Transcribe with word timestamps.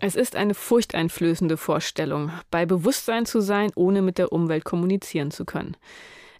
Es 0.00 0.16
ist 0.16 0.36
eine 0.36 0.54
furchteinflößende 0.54 1.56
Vorstellung, 1.56 2.32
bei 2.50 2.64
Bewusstsein 2.64 3.26
zu 3.26 3.40
sein, 3.40 3.70
ohne 3.74 4.00
mit 4.00 4.16
der 4.16 4.32
Umwelt 4.32 4.64
kommunizieren 4.64 5.30
zu 5.30 5.44
können. 5.44 5.76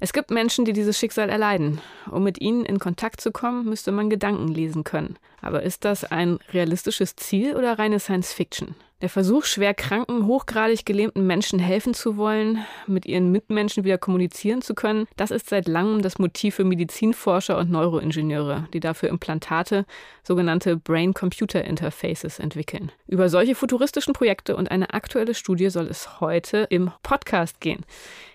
Es 0.00 0.12
gibt 0.12 0.30
Menschen, 0.30 0.64
die 0.64 0.72
dieses 0.72 0.98
Schicksal 0.98 1.28
erleiden. 1.28 1.80
Um 2.10 2.22
mit 2.22 2.40
ihnen 2.40 2.64
in 2.64 2.78
Kontakt 2.78 3.20
zu 3.20 3.32
kommen, 3.32 3.64
müsste 3.64 3.92
man 3.92 4.10
Gedanken 4.10 4.48
lesen 4.48 4.84
können. 4.84 5.18
Aber 5.40 5.62
ist 5.62 5.84
das 5.84 6.04
ein 6.04 6.38
realistisches 6.52 7.16
Ziel 7.16 7.56
oder 7.56 7.78
reine 7.78 8.00
Science 8.00 8.32
Fiction? 8.32 8.74
Der 9.00 9.08
Versuch, 9.08 9.44
schwer 9.44 9.74
kranken, 9.74 10.26
hochgradig 10.26 10.84
gelähmten 10.84 11.24
Menschen 11.24 11.60
helfen 11.60 11.94
zu 11.94 12.16
wollen, 12.16 12.64
mit 12.88 13.06
ihren 13.06 13.30
Mitmenschen 13.30 13.84
wieder 13.84 13.96
kommunizieren 13.96 14.60
zu 14.60 14.74
können, 14.74 15.06
das 15.16 15.30
ist 15.30 15.48
seit 15.48 15.68
langem 15.68 16.02
das 16.02 16.18
Motiv 16.18 16.56
für 16.56 16.64
Medizinforscher 16.64 17.58
und 17.58 17.70
Neuroingenieure, 17.70 18.66
die 18.74 18.80
dafür 18.80 19.10
Implantate, 19.10 19.86
sogenannte 20.24 20.76
Brain-Computer-Interfaces 20.76 22.40
entwickeln. 22.40 22.90
Über 23.06 23.28
solche 23.28 23.54
futuristischen 23.54 24.14
Projekte 24.14 24.56
und 24.56 24.68
eine 24.68 24.92
aktuelle 24.92 25.34
Studie 25.34 25.70
soll 25.70 25.86
es 25.86 26.20
heute 26.20 26.66
im 26.68 26.90
Podcast 27.04 27.60
gehen. 27.60 27.84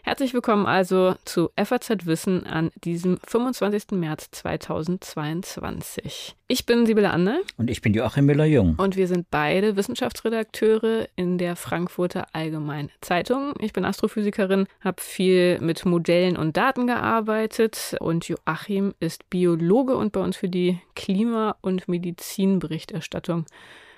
Herzlich 0.05 0.33
willkommen 0.33 0.65
also 0.65 1.15
zu 1.23 1.49
FAZ 1.61 2.05
Wissen 2.05 2.45
an 2.45 2.71
diesem 2.83 3.19
25. 3.25 3.91
März 3.91 4.31
2022. 4.31 6.35
Ich 6.49 6.65
bin 6.65 6.85
Sibylle 6.93 7.09
Ander. 7.09 7.39
Und 7.57 7.71
ich 7.71 7.81
bin 7.81 7.95
Joachim 7.95 8.27
Müller-Jung. 8.27 8.75
Und 8.77 8.95
wir 8.95 9.07
sind 9.07 9.31
beide 9.31 9.75
Wissenschaftsredakteure 9.75 11.07
in 11.15 11.39
der 11.39 11.55
Frankfurter 11.55 12.27
Allgemeinen 12.33 12.91
Zeitung. 13.01 13.55
Ich 13.61 13.73
bin 13.73 13.83
Astrophysikerin, 13.83 14.67
habe 14.79 15.01
viel 15.01 15.59
mit 15.59 15.87
Modellen 15.87 16.37
und 16.37 16.55
Daten 16.55 16.85
gearbeitet 16.85 17.95
und 17.99 18.27
Joachim 18.27 18.93
ist 18.99 19.27
Biologe 19.31 19.97
und 19.97 20.11
bei 20.11 20.19
uns 20.19 20.37
für 20.37 20.49
die 20.49 20.79
Klima- 20.93 21.55
und 21.61 21.87
Medizinberichterstattung 21.87 23.47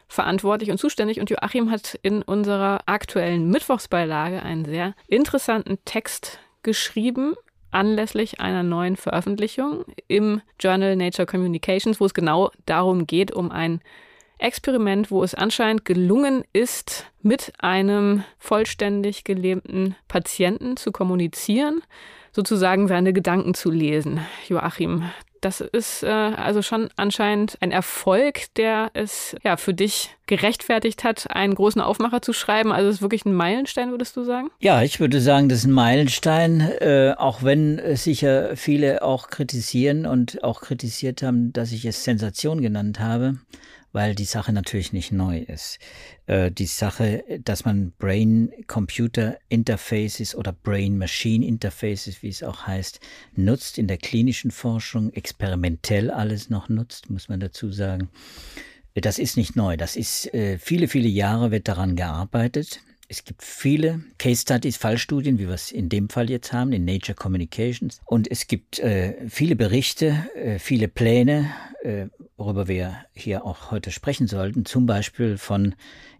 verantwortlich 0.07 0.71
und 0.71 0.77
zuständig. 0.77 1.19
Und 1.19 1.29
Joachim 1.29 1.71
hat 1.71 1.99
in 2.01 2.21
unserer 2.21 2.79
aktuellen 2.85 3.49
Mittwochsbeilage 3.49 4.41
einen 4.41 4.63
sehr 4.63 4.95
interessanten 5.09 5.79
Text 5.83 6.39
geschrieben 6.63 7.33
anlässlich 7.75 8.39
einer 8.39 8.63
neuen 8.63 8.95
Veröffentlichung 8.95 9.83
im 10.07 10.41
Journal 10.59 10.95
Nature 10.95 11.25
Communications, 11.25 11.99
wo 11.99 12.05
es 12.05 12.13
genau 12.13 12.49
darum 12.65 13.05
geht, 13.05 13.31
um 13.31 13.51
ein 13.51 13.81
Experiment, 14.37 15.11
wo 15.11 15.23
es 15.23 15.35
anscheinend 15.35 15.85
gelungen 15.85 16.43
ist, 16.53 17.11
mit 17.21 17.53
einem 17.59 18.23
vollständig 18.37 19.23
gelähmten 19.23 19.95
Patienten 20.07 20.77
zu 20.77 20.91
kommunizieren, 20.91 21.81
sozusagen 22.31 22.87
seine 22.87 23.13
Gedanken 23.13 23.53
zu 23.53 23.71
lesen. 23.71 24.19
Joachim, 24.47 25.03
das 25.45 25.61
ist 25.61 26.01
äh, 26.01 26.07
also 26.07 26.63
schon 26.63 26.89
anscheinend 26.95 27.57
ein 27.61 27.71
Erfolg, 27.71 28.53
der 28.55 28.89
es 28.93 29.35
ja 29.43 29.57
für 29.57 29.75
dich 29.75 30.09
gerechtfertigt 30.25 31.03
hat, 31.03 31.29
einen 31.29 31.53
großen 31.53 31.81
Aufmacher 31.81 32.23
zu 32.23 32.33
schreiben. 32.33 32.71
Also 32.71 32.89
es 32.89 32.95
ist 32.95 33.01
wirklich 33.03 33.25
ein 33.25 33.33
Meilenstein, 33.35 33.91
würdest 33.91 34.17
du 34.17 34.23
sagen? 34.23 34.49
Ja, 34.59 34.81
ich 34.81 34.99
würde 34.99 35.21
sagen, 35.21 35.47
das 35.47 35.59
ist 35.59 35.65
ein 35.65 35.71
Meilenstein, 35.71 36.61
äh, 36.61 37.13
auch 37.15 37.43
wenn 37.43 37.79
sicher 37.95 38.55
viele 38.55 39.03
auch 39.03 39.27
kritisieren 39.27 40.07
und 40.07 40.43
auch 40.43 40.61
kritisiert 40.61 41.21
haben, 41.21 41.53
dass 41.53 41.71
ich 41.71 41.85
es 41.85 42.03
Sensation 42.03 42.59
genannt 42.59 42.99
habe 42.99 43.35
weil 43.95 44.13
die 44.13 44.25
Sache 44.25 44.51
natürlich 44.51 44.91
nicht 44.91 45.13
neu 45.13 45.39
ist. 45.39 45.79
Äh, 46.27 46.51
die 46.51 46.65
Sache, 46.65 47.23
dass 47.45 47.63
man 47.63 47.93
Brain-Computer-Interfaces 47.97 50.35
oder 50.35 50.51
Brain-Machine-Interfaces, 50.51 52.21
wie 52.21 52.27
es 52.27 52.43
auch 52.43 52.67
heißt, 52.67 52.99
nutzt 53.37 53.77
in 53.77 53.87
der 53.87 53.95
klinischen 53.95 54.51
Forschung, 54.51 55.13
experimentell 55.13 56.11
alles 56.11 56.49
noch 56.49 56.67
nutzt, 56.67 57.09
muss 57.09 57.29
man 57.29 57.39
dazu 57.39 57.71
sagen. 57.71 58.09
Das 58.95 59.17
ist 59.17 59.37
nicht 59.37 59.55
neu. 59.55 59.77
Das 59.77 59.95
ist 59.95 60.33
äh, 60.33 60.57
viele, 60.57 60.89
viele 60.89 61.07
Jahre 61.07 61.51
wird 61.51 61.69
daran 61.69 61.95
gearbeitet. 61.95 62.81
Es 63.07 63.23
gibt 63.23 63.43
viele 63.43 64.01
Case 64.17 64.41
Studies, 64.41 64.77
Fallstudien, 64.77 65.37
wie 65.37 65.47
wir 65.47 65.53
es 65.53 65.71
in 65.71 65.89
dem 65.89 66.09
Fall 66.09 66.29
jetzt 66.29 66.51
haben, 66.53 66.73
in 66.73 66.85
Nature 66.85 67.15
Communications. 67.15 67.99
Und 68.05 68.29
es 68.29 68.47
gibt 68.47 68.79
äh, 68.79 69.15
viele 69.29 69.55
Berichte, 69.55 70.25
äh, 70.35 70.57
viele 70.57 70.87
Pläne, 70.87 71.51
äh, 71.83 72.07
worüber 72.35 72.67
wir 72.67 72.97
hier 73.13 73.45
auch 73.45 73.69
heute 73.69 73.91
sprechen 73.91 74.27
sollten. 74.27 74.65
Zum 74.65 74.87
Beispiel 74.87 75.37
von 75.37 75.75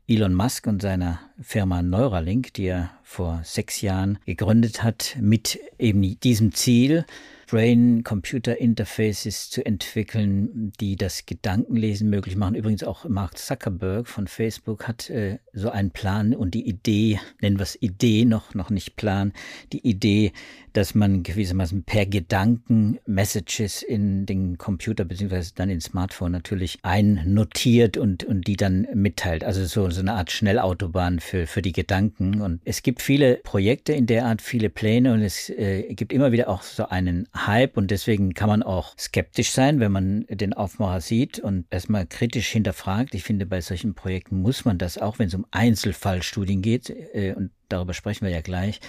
Elon 0.08 0.36
Musk 0.36 0.68
und 0.68 0.82
seiner 0.82 1.20
Firma 1.42 1.82
Neuralink, 1.82 2.54
die 2.54 2.66
er 2.66 2.92
vor 3.02 3.42
sechs 3.44 3.82
Jahren 3.82 4.20
gegründet 4.26 4.84
hat, 4.84 5.18
mit 5.20 5.60
eben 5.80 6.20
diesem 6.20 6.54
Ziel, 6.54 7.06
Brain-Computer-Interfaces 7.48 9.50
zu 9.50 9.66
entwickeln, 9.66 10.72
die 10.80 10.96
das 10.96 11.26
Gedankenlesen 11.26 12.10
möglich 12.10 12.36
machen. 12.36 12.56
Übrigens 12.56 12.84
auch 12.84 13.08
Mark 13.08 13.38
Zuckerberg 13.38 14.08
von 14.08 14.28
Facebook 14.28 14.88
hat 14.88 15.10
äh, 15.10 15.40
so 15.54 15.70
einen 15.70 15.92
Plan 15.92 16.36
und 16.36 16.54
die 16.54 16.68
Idee, 16.68 17.20
nennen 17.42 17.58
wir 17.58 17.64
es 17.64 17.82
Idee, 17.82 18.26
noch, 18.26 18.54
noch 18.54 18.70
nicht 18.70 18.96
Plan, 18.96 19.34
die 19.74 19.88
Idee, 19.88 20.32
dass 20.76 20.94
man 20.94 21.24
gewissermaßen 21.24 21.84
per 21.84 22.06
Gedanken 22.06 23.00
Messages 23.06 23.82
in 23.82 24.26
den 24.26 24.58
Computer 24.58 25.06
beziehungsweise 25.06 25.54
dann 25.56 25.70
ins 25.70 25.86
Smartphone 25.86 26.34
natürlich 26.34 26.80
einnotiert 26.82 27.96
und, 27.96 28.26
und 28.26 28.46
die 28.46 28.58
dann 28.58 28.86
mitteilt. 28.94 29.46
Also 29.46 29.66
so, 29.66 29.90
so 29.90 30.02
eine 30.02 30.14
Art 30.14 30.32
Schnellautobahn 30.32 31.22
für, 31.22 31.48
für 31.48 31.62
die 31.62 31.72
Gedanken. 31.72 32.42
Und 32.42 32.60
es 32.66 32.84
gibt 32.84 33.02
viele 33.02 33.38
Projekte 33.38 33.94
in 33.94 34.06
der 34.06 34.26
Art, 34.26 34.42
viele 34.42 34.70
Pläne 34.70 35.14
und 35.14 35.22
es 35.22 35.50
äh, 35.50 35.94
gibt 35.94 36.12
immer 36.12 36.34
wieder 36.34 36.50
auch 36.50 36.62
so 36.62 36.90
einen 36.90 37.30
Hype 37.34 37.78
und 37.78 37.90
deswegen 37.90 38.34
kann 38.34 38.50
man 38.50 38.62
auch 38.62 38.98
skeptisch 38.98 39.52
sein, 39.52 39.80
wenn 39.80 39.94
man 39.94 40.26
den 40.30 40.54
Aufmacher 40.54 41.00
sieht 41.00 41.40
und 41.40 41.66
erstmal 41.70 42.06
kritisch 42.06 42.50
hinterfragt. 42.50 43.16
Ich 43.16 43.24
finde, 43.24 43.46
bei 43.46 43.62
solchen 43.62 43.94
Projekten 43.94 44.42
muss 44.42 44.66
man 44.66 44.78
das, 44.78 44.98
auch 44.98 45.20
wenn 45.20 45.30
es 45.30 45.36
um 45.36 45.46
Einzelfallstudien 45.52 46.62
geht, 46.62 46.90
äh, 46.90 47.34
und 47.34 47.52
darüber 47.70 47.94
sprechen 47.94 48.26
wir 48.26 48.34
ja 48.34 48.42
gleich, 48.42 48.82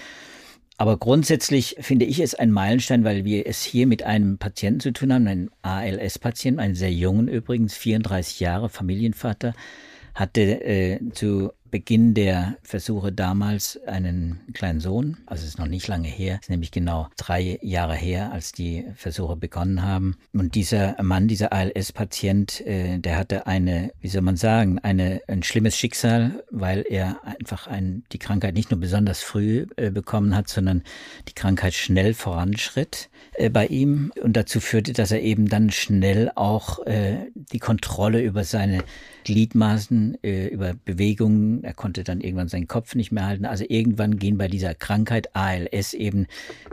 aber 0.79 0.99
grundsätzlich 0.99 1.77
finde 1.81 2.05
ich 2.05 2.21
es 2.21 2.35
ein 2.35 2.51
Meilenstein, 2.51 3.05
weil 3.05 3.25
wir 3.25 3.47
es 3.47 3.63
hier 3.63 3.87
mit 3.87 4.03
einem 4.03 4.39
Patienten 4.39 4.81
zu 4.81 4.93
tun 4.93 5.13
haben, 5.13 5.27
einem 5.27 5.51
ALS-Patienten, 5.63 6.61
einen 6.61 6.75
sehr 6.75 6.93
jungen 6.93 7.29
übrigens, 7.29 7.75
34 7.77 8.41
Jahre, 8.41 8.69
Familienvater, 8.69 9.55
hatte 10.17 10.65
äh, 10.65 10.99
zu 11.13 11.53
Beginn 11.71 12.15
der 12.15 12.57
Versuche 12.63 13.13
damals 13.13 13.79
einen 13.87 14.41
kleinen 14.55 14.81
Sohn, 14.81 15.19
also 15.27 15.43
es 15.43 15.51
ist 15.51 15.59
noch 15.59 15.67
nicht 15.67 15.89
lange 15.89 16.09
her, 16.09 16.39
ist 16.41 16.49
nämlich 16.49 16.71
genau 16.71 17.09
drei 17.19 17.59
Jahre 17.61 17.95
her, 17.95 18.33
als 18.33 18.53
die 18.53 18.87
Versuche 18.95 19.37
begonnen 19.37 19.83
haben. 19.83 20.17
Und 20.33 20.55
dieser 20.55 21.01
Mann, 21.03 21.29
dieser 21.29 21.53
ALS-Patient, 21.53 22.67
äh, 22.67 22.99
der 22.99 23.19
hatte 23.19 23.47
eine, 23.47 23.93
wie 24.01 24.09
soll 24.09 24.23
man 24.23 24.37
sagen, 24.37 24.79
eine, 24.79 25.21
ein 25.29 25.43
schlimmes 25.43 25.77
Schicksal, 25.77 26.43
weil 26.51 26.85
er 26.89 27.23
einfach 27.25 27.67
ein, 27.67 28.05
die 28.13 28.19
Krankheit 28.19 28.55
nicht 28.55 28.71
nur 28.71 28.81
besonders 28.81 29.23
früh 29.23 29.67
äh, 29.77 29.91
bekommen 29.91 30.35
hat, 30.35 30.49
sondern 30.49 30.83
die 31.29 31.35
Krankheit 31.35 31.75
schnell 31.75 32.15
voranschritt 32.15 33.11
äh, 33.35 33.51
bei 33.51 33.67
ihm. 33.67 34.13
Und 34.23 34.35
dazu 34.37 34.61
führte, 34.61 34.95
dass 34.95 35.11
er 35.11 35.21
eben 35.21 35.49
dann 35.49 35.71
schnell 35.71 36.31
auch 36.37 36.87
äh, 36.87 37.27
die 37.35 37.59
Kontrolle 37.59 38.23
über 38.23 38.45
seine 38.45 38.83
Gliedmaßen, 39.27 40.23
äh, 40.23 40.47
über 40.47 40.75
Bewegungen, 40.85 41.65
er 41.65 41.75
konnte 41.75 42.05
dann 42.05 42.21
irgendwann 42.21 42.47
seinen 42.47 42.69
Kopf 42.69 42.95
nicht 42.95 43.11
mehr 43.11 43.27
halten. 43.27 43.45
Also 43.45 43.65
irgendwann 43.69 44.19
gehen 44.19 44.39
bei 44.39 44.47
dieser 44.47 44.73
Krankheit 44.73 45.35
ALS 45.35 45.95
eben 45.95 46.29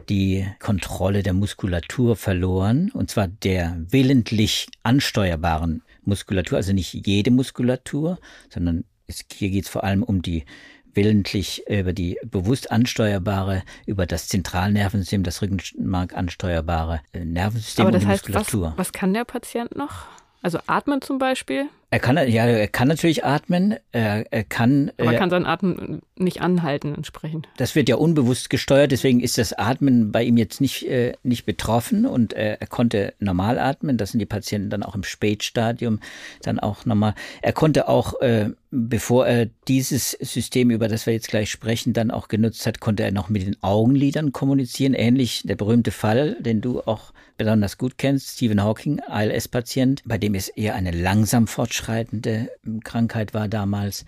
die 0.08 0.46
Kontrolle 0.60 1.24
der 1.24 1.34
Muskulatur 1.34 2.16
verloren, 2.16 2.92
und 2.94 3.10
zwar 3.10 3.28
der 3.28 3.84
willentlich 3.90 4.68
ansteuerbaren 4.84 5.82
Muskulatur, 6.04 6.58
also 6.58 6.74
nicht 6.74 7.08
jede 7.08 7.32
Muskulatur, 7.32 8.20
sondern 8.50 8.84
es, 9.08 9.26
hier 9.34 9.50
geht 9.50 9.64
es 9.64 9.70
vor 9.70 9.84
allem 9.84 10.04
um 10.04 10.22
die 10.22 10.46
willentlich 10.94 11.64
über 11.68 11.92
die 11.92 12.20
bewusst 12.24 12.70
ansteuerbare, 12.70 13.64
über 13.88 14.06
das 14.06 14.28
Zentralnervensystem, 14.28 15.24
das 15.24 15.42
Rückenmark 15.42 16.16
ansteuerbare 16.16 17.02
äh, 17.14 17.26
Nervensystem 17.26 17.88
Aber 17.88 17.92
das 17.94 18.04
und 18.04 18.10
heißt, 18.10 18.30
Muskulatur. 18.30 18.74
Was, 18.74 18.78
was 18.78 18.94
kann 18.94 19.12
der 19.12 19.26
Patient 19.26 19.76
noch? 19.76 20.06
Also 20.44 20.60
atmen 20.68 21.02
zum 21.02 21.18
Beispiel? 21.18 21.70
Er 21.94 22.00
kann, 22.00 22.18
ja, 22.28 22.48
er 22.48 22.68
kann 22.68 22.88
natürlich 22.88 23.24
atmen. 23.24 23.76
Er, 23.92 24.26
er 24.34 24.44
kann. 24.44 24.90
Aber 24.98 25.14
äh, 25.14 25.16
kann 25.16 25.30
sein 25.30 25.46
Atmen 25.46 26.02
nicht 26.16 26.42
anhalten 26.42 26.96
entsprechend. 26.96 27.48
Das 27.58 27.76
wird 27.76 27.88
ja 27.88 27.98
unbewusst 27.98 28.50
gesteuert, 28.50 28.92
deswegen 28.92 29.20
ist 29.20 29.38
das 29.38 29.54
Atmen 29.54 30.12
bei 30.12 30.24
ihm 30.24 30.38
jetzt 30.38 30.60
nicht, 30.60 30.90
äh, 30.90 31.14
nicht 31.22 31.46
betroffen 31.46 32.08
und 32.08 32.34
äh, 32.34 32.58
er 32.60 32.66
konnte 32.66 33.14
normal 33.20 33.60
atmen. 33.60 34.00
Das 34.00 34.10
sind 34.10 34.20
die 34.20 34.26
Patienten 34.26 34.72
dann 34.72 34.82
auch 34.82 34.96
im 34.96 35.04
Spätstadium 35.04 36.00
dann 36.42 36.60
auch 36.60 36.84
normal. 36.86 37.14
Er 37.44 37.54
konnte 37.54 37.88
auch, 37.88 38.20
äh, 38.22 38.50
bevor 38.72 39.28
er 39.28 39.48
dieses 39.68 40.12
System, 40.12 40.72
über 40.72 40.88
das 40.88 41.06
wir 41.06 41.14
jetzt 41.14 41.28
gleich 41.28 41.52
sprechen, 41.52 41.94
dann 41.94 42.10
auch 42.10 42.28
genutzt 42.28 42.66
hat, 42.66 42.80
konnte 42.80 43.04
er 43.04 43.12
noch 43.12 43.30
mit 43.30 43.46
den 43.46 43.62
Augenlidern 43.62 44.32
kommunizieren. 44.32 44.96
Ähnlich 44.96 45.44
der 45.46 45.56
berühmte 45.56 45.92
Fall, 45.92 46.38
den 46.40 46.62
du 46.62 46.82
auch 46.82 47.14
besonders 47.38 47.78
gut 47.80 47.98
kennst, 47.98 48.36
Stephen 48.38 48.64
Hawking, 48.64 49.00
ALS-Patient, 49.00 50.04
bei 50.06 50.18
dem 50.20 50.36
es 50.36 50.50
eher 50.50 50.76
eine 50.76 50.92
langsam 50.92 51.48
fortschreitende 51.48 51.83
ähm, 51.90 52.80
Krankheit 52.84 53.34
war 53.34 53.48
damals. 53.48 54.06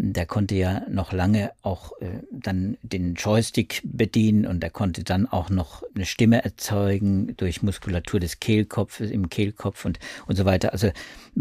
der 0.00 0.26
konnte 0.26 0.54
ja 0.54 0.82
noch 0.88 1.12
lange 1.12 1.50
auch 1.62 1.92
äh, 2.00 2.20
dann 2.30 2.78
den 2.82 3.14
Joystick 3.14 3.82
bedienen 3.84 4.46
und 4.46 4.62
er 4.62 4.70
konnte 4.70 5.02
dann 5.02 5.26
auch 5.26 5.50
noch 5.50 5.82
eine 5.92 6.06
Stimme 6.06 6.44
erzeugen 6.44 7.36
durch 7.36 7.62
Muskulatur 7.64 8.20
des 8.20 8.38
Kehlkopfes 8.38 9.10
im 9.10 9.28
Kehlkopf 9.28 9.84
und, 9.84 9.98
und 10.26 10.36
so 10.36 10.44
weiter. 10.44 10.72
Also 10.72 10.90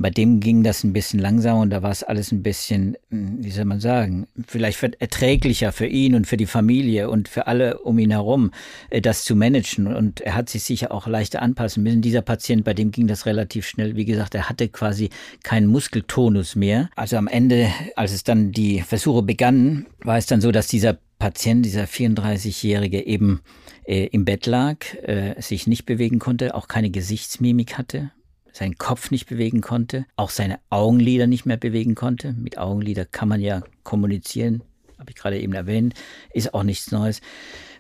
bei 0.02 0.10
dem 0.12 0.40
ging 0.40 0.64
das 0.64 0.84
ein 0.84 0.94
bisschen 0.94 1.20
langsamer 1.20 1.62
und 1.62 1.72
da 1.72 1.82
war 1.82 1.92
es 1.92 2.04
alles 2.04 2.32
ein 2.32 2.44
bisschen, 2.44 2.98
hm, 3.10 3.44
wie 3.44 3.52
soll 3.52 3.66
man 3.66 3.80
sagen, 3.80 4.28
vielleicht 4.48 4.84
erträglicher 5.02 5.72
für 5.72 5.88
ihn 5.88 6.14
und 6.14 6.28
für 6.28 6.38
die 6.38 6.46
Familie 6.46 7.10
und 7.10 7.28
für 7.28 7.48
alle 7.48 7.80
um 7.80 7.98
ihn 7.98 8.12
herum, 8.12 8.52
äh, 8.90 9.02
das 9.02 9.24
zu 9.24 9.36
managen. 9.36 9.88
Und 9.88 10.22
er 10.22 10.36
hat 10.36 10.50
sich 10.50 10.64
sicher 10.64 10.92
auch 10.92 11.08
leichter 11.08 11.42
anpassen 11.42 11.84
müssen. 11.84 12.02
Dieser 12.02 12.22
Patient, 12.22 12.64
bei 12.64 12.74
dem 12.74 12.92
ging 12.92 13.08
das 13.08 13.26
relativ 13.26 13.68
schnell. 13.68 13.96
Wie 13.96 14.06
gesagt, 14.06 14.36
er 14.36 14.50
hatte 14.50 14.70
quasi 14.70 15.10
keinen 15.44 15.68
Muskeltonus 15.68 16.56
mehr. 16.56 16.90
Also 16.96 17.18
am 17.18 17.28
Ende, 17.28 17.70
als 17.96 18.14
es 18.14 18.24
dann 18.24 18.52
die 18.52 18.82
Versuche 18.82 19.24
begannen, 19.24 19.88
war 20.00 20.18
es 20.18 20.28
dann 20.28 20.42
so, 20.42 20.52
dass 20.52 20.68
dieser 20.68 21.00
Patient, 21.20 21.66
dieser 21.66 21.86
34-Jährige 21.86 23.06
eben 23.06 23.42
äh, 23.86 24.06
im 24.08 24.26
Bett 24.26 24.46
lag, 24.46 24.78
äh, 25.02 25.42
sich 25.42 25.66
nicht 25.66 25.86
bewegen 25.86 26.20
konnte, 26.20 26.54
auch 26.54 26.68
keine 26.68 26.92
Gesichtsmimik 26.92 27.78
hatte, 27.80 28.12
seinen 28.58 28.78
Kopf 28.78 29.12
nicht 29.12 29.28
bewegen 29.28 29.62
konnte, 29.62 30.06
auch 30.16 30.30
seine 30.30 30.60
Augenlider 30.70 31.28
nicht 31.28 31.46
mehr 31.46 31.58
bewegen 31.58 31.96
konnte. 31.96 32.34
Mit 32.34 32.58
Augenlider 32.58 33.06
kann 33.06 33.30
man 33.30 33.40
ja 33.40 33.62
kommunizieren, 33.84 34.64
habe 34.98 35.12
ich 35.12 35.16
gerade 35.16 35.40
eben 35.40 35.54
erwähnt, 35.54 35.94
ist 36.34 36.54
auch 36.54 36.64
nichts 36.64 36.92
Neues. 36.92 37.22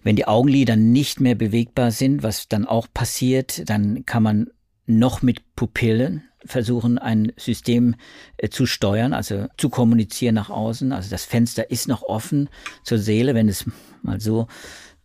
Wenn 0.03 0.15
die 0.15 0.27
Augenlider 0.27 0.75
nicht 0.75 1.19
mehr 1.19 1.35
bewegbar 1.35 1.91
sind, 1.91 2.23
was 2.23 2.47
dann 2.47 2.65
auch 2.65 2.87
passiert, 2.93 3.69
dann 3.69 4.05
kann 4.05 4.23
man 4.23 4.47
noch 4.85 5.21
mit 5.21 5.55
Pupillen 5.55 6.23
versuchen, 6.45 6.97
ein 6.97 7.33
System 7.35 7.95
äh, 8.37 8.49
zu 8.49 8.65
steuern, 8.65 9.13
also 9.13 9.47
zu 9.57 9.69
kommunizieren 9.69 10.35
nach 10.35 10.49
außen. 10.49 10.91
Also 10.91 11.09
das 11.09 11.25
Fenster 11.25 11.69
ist 11.71 11.87
noch 11.87 12.03
offen 12.03 12.49
zur 12.83 12.99
Seele, 12.99 13.35
wenn 13.35 13.49
es 13.49 13.65
mal 14.01 14.21
so 14.21 14.47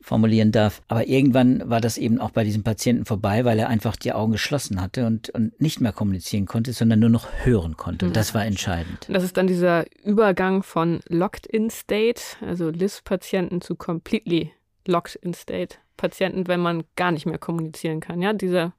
formulieren 0.02 0.52
darf. 0.52 0.82
Aber 0.88 1.06
irgendwann 1.06 1.68
war 1.68 1.80
das 1.80 1.96
eben 1.96 2.18
auch 2.18 2.30
bei 2.30 2.44
diesem 2.44 2.62
Patienten 2.62 3.04
vorbei, 3.04 3.44
weil 3.44 3.58
er 3.58 3.68
einfach 3.68 3.96
die 3.96 4.12
Augen 4.12 4.32
geschlossen 4.32 4.80
hatte 4.80 5.06
und, 5.06 5.30
und 5.30 5.60
nicht 5.60 5.80
mehr 5.80 5.92
kommunizieren 5.92 6.46
konnte, 6.46 6.72
sondern 6.72 7.00
nur 7.00 7.08
noch 7.08 7.28
hören 7.44 7.76
konnte. 7.76 8.06
Und 8.06 8.16
das 8.16 8.34
war 8.34 8.44
entscheidend. 8.44 9.06
Das 9.08 9.24
ist 9.24 9.36
dann 9.36 9.46
dieser 9.46 9.84
Übergang 10.04 10.62
von 10.62 11.00
Locked-in-State, 11.08 12.20
also 12.40 12.70
LIS-Patienten 12.70 13.60
zu 13.60 13.76
completely 13.76 14.52
Locked-in-State. 14.86 15.76
Patienten, 15.96 16.48
wenn 16.48 16.60
man 16.60 16.84
gar 16.96 17.12
nicht 17.12 17.26
mehr 17.26 17.38
kommunizieren 17.38 18.00
kann. 18.00 18.20
Ja, 18.20 18.32
dieser 18.32 18.72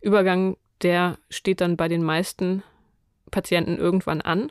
Übergang, 0.00 0.56
der 0.82 1.18
steht 1.30 1.60
dann 1.60 1.76
bei 1.76 1.88
den 1.88 2.02
meisten 2.02 2.62
Patienten 3.30 3.76
irgendwann 3.76 4.20
an. 4.20 4.50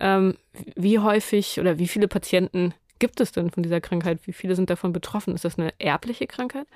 Ähm, 0.00 0.36
wie 0.74 0.98
häufig 0.98 1.60
oder 1.60 1.78
wie 1.78 1.88
viele 1.88 2.08
Patienten 2.08 2.74
gibt 2.98 3.20
es 3.20 3.32
denn 3.32 3.50
von 3.50 3.62
dieser 3.62 3.80
Krankheit? 3.80 4.20
Wie 4.24 4.32
viele 4.32 4.56
sind 4.56 4.70
davon 4.70 4.92
betroffen? 4.92 5.34
Ist 5.34 5.44
das 5.44 5.58
eine 5.58 5.72
erbliche 5.78 6.26
Krankheit? 6.26 6.66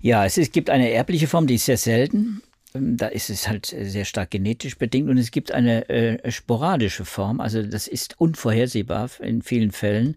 Ja, 0.00 0.24
es, 0.24 0.36
es 0.36 0.52
gibt 0.52 0.70
eine 0.70 0.90
erbliche 0.90 1.26
Form, 1.26 1.46
die 1.46 1.54
ist 1.54 1.66
sehr 1.66 1.76
selten. 1.76 2.42
Ähm, 2.74 2.96
da 2.96 3.06
ist 3.06 3.30
es 3.30 3.48
halt 3.48 3.66
sehr 3.66 4.04
stark 4.04 4.30
genetisch 4.30 4.76
bedingt 4.76 5.08
und 5.08 5.18
es 5.18 5.30
gibt 5.30 5.52
eine 5.52 5.88
äh, 5.88 6.30
sporadische 6.30 7.04
Form, 7.04 7.40
also 7.40 7.62
das 7.62 7.86
ist 7.88 8.20
unvorhersehbar 8.20 9.08
in 9.20 9.42
vielen 9.42 9.70
Fällen 9.70 10.16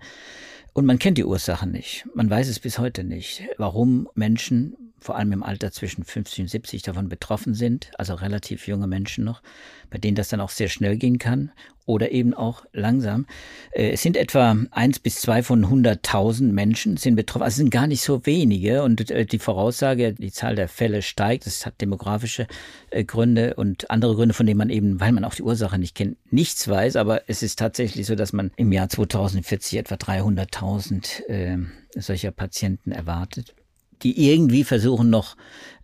und 0.74 0.86
man 0.86 1.00
kennt 1.00 1.18
die 1.18 1.26
Ursachen 1.26 1.72
nicht. 1.72 2.06
Man 2.14 2.30
weiß 2.30 2.48
es 2.48 2.60
bis 2.60 2.80
heute 2.80 3.04
nicht, 3.04 3.44
warum 3.58 4.10
Menschen 4.16 4.87
vor 5.00 5.16
allem 5.16 5.32
im 5.32 5.44
Alter 5.44 5.72
zwischen 5.72 6.04
50 6.04 6.42
und 6.42 6.48
70 6.50 6.82
davon 6.82 7.10
betroffen 7.10 7.54
sind, 7.54 7.92
also 7.98 8.16
relativ 8.16 8.68
junge 8.68 8.88
Menschen 8.88 9.24
noch, 9.24 9.42
bei 9.90 9.98
denen 9.98 10.16
das 10.16 10.30
dann 10.30 10.42
auch 10.42 10.50
sehr 10.50 10.70
schnell 10.70 10.98
gehen 10.98 11.20
kann 11.20 11.52
oder 11.88 12.12
eben 12.12 12.34
auch 12.34 12.66
langsam. 12.74 13.26
Äh, 13.72 13.92
es 13.92 14.02
sind 14.02 14.18
etwa 14.18 14.58
eins 14.72 15.00
bis 15.00 15.22
zwei 15.22 15.42
von 15.42 15.66
100.000 15.66 16.52
Menschen 16.52 16.98
sind 16.98 17.16
betroffen. 17.16 17.44
Also 17.44 17.58
sind 17.58 17.72
gar 17.72 17.88
nicht 17.88 18.02
so 18.02 18.26
wenige 18.26 18.84
und 18.84 19.10
äh, 19.10 19.26
die 19.26 19.40
Voraussage, 19.40 20.14
die 20.14 20.32
Zahl 20.32 20.56
der 20.56 20.68
Fälle 20.68 21.02
steigt. 21.02 21.46
Das 21.46 21.66
hat 21.66 21.80
demografische 21.80 22.48
äh, 22.92 23.04
Gründe 23.04 23.56
und 23.56 23.90
andere 23.90 24.16
Gründe, 24.16 24.34
von 24.34 24.46
denen 24.46 24.58
man 24.58 24.70
eben, 24.70 25.00
weil 25.00 25.14
man 25.14 25.24
auch 25.24 25.36
die 25.36 25.44
Ursache 25.44 25.80
nicht 25.80 25.96
kennt, 25.96 26.18
nichts 26.32 26.68
weiß. 26.68 26.98
Aber 26.98 27.22
es 27.28 27.42
ist 27.42 27.58
tatsächlich 27.58 28.06
so, 28.06 28.16
dass 28.16 28.34
man 28.34 28.52
im 28.58 28.72
Jahr 28.72 28.90
2040 28.90 29.80
etwa 29.80 29.96
300.000 29.96 31.26
äh, 31.28 31.58
solcher 31.96 32.32
Patienten 32.32 32.92
erwartet 32.92 33.56
die 34.04 34.32
irgendwie 34.32 34.64
versuchen 34.64 35.10
noch 35.10 35.36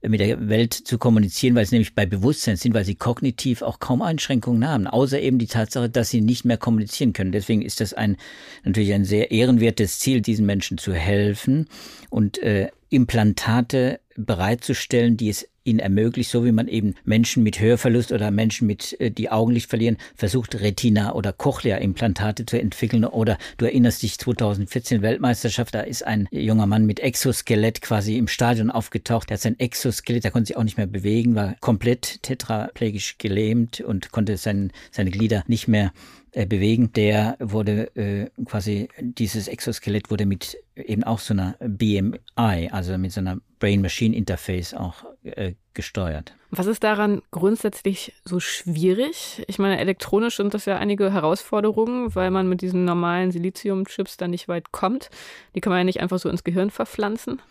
mit 0.01 0.19
der 0.19 0.49
Welt 0.49 0.73
zu 0.73 0.97
kommunizieren, 0.97 1.55
weil 1.55 1.65
sie 1.65 1.75
nämlich 1.75 1.95
bei 1.95 2.05
Bewusstsein 2.05 2.57
sind, 2.57 2.73
weil 2.73 2.83
sie 2.83 2.95
kognitiv 2.95 3.61
auch 3.61 3.79
kaum 3.79 4.01
Einschränkungen 4.01 4.67
haben, 4.67 4.87
außer 4.87 5.19
eben 5.19 5.39
die 5.39 5.47
Tatsache, 5.47 5.89
dass 5.89 6.09
sie 6.09 6.21
nicht 6.21 6.43
mehr 6.43 6.57
kommunizieren 6.57 7.13
können. 7.13 7.31
Deswegen 7.31 7.61
ist 7.61 7.79
das 7.79 7.93
ein 7.93 8.17
natürlich 8.63 8.93
ein 8.93 9.05
sehr 9.05 9.31
ehrenwertes 9.31 9.99
Ziel, 9.99 10.21
diesen 10.21 10.45
Menschen 10.45 10.77
zu 10.77 10.93
helfen 10.93 11.67
und 12.09 12.37
äh, 12.39 12.69
Implantate 12.89 13.99
bereitzustellen, 14.15 15.17
die 15.17 15.29
es 15.29 15.47
ihnen 15.63 15.79
ermöglicht, 15.79 16.29
so 16.29 16.45
wie 16.45 16.51
man 16.51 16.67
eben 16.67 16.95
Menschen 17.05 17.43
mit 17.43 17.59
Hörverlust 17.59 18.11
oder 18.11 18.31
Menschen 18.31 18.67
mit 18.67 18.99
äh, 18.99 19.11
die 19.11 19.29
Augenlicht 19.29 19.69
verlieren, 19.69 19.97
versucht 20.15 20.55
Retina 20.55 21.13
oder 21.13 21.33
Cochlea-Implantate 21.33 22.45
zu 22.45 22.59
entwickeln. 22.59 23.05
Oder 23.05 23.37
du 23.57 23.65
erinnerst 23.65 24.03
dich 24.03 24.17
2014 24.17 25.01
Weltmeisterschaft, 25.01 25.73
da 25.73 25.81
ist 25.81 26.05
ein 26.05 26.27
junger 26.31 26.65
Mann 26.65 26.85
mit 26.85 26.99
Exoskelett 26.99 27.81
quasi 27.81 28.17
im 28.17 28.27
Stadion 28.27 28.71
aufgetaucht. 28.71 29.29
Der 29.29 29.35
hat 29.35 29.41
sein 29.41 29.59
Exoskelett, 29.59 30.23
der 30.23 30.31
konnte 30.31 30.47
sich 30.47 30.57
auch 30.57 30.63
nicht 30.63 30.77
mehr 30.77 30.87
bewegen, 30.87 31.35
war 31.35 31.55
komplett 31.59 32.21
tetraplegisch 32.23 33.17
gelähmt 33.17 33.81
und 33.81 34.11
konnte 34.11 34.37
sein, 34.37 34.71
seine 34.91 35.11
Glieder 35.11 35.43
nicht 35.47 35.67
mehr 35.67 35.93
äh, 36.33 36.47
bewegen, 36.47 36.91
der 36.93 37.37
wurde 37.39 37.95
äh, 37.95 38.29
quasi, 38.45 38.89
dieses 38.99 39.47
Exoskelett 39.47 40.09
wurde 40.09 40.25
mit 40.25 40.57
eben 40.75 41.03
auch 41.03 41.19
so 41.19 41.33
einer 41.35 41.55
BMI, 41.59 42.69
also 42.71 42.97
mit 42.97 43.11
so 43.11 43.19
einer 43.19 43.37
Brain-Machine-Interface 43.59 44.73
auch 44.73 45.05
äh, 45.23 45.53
gesteuert. 45.75 46.33
Was 46.49 46.65
ist 46.65 46.83
daran 46.83 47.21
grundsätzlich 47.29 48.13
so 48.25 48.39
schwierig? 48.39 49.43
Ich 49.47 49.59
meine, 49.59 49.79
elektronisch 49.79 50.37
sind 50.37 50.55
das 50.55 50.65
ja 50.65 50.77
einige 50.77 51.13
Herausforderungen, 51.13 52.15
weil 52.15 52.31
man 52.31 52.49
mit 52.49 52.61
diesen 52.61 52.83
normalen 52.83 53.31
Silizium-Chips 53.31 54.17
da 54.17 54.27
nicht 54.27 54.47
weit 54.47 54.71
kommt. 54.71 55.11
Die 55.53 55.61
kann 55.61 55.69
man 55.69 55.81
ja 55.81 55.83
nicht 55.83 56.01
einfach 56.01 56.17
so 56.17 56.29
ins 56.29 56.43
Gehirn 56.43 56.71
verpflanzen. 56.71 57.41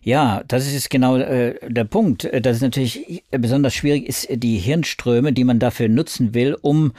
Ja, 0.00 0.42
das 0.46 0.72
ist 0.72 0.90
genau 0.90 1.16
äh, 1.16 1.56
der 1.68 1.84
Punkt. 1.84 2.28
Das 2.42 2.56
ist 2.56 2.62
natürlich 2.62 3.24
besonders 3.32 3.74
schwierig, 3.74 4.06
ist 4.06 4.28
die 4.30 4.58
Hirnströme, 4.58 5.32
die 5.32 5.44
man 5.44 5.58
dafür 5.58 5.88
nutzen 5.88 6.34
will, 6.34 6.56
um 6.60 6.92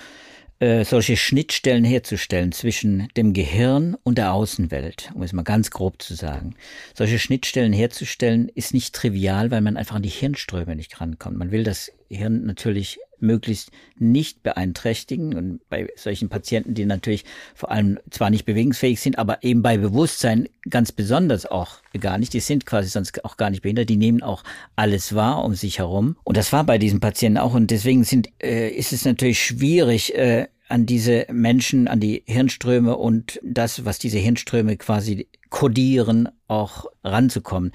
äh, 0.64 0.86
solche 0.86 1.18
Schnittstellen 1.18 1.84
herzustellen 1.84 2.54
zwischen 2.54 3.10
dem 3.18 3.34
Gehirn 3.34 3.98
und 4.04 4.18
der 4.18 4.32
Außenwelt, 4.32 5.12
um 5.14 5.22
es 5.22 5.34
mal 5.34 5.44
ganz 5.44 5.72
grob 5.72 6.02
zu 6.02 6.14
sagen. 6.14 6.56
Solche 6.94 7.20
Schnittstellen 7.20 7.74
herzustellen 7.74 8.48
ist 8.48 8.74
nicht 8.74 8.96
trivial, 8.96 9.52
weil 9.52 9.60
man 9.60 9.76
einfach 9.76 9.98
an 9.98 10.04
die 10.04 10.10
Hirnströme 10.10 10.78
nicht 10.78 11.02
rankommt. 11.02 11.38
Man 11.38 11.52
will 11.52 11.66
das 11.66 11.92
Hirn 12.10 12.46
natürlich 12.46 13.00
möglichst 13.24 13.72
nicht 13.98 14.44
beeinträchtigen. 14.44 15.34
Und 15.34 15.68
bei 15.70 15.88
solchen 15.96 16.30
Patienten, 16.30 16.76
die 16.76 16.86
natürlich 16.86 17.26
vor 17.56 17.72
allem 17.72 17.98
zwar 18.12 18.30
nicht 18.30 18.46
bewegungsfähig 18.46 19.00
sind, 19.00 19.18
aber 19.18 19.44
eben 19.44 19.64
bei 19.64 19.78
Bewusstsein 19.78 20.48
ganz 20.70 20.92
besonders 20.92 21.48
auch 21.48 21.78
gar 22.00 22.20
nicht, 22.20 22.34
die 22.34 22.40
sind 22.40 22.66
quasi 22.66 22.90
sonst 22.90 23.26
auch 23.26 23.38
gar 23.38 23.50
nicht 23.50 23.64
behindert, 23.64 23.90
die 23.90 23.98
nehmen 23.98 24.22
auch 24.22 24.44
alles 24.76 25.16
wahr 25.16 25.44
um 25.44 25.56
sich 25.56 25.80
herum. 25.80 26.18
Und 26.24 26.38
das 26.38 26.54
war 26.54 26.64
bei 26.64 26.78
diesen 26.78 27.00
Patienten 27.00 27.40
auch. 27.40 27.56
Und 27.56 27.72
deswegen 27.72 28.04
sind, 28.04 28.30
äh, 28.44 28.70
ist 28.70 28.94
es 28.94 29.06
natürlich 29.06 29.42
schwierig, 29.42 30.14
äh, 30.16 30.48
an 30.70 30.86
diese 30.88 31.28
Menschen, 31.32 31.88
an 31.88 32.00
die 32.00 32.24
Hirnströme 32.26 32.98
und 32.98 33.40
das, 33.44 33.86
was 33.86 34.00
diese 34.00 34.18
Hirnströme 34.18 34.78
quasi 34.78 35.28
kodieren, 35.50 36.30
auch 36.48 36.86
ranzukommen. 37.04 37.72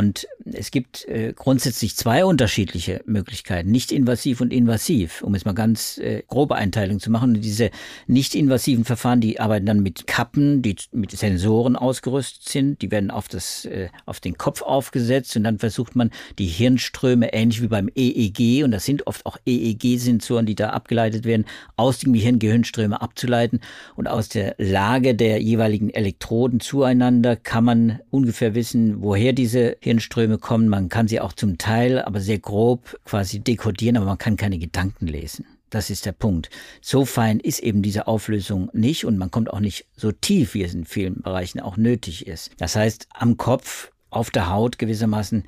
Und 0.00 0.26
es 0.46 0.70
gibt 0.70 1.06
äh, 1.08 1.34
grundsätzlich 1.36 1.94
zwei 1.94 2.24
unterschiedliche 2.24 3.02
Möglichkeiten, 3.04 3.70
nicht 3.70 3.92
invasiv 3.92 4.40
und 4.40 4.50
invasiv, 4.50 5.22
um 5.22 5.34
es 5.34 5.44
mal 5.44 5.52
ganz 5.52 5.98
äh, 5.98 6.22
grobe 6.26 6.54
Einteilung 6.54 7.00
zu 7.00 7.10
machen. 7.10 7.36
Und 7.36 7.42
diese 7.42 7.70
nicht 8.06 8.34
invasiven 8.34 8.86
Verfahren, 8.86 9.20
die 9.20 9.38
arbeiten 9.40 9.66
dann 9.66 9.82
mit 9.82 10.06
Kappen, 10.06 10.62
die 10.62 10.76
mit 10.90 11.10
Sensoren 11.10 11.76
ausgerüstet 11.76 12.48
sind, 12.48 12.80
die 12.80 12.90
werden 12.90 13.10
auf 13.10 13.28
das 13.28 13.66
äh, 13.66 13.90
auf 14.06 14.20
den 14.20 14.38
Kopf 14.38 14.62
aufgesetzt. 14.62 15.36
Und 15.36 15.44
dann 15.44 15.58
versucht 15.58 15.94
man 15.94 16.10
die 16.38 16.46
Hirnströme 16.46 17.34
ähnlich 17.34 17.60
wie 17.60 17.68
beim 17.68 17.90
EEG 17.94 18.64
und 18.64 18.70
das 18.70 18.86
sind 18.86 19.06
oft 19.06 19.26
auch 19.26 19.36
EEG-Sensoren, 19.44 20.46
die 20.46 20.54
da 20.54 20.70
abgeleitet 20.70 21.26
werden, 21.26 21.44
aus 21.76 21.98
dem 21.98 22.14
Gehirn 22.14 22.38
Gehirnströme 22.38 23.02
abzuleiten. 23.02 23.60
Und 23.96 24.08
aus 24.08 24.30
der 24.30 24.54
Lage 24.56 25.14
der 25.14 25.42
jeweiligen 25.42 25.90
Elektroden 25.90 26.58
zueinander 26.60 27.36
kann 27.36 27.64
man 27.64 27.98
ungefähr 28.08 28.54
wissen, 28.54 29.02
woher 29.02 29.34
diese 29.34 29.76
Hirnströme 29.90 30.38
kommen. 30.38 30.68
Man 30.68 30.88
kann 30.88 31.08
sie 31.08 31.18
auch 31.20 31.32
zum 31.32 31.58
Teil, 31.58 32.00
aber 32.00 32.20
sehr 32.20 32.38
grob 32.38 32.96
quasi 33.04 33.40
dekodieren, 33.40 33.96
aber 33.96 34.06
man 34.06 34.18
kann 34.18 34.36
keine 34.36 34.58
Gedanken 34.58 35.08
lesen. 35.08 35.46
Das 35.68 35.90
ist 35.90 36.06
der 36.06 36.12
Punkt. 36.12 36.48
So 36.80 37.04
fein 37.04 37.40
ist 37.40 37.58
eben 37.58 37.82
diese 37.82 38.06
Auflösung 38.06 38.70
nicht 38.72 39.04
und 39.04 39.18
man 39.18 39.32
kommt 39.32 39.52
auch 39.52 39.58
nicht 39.58 39.86
so 39.96 40.12
tief, 40.12 40.54
wie 40.54 40.62
es 40.62 40.74
in 40.74 40.84
vielen 40.84 41.22
Bereichen 41.22 41.58
auch 41.58 41.76
nötig 41.76 42.28
ist. 42.28 42.52
Das 42.58 42.76
heißt, 42.76 43.08
am 43.14 43.36
Kopf, 43.36 43.90
auf 44.10 44.30
der 44.30 44.48
Haut 44.48 44.78
gewissermaßen 44.78 45.42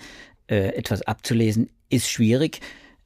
äh, 0.49 0.75
etwas 0.75 1.02
abzulesen, 1.02 1.70
ist 1.88 2.11
schwierig. 2.11 2.61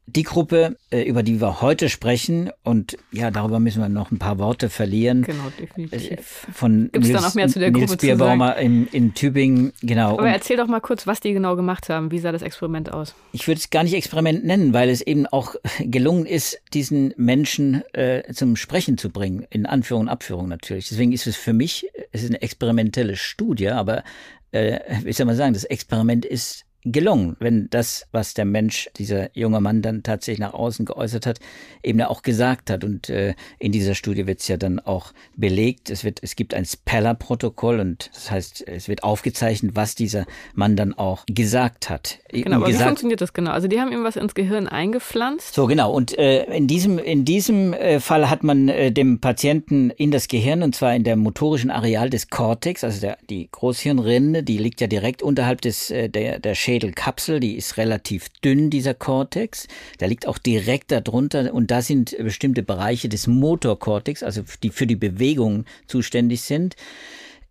Die 0.07 0.23
Gruppe, 0.23 0.77
äh, 0.91 1.03
über 1.03 1.23
die 1.25 1.41
wir 1.41 1.61
heute 1.61 1.89
sprechen, 1.89 2.51
und 2.63 2.97
ja, 3.11 3.33
darüber 3.33 3.59
müssen 3.59 3.83
wir 3.83 3.89
noch 3.89 4.13
ein 4.13 4.19
paar 4.19 4.39
Worte 4.39 4.71
verlieren. 4.71 5.23
Genau, 5.23 5.51
definitiv. 5.59 6.11
Äh, 6.11 6.53
von 6.53 6.91
Gibt 6.93 7.07
es 7.07 7.13
da 7.13 7.21
noch 7.21 7.35
mehr 7.35 7.49
zu 7.49 7.59
der 7.59 7.73
Nils 7.73 7.91
Gruppe 7.91 8.07
Bierbaumer 8.07 8.55
zu 8.55 8.61
sagen? 8.61 8.67
In, 8.67 8.87
in 8.89 9.15
Tübingen, 9.15 9.73
genau. 9.83 10.19
Aber 10.19 10.29
erzähl 10.29 10.57
doch 10.57 10.69
mal 10.69 10.81
kurz, 10.81 11.07
was 11.09 11.19
die 11.19 11.33
genau 11.33 11.57
gemacht 11.57 11.89
haben. 11.89 12.13
Wie 12.13 12.21
sah 12.21 12.31
das 12.31 12.43
Experiment 12.43 12.93
aus? 12.93 13.15
Ich 13.33 13.49
würde 13.49 13.59
es 13.59 13.71
gar 13.71 13.83
nicht 13.83 13.95
Experiment 13.95 14.45
nennen, 14.45 14.73
weil 14.73 14.91
es 14.91 15.01
eben 15.01 15.27
auch 15.27 15.57
gelungen 15.81 16.27
ist, 16.27 16.61
diesen 16.73 17.13
Menschen 17.17 17.83
äh, 17.93 18.33
zum 18.33 18.55
Sprechen 18.55 18.99
zu 18.99 19.11
bringen. 19.11 19.45
In 19.51 19.67
Anführung 19.67 20.03
und 20.03 20.09
Abführung 20.09 20.47
natürlich. 20.47 20.89
Deswegen 20.89 21.13
ist 21.13 21.27
es 21.27 21.37
für 21.37 21.53
mich, 21.53 21.89
es 22.13 22.23
ist 22.23 22.31
eine 22.31 22.43
experimentelle 22.43 23.17
Studie, 23.17 23.71
aber 23.71 24.05
äh, 24.53 24.79
wie 25.03 25.13
soll 25.13 25.27
man 25.27 25.37
sagen, 25.37 25.53
das 25.53 25.65
Experiment 25.65 26.25
ist 26.25 26.66
gelungen, 26.87 27.37
wenn 27.41 27.69
das, 27.71 28.07
was 28.13 28.35
der 28.35 28.45
Mensch, 28.45 28.89
dieser 28.97 29.29
junge 29.37 29.61
Mann 29.61 29.83
dann 29.83 30.03
tatsächlich 30.03 30.41
nach 30.41 30.55
außen 30.55 30.87
geäußert 30.87 31.27
hat, 31.27 31.41
eben 31.83 32.01
auch 32.03 32.23
gesagt 32.23 32.71
hat. 32.71 32.85
Und 32.85 33.11
äh, 33.11 33.35
in 33.59 33.73
dieser 33.73 33.95
Studie 33.95 34.27
wird 34.27 34.41
es 34.41 34.49
ja 34.49 34.57
dann 34.57 34.79
auch 34.79 35.13
belegt. 35.37 35.91
Es 35.91 36.05
wird, 36.05 36.21
es 36.23 36.37
gibt 36.37 36.55
ein 36.55 36.65
Speller-Protokoll 36.65 37.81
und 37.81 38.11
das 38.15 38.31
heißt, 38.31 38.69
es 38.69 38.89
wird 38.89 39.03
aufgezeichnet, 39.03 39.73
was 39.75 39.95
dieser 39.95 40.27
Mann 40.55 40.77
dann 40.77 40.95
auch 40.95 41.25
gesagt 41.27 41.91
hat. 41.91 42.19
Genau, 42.31 42.57
aber 42.57 42.67
gesagt, 42.67 42.85
wie 42.85 42.89
funktioniert 42.89 43.21
das 43.21 43.33
genau? 43.33 43.51
Also 43.51 43.69
die 43.69 43.81
haben 43.81 43.93
ihm 43.93 44.05
was 44.05 44.17
ins 44.17 44.35
Gehirn 44.35 44.69
eingepflanzt. 44.69 45.55
So 45.55 45.67
genau. 45.67 45.93
Und 45.93 46.17
äh, 46.19 46.45
in 46.45 46.67
diesem 46.67 46.99
in 46.99 47.25
diesem 47.25 47.73
äh, 47.73 48.01
Fall 48.01 48.31
hat 48.31 48.45
man 48.45 48.69
äh, 48.69 48.93
dem 48.93 49.21
Patienten 49.21 49.91
in 49.91 50.11
das 50.11 50.29
Gehirn 50.29 50.63
und 50.63 50.75
zwar 50.75 50.95
in 50.95 51.05
der 51.05 51.17
motorischen 51.17 51.71
Areal 51.71 52.11
des 52.11 52.31
Cortex, 52.31 52.85
also 52.85 53.01
der, 53.01 53.19
die 53.29 53.49
Großhirnrinde, 53.51 54.43
die 54.43 54.59
liegt 54.59 54.81
ja 54.81 54.87
direkt 54.87 55.23
unterhalb 55.23 55.61
des 55.61 55.91
äh, 55.91 56.09
der 56.09 56.39
der 56.39 56.55
Schädel 56.55 56.76
Schädelkapsel, 56.77 57.41
die 57.41 57.57
ist 57.57 57.79
relativ 57.79 58.29
dünn, 58.45 58.69
dieser 58.69 58.93
Cortex. 58.93 59.67
Der 59.99 60.09
liegt 60.09 60.27
auch 60.27 60.37
direkt 60.37 60.91
darunter 60.93 61.55
und 61.55 61.71
da 61.71 61.81
sind 61.81 62.15
bestimmte 62.19 62.63
Bereiche 62.63 63.09
des 63.09 63.27
Motorkortex, 63.27 64.23
also 64.23 64.43
die 64.63 64.69
für 64.69 64.87
die 64.87 64.97
Bewegung 64.97 65.65
zuständig 65.87 66.43
sind 66.43 66.77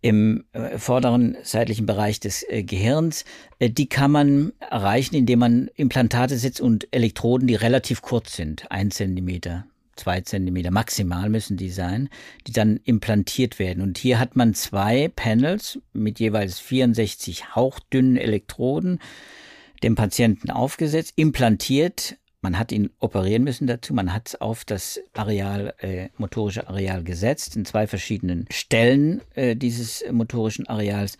im 0.00 0.44
äh, 0.52 0.78
vorderen 0.78 1.36
seitlichen 1.42 1.86
Bereich 1.86 2.20
des 2.20 2.44
äh, 2.48 2.62
Gehirns. 2.62 3.24
Äh, 3.58 3.70
die 3.70 3.88
kann 3.88 4.12
man 4.12 4.52
erreichen, 4.60 5.16
indem 5.16 5.40
man 5.40 5.70
Implantate 5.74 6.36
setzt 6.36 6.60
und 6.60 6.86
Elektroden, 6.92 7.48
die 7.48 7.56
relativ 7.56 8.02
kurz 8.02 8.36
sind, 8.36 8.70
ein 8.70 8.92
Zentimeter, 8.92 9.66
zwei 9.96 10.20
Zentimeter 10.20 10.70
maximal 10.70 11.28
müssen 11.28 11.56
die 11.56 11.70
sein, 11.70 12.08
die 12.46 12.52
dann 12.52 12.78
implantiert 12.84 13.58
werden. 13.58 13.82
Und 13.82 13.98
hier 13.98 14.18
hat 14.18 14.36
man 14.36 14.54
zwei 14.54 15.08
Panels 15.08 15.78
mit 15.92 16.20
jeweils 16.20 16.58
64 16.60 17.54
hauchdünnen 17.54 18.16
Elektroden 18.16 19.00
dem 19.82 19.94
Patienten 19.94 20.50
aufgesetzt, 20.50 21.12
implantiert. 21.16 22.16
Man 22.40 22.58
hat 22.58 22.72
ihn 22.72 22.90
operieren 22.98 23.44
müssen 23.44 23.66
dazu. 23.66 23.92
Man 23.92 24.12
hat 24.12 24.28
es 24.28 24.40
auf 24.40 24.64
das 24.64 25.00
Areal, 25.14 25.74
äh, 25.78 26.08
motorische 26.16 26.68
Areal 26.68 27.02
gesetzt, 27.02 27.56
in 27.56 27.64
zwei 27.64 27.86
verschiedenen 27.86 28.46
Stellen 28.50 29.20
äh, 29.34 29.56
dieses 29.56 30.04
motorischen 30.10 30.66
Areals 30.66 31.18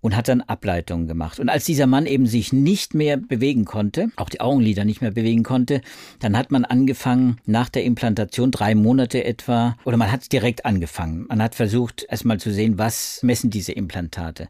und 0.00 0.16
hat 0.16 0.28
dann 0.28 0.40
Ableitungen 0.42 1.06
gemacht. 1.06 1.40
Und 1.40 1.48
als 1.48 1.64
dieser 1.64 1.86
Mann 1.86 2.06
eben 2.06 2.26
sich 2.26 2.52
nicht 2.52 2.94
mehr 2.94 3.16
bewegen 3.16 3.64
konnte, 3.64 4.08
auch 4.16 4.28
die 4.28 4.40
Augenlider 4.40 4.84
nicht 4.84 5.00
mehr 5.00 5.10
bewegen 5.10 5.42
konnte, 5.42 5.80
dann 6.20 6.36
hat 6.36 6.50
man 6.50 6.64
angefangen, 6.64 7.38
nach 7.46 7.68
der 7.68 7.84
Implantation 7.84 8.50
drei 8.50 8.74
Monate 8.74 9.24
etwa, 9.24 9.76
oder 9.84 9.96
man 9.96 10.12
hat 10.12 10.32
direkt 10.32 10.64
angefangen. 10.64 11.26
Man 11.28 11.42
hat 11.42 11.54
versucht, 11.54 12.06
erstmal 12.08 12.38
zu 12.38 12.52
sehen, 12.52 12.78
was 12.78 13.20
messen 13.22 13.50
diese 13.50 13.72
Implantate. 13.72 14.48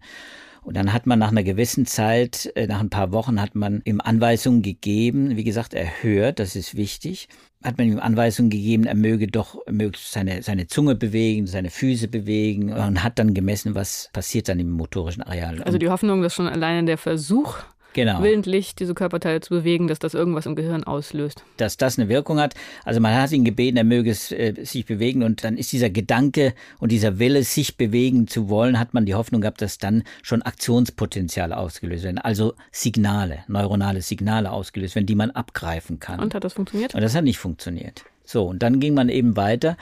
Und 0.62 0.76
dann 0.76 0.92
hat 0.92 1.06
man 1.06 1.18
nach 1.18 1.30
einer 1.30 1.44
gewissen 1.44 1.86
Zeit, 1.86 2.52
äh, 2.54 2.66
nach 2.66 2.80
ein 2.80 2.90
paar 2.90 3.10
Wochen, 3.10 3.40
hat 3.40 3.54
man 3.54 3.80
ihm 3.86 4.02
Anweisungen 4.02 4.60
gegeben. 4.60 5.36
Wie 5.36 5.44
gesagt, 5.44 5.72
er 5.72 6.02
hört, 6.02 6.40
das 6.40 6.56
ist 6.56 6.76
wichtig. 6.76 7.28
Hat 7.64 7.76
man 7.76 7.88
ihm 7.88 7.98
Anweisungen 7.98 8.50
gegeben, 8.50 8.84
er 8.84 8.94
möge 8.94 9.26
doch 9.26 9.58
möglichst 9.68 10.12
seine, 10.12 10.42
seine 10.42 10.68
Zunge 10.68 10.94
bewegen, 10.94 11.48
seine 11.48 11.70
Füße 11.70 12.06
bewegen 12.06 12.72
und 12.72 13.02
hat 13.02 13.18
dann 13.18 13.34
gemessen, 13.34 13.74
was 13.74 14.10
passiert 14.12 14.48
dann 14.48 14.60
im 14.60 14.70
motorischen 14.70 15.24
Areal. 15.24 15.62
Also 15.64 15.76
die 15.76 15.88
Hoffnung, 15.88 16.22
dass 16.22 16.34
schon 16.34 16.46
alleine 16.46 16.86
der 16.86 16.98
Versuch 16.98 17.56
genau. 17.92 18.22
willentlich 18.22 18.74
diese 18.74 18.94
Körperteile 18.94 19.40
zu 19.40 19.54
bewegen, 19.54 19.88
dass 19.88 19.98
das 19.98 20.14
irgendwas 20.14 20.46
im 20.46 20.54
Gehirn 20.54 20.84
auslöst. 20.84 21.42
Dass 21.56 21.76
das 21.76 21.98
eine 21.98 22.08
Wirkung 22.08 22.40
hat. 22.40 22.54
Also 22.84 23.00
man 23.00 23.14
hat 23.14 23.32
ihn 23.32 23.44
gebeten, 23.44 23.76
er 23.76 23.84
möge 23.84 24.10
es, 24.10 24.32
äh, 24.32 24.54
sich 24.64 24.86
bewegen 24.86 25.22
und 25.22 25.44
dann 25.44 25.56
ist 25.56 25.72
dieser 25.72 25.90
Gedanke 25.90 26.54
und 26.78 26.92
dieser 26.92 27.18
Wille, 27.18 27.42
sich 27.42 27.76
bewegen 27.76 28.26
zu 28.26 28.48
wollen, 28.48 28.78
hat 28.78 28.94
man 28.94 29.06
die 29.06 29.14
Hoffnung 29.14 29.40
gehabt, 29.40 29.62
dass 29.62 29.78
dann 29.78 30.04
schon 30.22 30.42
Aktionspotenziale 30.42 31.56
ausgelöst 31.56 32.04
werden. 32.04 32.18
Also 32.18 32.54
Signale, 32.72 33.40
neuronale 33.48 34.02
Signale 34.02 34.50
ausgelöst 34.50 34.94
werden, 34.94 35.06
die 35.06 35.14
man 35.14 35.30
abgreifen 35.30 36.00
kann. 36.00 36.20
Und 36.20 36.34
hat 36.34 36.44
das 36.44 36.54
funktioniert? 36.54 36.94
Und 36.94 37.00
das 37.00 37.14
hat 37.14 37.24
nicht 37.24 37.38
funktioniert. 37.38 38.04
So, 38.24 38.46
und 38.46 38.62
dann 38.62 38.78
ging 38.80 38.94
man 38.94 39.08
eben 39.08 39.36
weiter 39.36 39.76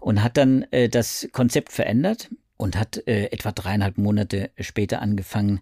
und 0.00 0.22
hat 0.22 0.36
dann 0.36 0.64
äh, 0.70 0.88
das 0.88 1.28
Konzept 1.32 1.72
verändert 1.72 2.30
und 2.56 2.78
hat 2.78 3.02
äh, 3.06 3.26
etwa 3.26 3.52
dreieinhalb 3.52 3.98
Monate 3.98 4.50
später 4.58 5.02
angefangen, 5.02 5.60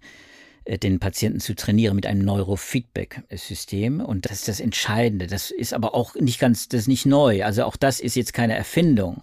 den 0.66 1.00
Patienten 1.00 1.40
zu 1.40 1.54
trainieren 1.54 1.96
mit 1.96 2.06
einem 2.06 2.24
Neurofeedback-System. 2.24 4.00
Und 4.00 4.26
das 4.26 4.32
ist 4.32 4.48
das 4.48 4.60
Entscheidende. 4.60 5.26
Das 5.26 5.50
ist 5.50 5.74
aber 5.74 5.94
auch 5.94 6.14
nicht 6.14 6.38
ganz, 6.38 6.68
das 6.68 6.82
ist 6.82 6.88
nicht 6.88 7.06
neu. 7.06 7.44
Also 7.44 7.64
auch 7.64 7.76
das 7.76 8.00
ist 8.00 8.14
jetzt 8.14 8.32
keine 8.32 8.54
Erfindung. 8.54 9.22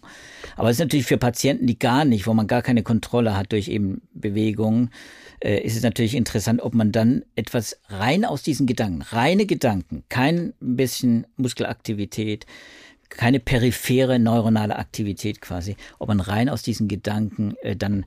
Aber 0.55 0.69
es 0.69 0.75
ist 0.75 0.81
natürlich 0.81 1.05
für 1.05 1.17
Patienten, 1.17 1.67
die 1.67 1.79
gar 1.79 2.03
nicht, 2.05 2.27
wo 2.27 2.33
man 2.33 2.47
gar 2.47 2.61
keine 2.61 2.83
Kontrolle 2.83 3.37
hat 3.37 3.51
durch 3.51 3.69
eben 3.69 4.01
Bewegungen, 4.13 4.91
äh, 5.39 5.61
ist 5.61 5.77
es 5.77 5.83
natürlich 5.83 6.15
interessant, 6.15 6.61
ob 6.61 6.73
man 6.73 6.91
dann 6.91 7.23
etwas 7.35 7.79
rein 7.87 8.25
aus 8.25 8.43
diesen 8.43 8.67
Gedanken, 8.67 9.01
reine 9.01 9.45
Gedanken, 9.45 10.03
kein 10.09 10.53
bisschen 10.59 11.25
Muskelaktivität, 11.37 12.45
keine 13.07 13.39
periphere 13.39 14.19
neuronale 14.19 14.77
Aktivität 14.77 15.41
quasi, 15.41 15.77
ob 15.97 16.09
man 16.09 16.19
rein 16.19 16.49
aus 16.49 16.61
diesen 16.61 16.87
Gedanken 16.87 17.55
äh, 17.61 17.75
dann 17.75 18.03
äh, 18.03 18.05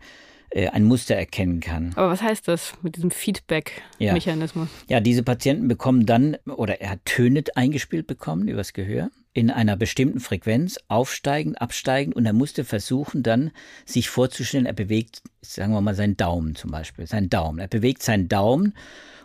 ein 0.54 0.84
Muster 0.84 1.14
erkennen 1.14 1.60
kann. 1.60 1.92
Aber 1.96 2.10
was 2.10 2.22
heißt 2.22 2.46
das 2.48 2.74
mit 2.82 2.96
diesem 2.96 3.10
Feedback-Mechanismus? 3.10 4.68
Ja. 4.88 4.96
ja, 4.96 5.00
diese 5.00 5.22
Patienten 5.22 5.68
bekommen 5.68 6.06
dann, 6.06 6.36
oder 6.46 6.80
er 6.80 6.90
hat 6.90 7.04
Töne 7.04 7.44
eingespielt 7.54 8.06
bekommen 8.06 8.48
übers 8.48 8.72
Gehör 8.72 9.10
in 9.34 9.50
einer 9.50 9.76
bestimmten 9.76 10.20
Frequenz, 10.20 10.78
aufsteigend, 10.88 11.60
absteigend, 11.60 12.14
und 12.14 12.26
er 12.26 12.34
musste 12.34 12.64
versuchen 12.64 13.22
dann, 13.22 13.50
sich 13.86 14.10
vorzustellen, 14.10 14.66
er 14.66 14.74
bewegt, 14.74 15.22
sagen 15.40 15.72
wir 15.72 15.80
mal, 15.80 15.94
seinen 15.94 16.18
Daumen 16.18 16.54
zum 16.54 16.70
Beispiel, 16.70 17.06
seinen 17.06 17.30
Daumen. 17.30 17.58
Er 17.58 17.68
bewegt 17.68 18.02
seinen 18.02 18.28
Daumen, 18.28 18.74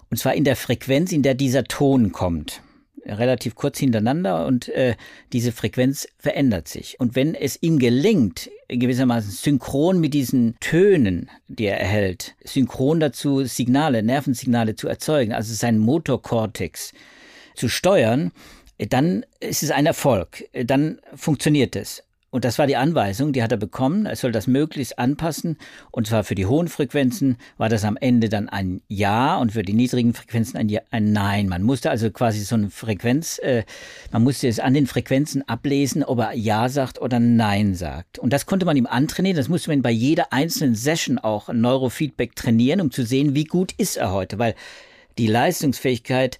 und 0.09 0.17
zwar 0.17 0.33
in 0.33 0.45
der 0.45 0.55
Frequenz, 0.55 1.11
in 1.11 1.23
der 1.23 1.33
dieser 1.33 1.65
Ton 1.65 2.13
kommt 2.13 2.61
relativ 3.07 3.55
kurz 3.55 3.79
hintereinander 3.79 4.45
und 4.45 4.69
äh, 4.69 4.95
diese 5.33 5.51
Frequenz 5.51 6.07
verändert 6.17 6.67
sich. 6.67 6.99
Und 6.99 7.15
wenn 7.15 7.35
es 7.35 7.61
ihm 7.61 7.79
gelingt, 7.79 8.49
gewissermaßen 8.67 9.31
synchron 9.31 9.99
mit 9.99 10.13
diesen 10.13 10.55
Tönen, 10.59 11.29
die 11.47 11.65
er 11.65 11.79
erhält, 11.79 12.35
synchron 12.43 12.99
dazu 12.99 13.45
Signale, 13.45 14.03
Nervensignale 14.03 14.75
zu 14.75 14.87
erzeugen, 14.87 15.33
also 15.33 15.53
seinen 15.53 15.79
Motorkortex 15.79 16.93
zu 17.55 17.69
steuern, 17.69 18.31
dann 18.89 19.25
ist 19.39 19.63
es 19.63 19.71
ein 19.71 19.85
Erfolg. 19.85 20.45
Dann 20.53 20.99
funktioniert 21.15 21.75
es. 21.75 22.03
Und 22.29 22.43
das 22.43 22.59
war 22.59 22.67
die 22.67 22.75
Anweisung, 22.75 23.31
die 23.31 23.41
hat 23.41 23.53
er 23.53 23.57
bekommen. 23.57 24.05
Er 24.05 24.17
soll 24.17 24.33
das 24.33 24.47
möglichst 24.47 24.99
anpassen. 24.99 25.57
Und 25.91 26.07
zwar 26.07 26.25
für 26.25 26.35
die 26.35 26.45
hohen 26.45 26.67
Frequenzen 26.67 27.37
war 27.57 27.69
das 27.69 27.85
am 27.85 27.95
Ende 27.95 28.27
dann 28.27 28.49
ein 28.49 28.81
Ja 28.89 29.37
und 29.37 29.53
für 29.53 29.63
die 29.63 29.73
niedrigen 29.73 30.13
Frequenzen 30.13 30.57
ein, 30.57 30.67
ja, 30.67 30.81
ein 30.91 31.13
Nein. 31.13 31.47
Man 31.47 31.63
musste 31.63 31.89
also 31.89 32.11
quasi 32.11 32.41
so 32.41 32.55
eine 32.55 32.69
Frequenz, 32.69 33.39
äh, 33.39 33.63
man 34.11 34.23
musste 34.23 34.49
es 34.49 34.59
an 34.59 34.73
den 34.73 34.87
Frequenzen 34.87 35.47
ablesen, 35.47 36.03
ob 36.03 36.19
er 36.19 36.33
Ja 36.33 36.67
sagt 36.67 37.01
oder 37.01 37.19
Nein 37.19 37.75
sagt. 37.75 38.19
Und 38.19 38.33
das 38.33 38.45
konnte 38.45 38.65
man 38.65 38.75
ihm 38.75 38.87
antrainieren. 38.87 39.37
Das 39.37 39.47
musste 39.47 39.69
man 39.69 39.81
bei 39.81 39.91
jeder 39.91 40.33
einzelnen 40.33 40.75
Session 40.75 41.19
auch 41.19 41.47
Neurofeedback 41.47 42.35
trainieren, 42.35 42.81
um 42.81 42.91
zu 42.91 43.05
sehen, 43.05 43.35
wie 43.35 43.45
gut 43.45 43.71
ist 43.77 43.95
er 43.95 44.11
heute. 44.11 44.37
Weil 44.37 44.53
die 45.17 45.27
Leistungsfähigkeit 45.27 46.39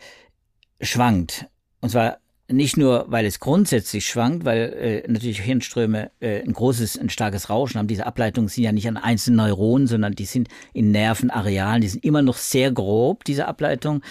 schwankt. 0.81 1.45
Und 1.79 1.89
zwar 1.91 2.17
nicht 2.49 2.77
nur, 2.77 3.05
weil 3.09 3.25
es 3.25 3.39
grundsätzlich 3.39 4.07
schwankt, 4.07 4.45
weil 4.45 5.03
äh, 5.07 5.11
natürlich 5.11 5.41
Hirnströme 5.41 6.11
äh, 6.19 6.41
ein 6.41 6.53
großes, 6.53 6.97
ein 6.97 7.09
starkes 7.09 7.49
Rauschen 7.49 7.77
haben. 7.77 7.87
Diese 7.87 8.05
Ableitungen 8.05 8.47
sind 8.47 8.63
ja 8.63 8.71
nicht 8.71 8.87
an 8.87 8.97
einzelnen 8.97 9.37
Neuronen, 9.37 9.87
sondern 9.87 10.13
die 10.13 10.25
sind 10.25 10.47
in 10.73 10.91
Nervenarealen, 10.91 11.81
die 11.81 11.89
sind 11.89 12.05
immer 12.05 12.21
noch 12.21 12.37
sehr 12.37 12.71
grob, 12.71 13.25
diese 13.25 13.47
Ableitung. 13.47 14.01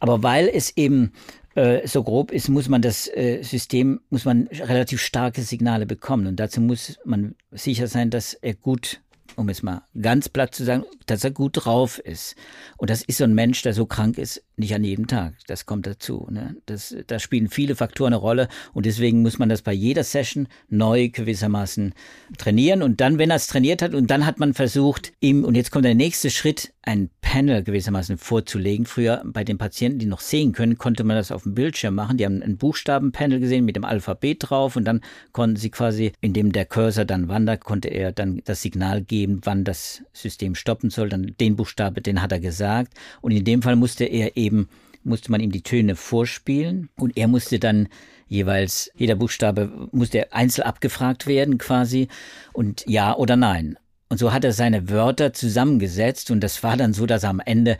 Aber 0.00 0.22
weil 0.22 0.50
es 0.52 0.76
eben 0.76 1.12
äh, 1.54 1.86
so 1.86 2.02
grob 2.02 2.30
ist, 2.30 2.48
muss 2.48 2.68
man 2.68 2.82
das 2.82 3.08
äh, 3.08 3.42
System, 3.42 4.00
muss 4.10 4.24
man 4.24 4.48
relativ 4.48 5.00
starke 5.00 5.42
Signale 5.42 5.86
bekommen. 5.86 6.26
Und 6.26 6.36
dazu 6.36 6.60
muss 6.60 6.98
man 7.04 7.34
sicher 7.52 7.86
sein, 7.86 8.10
dass 8.10 8.34
er 8.34 8.54
gut 8.54 9.00
um 9.36 9.48
es 9.48 9.62
mal 9.62 9.82
ganz 10.00 10.28
platt 10.28 10.54
zu 10.54 10.64
sagen, 10.64 10.84
dass 11.06 11.24
er 11.24 11.30
gut 11.30 11.64
drauf 11.64 11.98
ist. 11.98 12.36
Und 12.76 12.90
das 12.90 13.02
ist 13.02 13.18
so 13.18 13.24
ein 13.24 13.34
Mensch, 13.34 13.62
der 13.62 13.74
so 13.74 13.86
krank 13.86 14.18
ist, 14.18 14.42
nicht 14.56 14.74
an 14.74 14.84
jedem 14.84 15.06
Tag. 15.06 15.34
Das 15.46 15.66
kommt 15.66 15.86
dazu. 15.86 16.26
Ne? 16.30 16.56
Das, 16.66 16.94
da 17.06 17.18
spielen 17.18 17.48
viele 17.48 17.76
Faktoren 17.76 18.12
eine 18.12 18.20
Rolle 18.20 18.48
und 18.72 18.86
deswegen 18.86 19.22
muss 19.22 19.38
man 19.38 19.48
das 19.48 19.62
bei 19.62 19.72
jeder 19.72 20.04
Session 20.04 20.48
neu 20.68 21.08
gewissermaßen 21.08 21.94
trainieren. 22.38 22.82
Und 22.82 23.00
dann, 23.00 23.18
wenn 23.18 23.30
er 23.30 23.36
es 23.36 23.46
trainiert 23.46 23.82
hat, 23.82 23.94
und 23.94 24.10
dann 24.10 24.26
hat 24.26 24.38
man 24.38 24.54
versucht, 24.54 25.12
ihm, 25.20 25.44
und 25.44 25.54
jetzt 25.54 25.70
kommt 25.70 25.84
der 25.84 25.94
nächste 25.94 26.30
Schritt, 26.30 26.72
ein 26.84 27.10
Panel 27.20 27.62
gewissermaßen 27.62 28.18
vorzulegen. 28.18 28.86
Früher 28.86 29.22
bei 29.24 29.44
den 29.44 29.56
Patienten, 29.56 30.00
die 30.00 30.06
noch 30.06 30.20
sehen 30.20 30.52
können, 30.52 30.78
konnte 30.78 31.04
man 31.04 31.16
das 31.16 31.30
auf 31.30 31.44
dem 31.44 31.54
Bildschirm 31.54 31.94
machen. 31.94 32.16
Die 32.16 32.24
haben 32.24 32.42
ein 32.42 32.56
Buchstabenpanel 32.56 33.38
gesehen 33.38 33.64
mit 33.64 33.76
dem 33.76 33.84
Alphabet 33.84 34.38
drauf 34.40 34.74
und 34.74 34.84
dann 34.84 35.00
konnten 35.30 35.56
sie 35.56 35.70
quasi, 35.70 36.12
indem 36.20 36.52
der 36.52 36.66
Cursor 36.66 37.04
dann 37.04 37.28
wandert, 37.28 37.64
konnte 37.64 37.88
er 37.88 38.10
dann 38.10 38.42
das 38.44 38.62
Signal 38.62 39.00
geben, 39.00 39.40
wann 39.44 39.62
das 39.62 40.02
System 40.12 40.56
stoppen 40.56 40.90
soll. 40.90 41.08
Dann 41.08 41.34
den 41.38 41.54
Buchstabe, 41.54 42.02
den 42.02 42.20
hat 42.20 42.32
er 42.32 42.40
gesagt. 42.40 42.94
Und 43.20 43.30
in 43.30 43.44
dem 43.44 43.62
Fall 43.62 43.76
musste 43.76 44.04
er 44.04 44.36
eben 44.42 44.68
musste 45.04 45.30
man 45.30 45.40
ihm 45.40 45.52
die 45.52 45.62
Töne 45.62 45.96
vorspielen 45.96 46.88
und 46.96 47.16
er 47.16 47.28
musste 47.28 47.58
dann 47.58 47.88
jeweils, 48.28 48.90
jeder 48.94 49.14
Buchstabe 49.14 49.88
musste 49.92 50.32
einzeln 50.32 50.64
abgefragt 50.64 51.26
werden 51.26 51.58
quasi 51.58 52.08
und 52.52 52.84
ja 52.86 53.14
oder 53.16 53.36
nein. 53.36 53.76
Und 54.08 54.18
so 54.18 54.32
hat 54.32 54.44
er 54.44 54.52
seine 54.52 54.90
Wörter 54.90 55.32
zusammengesetzt 55.32 56.30
und 56.30 56.40
das 56.40 56.62
war 56.62 56.76
dann 56.76 56.92
so, 56.92 57.06
dass 57.06 57.24
er 57.24 57.30
am 57.30 57.40
Ende 57.40 57.78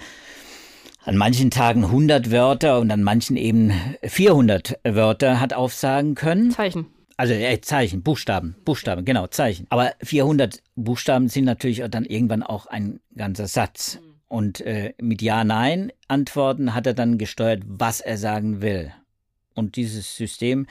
an 1.05 1.17
manchen 1.17 1.51
Tagen 1.51 1.85
100 1.85 2.31
Wörter 2.31 2.79
und 2.79 2.91
an 2.91 3.03
manchen 3.03 3.37
eben 3.37 3.73
400 4.03 4.79
Wörter 4.85 5.41
hat 5.41 5.53
aufsagen 5.53 6.15
können. 6.15 6.51
Zeichen. 6.51 6.87
Also 7.17 7.35
äh, 7.35 7.61
Zeichen, 7.61 8.03
Buchstaben, 8.03 8.57
Buchstaben, 8.65 9.05
genau, 9.05 9.27
Zeichen. 9.27 9.67
Aber 9.69 9.93
400 10.03 10.63
Buchstaben 10.75 11.29
sind 11.29 11.45
natürlich 11.45 11.83
dann 11.91 12.05
irgendwann 12.05 12.43
auch 12.43 12.67
ein 12.67 13.01
ganzer 13.15 13.47
Satz. 13.47 13.99
Und 14.33 14.63
äh, 14.63 14.95
mit 14.99 15.21
Ja-Nein-Antworten 15.21 16.75
hat 16.75 16.87
er 16.87 16.95
dann 16.95 17.19
gesteuert, 17.19 17.65
was 17.67 18.01
er 18.01 18.17
sagen 18.17 18.63
will. 18.63 18.91
Und 19.53 19.77
dieses 19.77 20.17
System, 20.17 20.67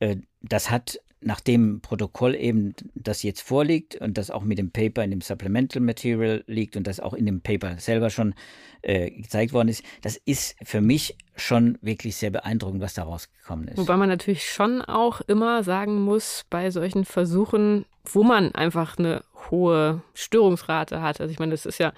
äh, 0.00 0.16
das 0.42 0.68
hat 0.68 0.98
nach 1.20 1.38
dem 1.38 1.80
Protokoll 1.80 2.34
eben, 2.34 2.74
das 2.96 3.22
jetzt 3.22 3.42
vorliegt 3.42 3.94
und 3.94 4.18
das 4.18 4.32
auch 4.32 4.42
mit 4.42 4.58
dem 4.58 4.72
Paper 4.72 5.04
in 5.04 5.12
dem 5.12 5.20
Supplemental 5.20 5.80
Material 5.80 6.42
liegt 6.48 6.76
und 6.76 6.88
das 6.88 6.98
auch 6.98 7.14
in 7.14 7.24
dem 7.24 7.40
Paper 7.40 7.78
selber 7.78 8.10
schon 8.10 8.34
äh, 8.82 9.12
gezeigt 9.12 9.52
worden 9.52 9.68
ist, 9.68 9.84
das 10.02 10.16
ist 10.16 10.56
für 10.64 10.80
mich 10.80 11.16
schon 11.36 11.78
wirklich 11.82 12.16
sehr 12.16 12.30
beeindruckend, 12.30 12.82
was 12.82 12.94
da 12.94 13.04
rausgekommen 13.04 13.68
ist. 13.68 13.78
Wobei 13.78 13.96
man 13.96 14.08
natürlich 14.08 14.44
schon 14.44 14.82
auch 14.82 15.20
immer 15.20 15.62
sagen 15.62 16.02
muss, 16.02 16.46
bei 16.50 16.68
solchen 16.72 17.04
Versuchen, 17.04 17.84
wo 18.04 18.24
man 18.24 18.56
einfach 18.56 18.98
eine 18.98 19.22
hohe 19.52 20.02
Störungsrate 20.14 21.00
hat. 21.00 21.20
Also 21.20 21.30
ich 21.30 21.38
meine, 21.38 21.52
das 21.52 21.64
ist 21.64 21.78
ja, 21.78 21.92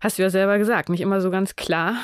hast 0.00 0.18
du 0.18 0.22
ja 0.22 0.30
selber 0.30 0.58
gesagt, 0.58 0.88
nicht 0.88 1.00
immer 1.00 1.20
so 1.20 1.30
ganz 1.30 1.56
klar, 1.56 1.96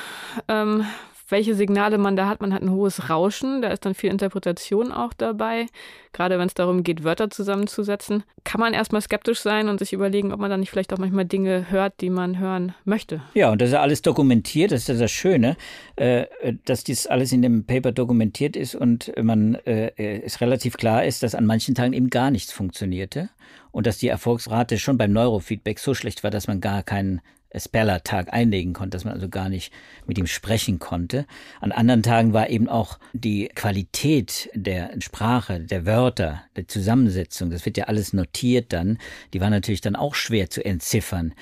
ähm, 0.49 0.85
welche 1.29 1.55
Signale 1.55 1.99
man 1.99 2.17
da 2.17 2.29
hat. 2.29 2.41
Man 2.41 2.53
hat 2.53 2.63
ein 2.63 2.71
hohes 2.71 3.09
Rauschen, 3.09 3.63
da 3.63 3.69
ist 3.69 3.85
dann 3.85 3.95
viel 3.95 4.11
Interpretation 4.11 4.93
auch 4.93 5.13
dabei. 5.13 5.67
Gerade 6.13 6.39
wenn 6.39 6.47
es 6.47 6.55
darum 6.55 6.85
geht, 6.85 7.03
Wörter 7.03 7.31
zusammenzusetzen, 7.31 8.25
kann 8.45 8.61
man 8.61 8.75
erstmal 8.75 9.01
skeptisch 9.01 9.41
sein 9.41 9.69
und 9.69 9.79
sich 9.79 9.93
überlegen, 9.93 10.33
ob 10.33 10.41
man 10.41 10.51
dann 10.51 10.61
nicht 10.61 10.71
vielleicht 10.71 10.93
auch 10.93 10.99
manchmal 10.99 11.25
Dinge 11.25 11.71
hört, 11.71 12.01
die 12.01 12.11
man 12.11 12.39
hören 12.39 12.75
möchte. 12.85 13.23
Ja, 13.35 13.51
und 13.51 13.61
das 13.61 13.71
ist 13.71 13.73
ja 13.73 13.81
alles 13.81 14.03
dokumentiert, 14.03 14.71
das 14.71 14.83
ist 14.83 14.89
ja 14.89 14.95
das 14.95 15.11
Schöne, 15.11 15.57
äh, 15.97 16.27
dass 16.67 16.85
dies 16.85 17.07
alles 17.07 17.33
in 17.33 17.43
dem 17.43 17.65
Paper 17.65 17.93
dokumentiert 17.93 18.55
ist 18.55 18.75
und 18.75 19.13
man 19.21 19.57
äh, 19.67 20.21
es 20.23 20.41
relativ 20.41 20.77
klar 20.77 21.05
ist, 21.05 21.23
dass 21.23 21.35
an 21.35 21.47
manchen 21.47 21.75
Tagen 21.75 21.95
eben 21.95 22.11
gar 22.11 22.31
nichts 22.31 22.53
funktionierte 22.53 23.31
und 23.73 23.87
dass 23.87 23.99
die 23.99 24.09
Erfolgsrate 24.09 24.79
schon 24.79 24.99
beim 24.99 25.13
Neurofeedback 25.13 25.79
so 25.79 25.95
schlecht 25.95 26.23
war, 26.23 26.31
dass 26.31 26.47
man 26.47 26.61
gar 26.61 26.83
keinen 26.83 27.23
Speller-Tag 27.61 28.32
einlegen 28.32 28.73
konnte, 28.73 28.96
dass 28.96 29.04
man 29.04 29.14
also 29.14 29.28
gar 29.28 29.49
nicht 29.49 29.73
mit 30.06 30.18
ihm 30.18 30.26
sprechen 30.26 30.78
konnte. 30.78 31.26
An 31.61 31.73
anderen 31.73 32.02
Tagen 32.02 32.32
war 32.32 32.50
eben 32.50 32.68
auch 32.68 32.99
die 33.12 33.49
Qualität 33.54 34.50
der 34.54 34.90
Sprache, 35.00 35.61
der 35.61 35.87
Wörter, 35.87 36.42
der 36.56 36.68
Zusammensetzung, 36.68 37.50
das 37.50 37.64
wird 37.64 37.76
ja 37.76 37.84
alles 37.84 38.12
notiert 38.12 38.73
dann, 38.73 38.99
die 39.32 39.40
war 39.40 39.50
natürlich 39.50 39.80
dann 39.80 39.96
auch 39.96 40.14
schwer 40.14 40.50
zu 40.50 40.64
entziffern. 40.64 41.34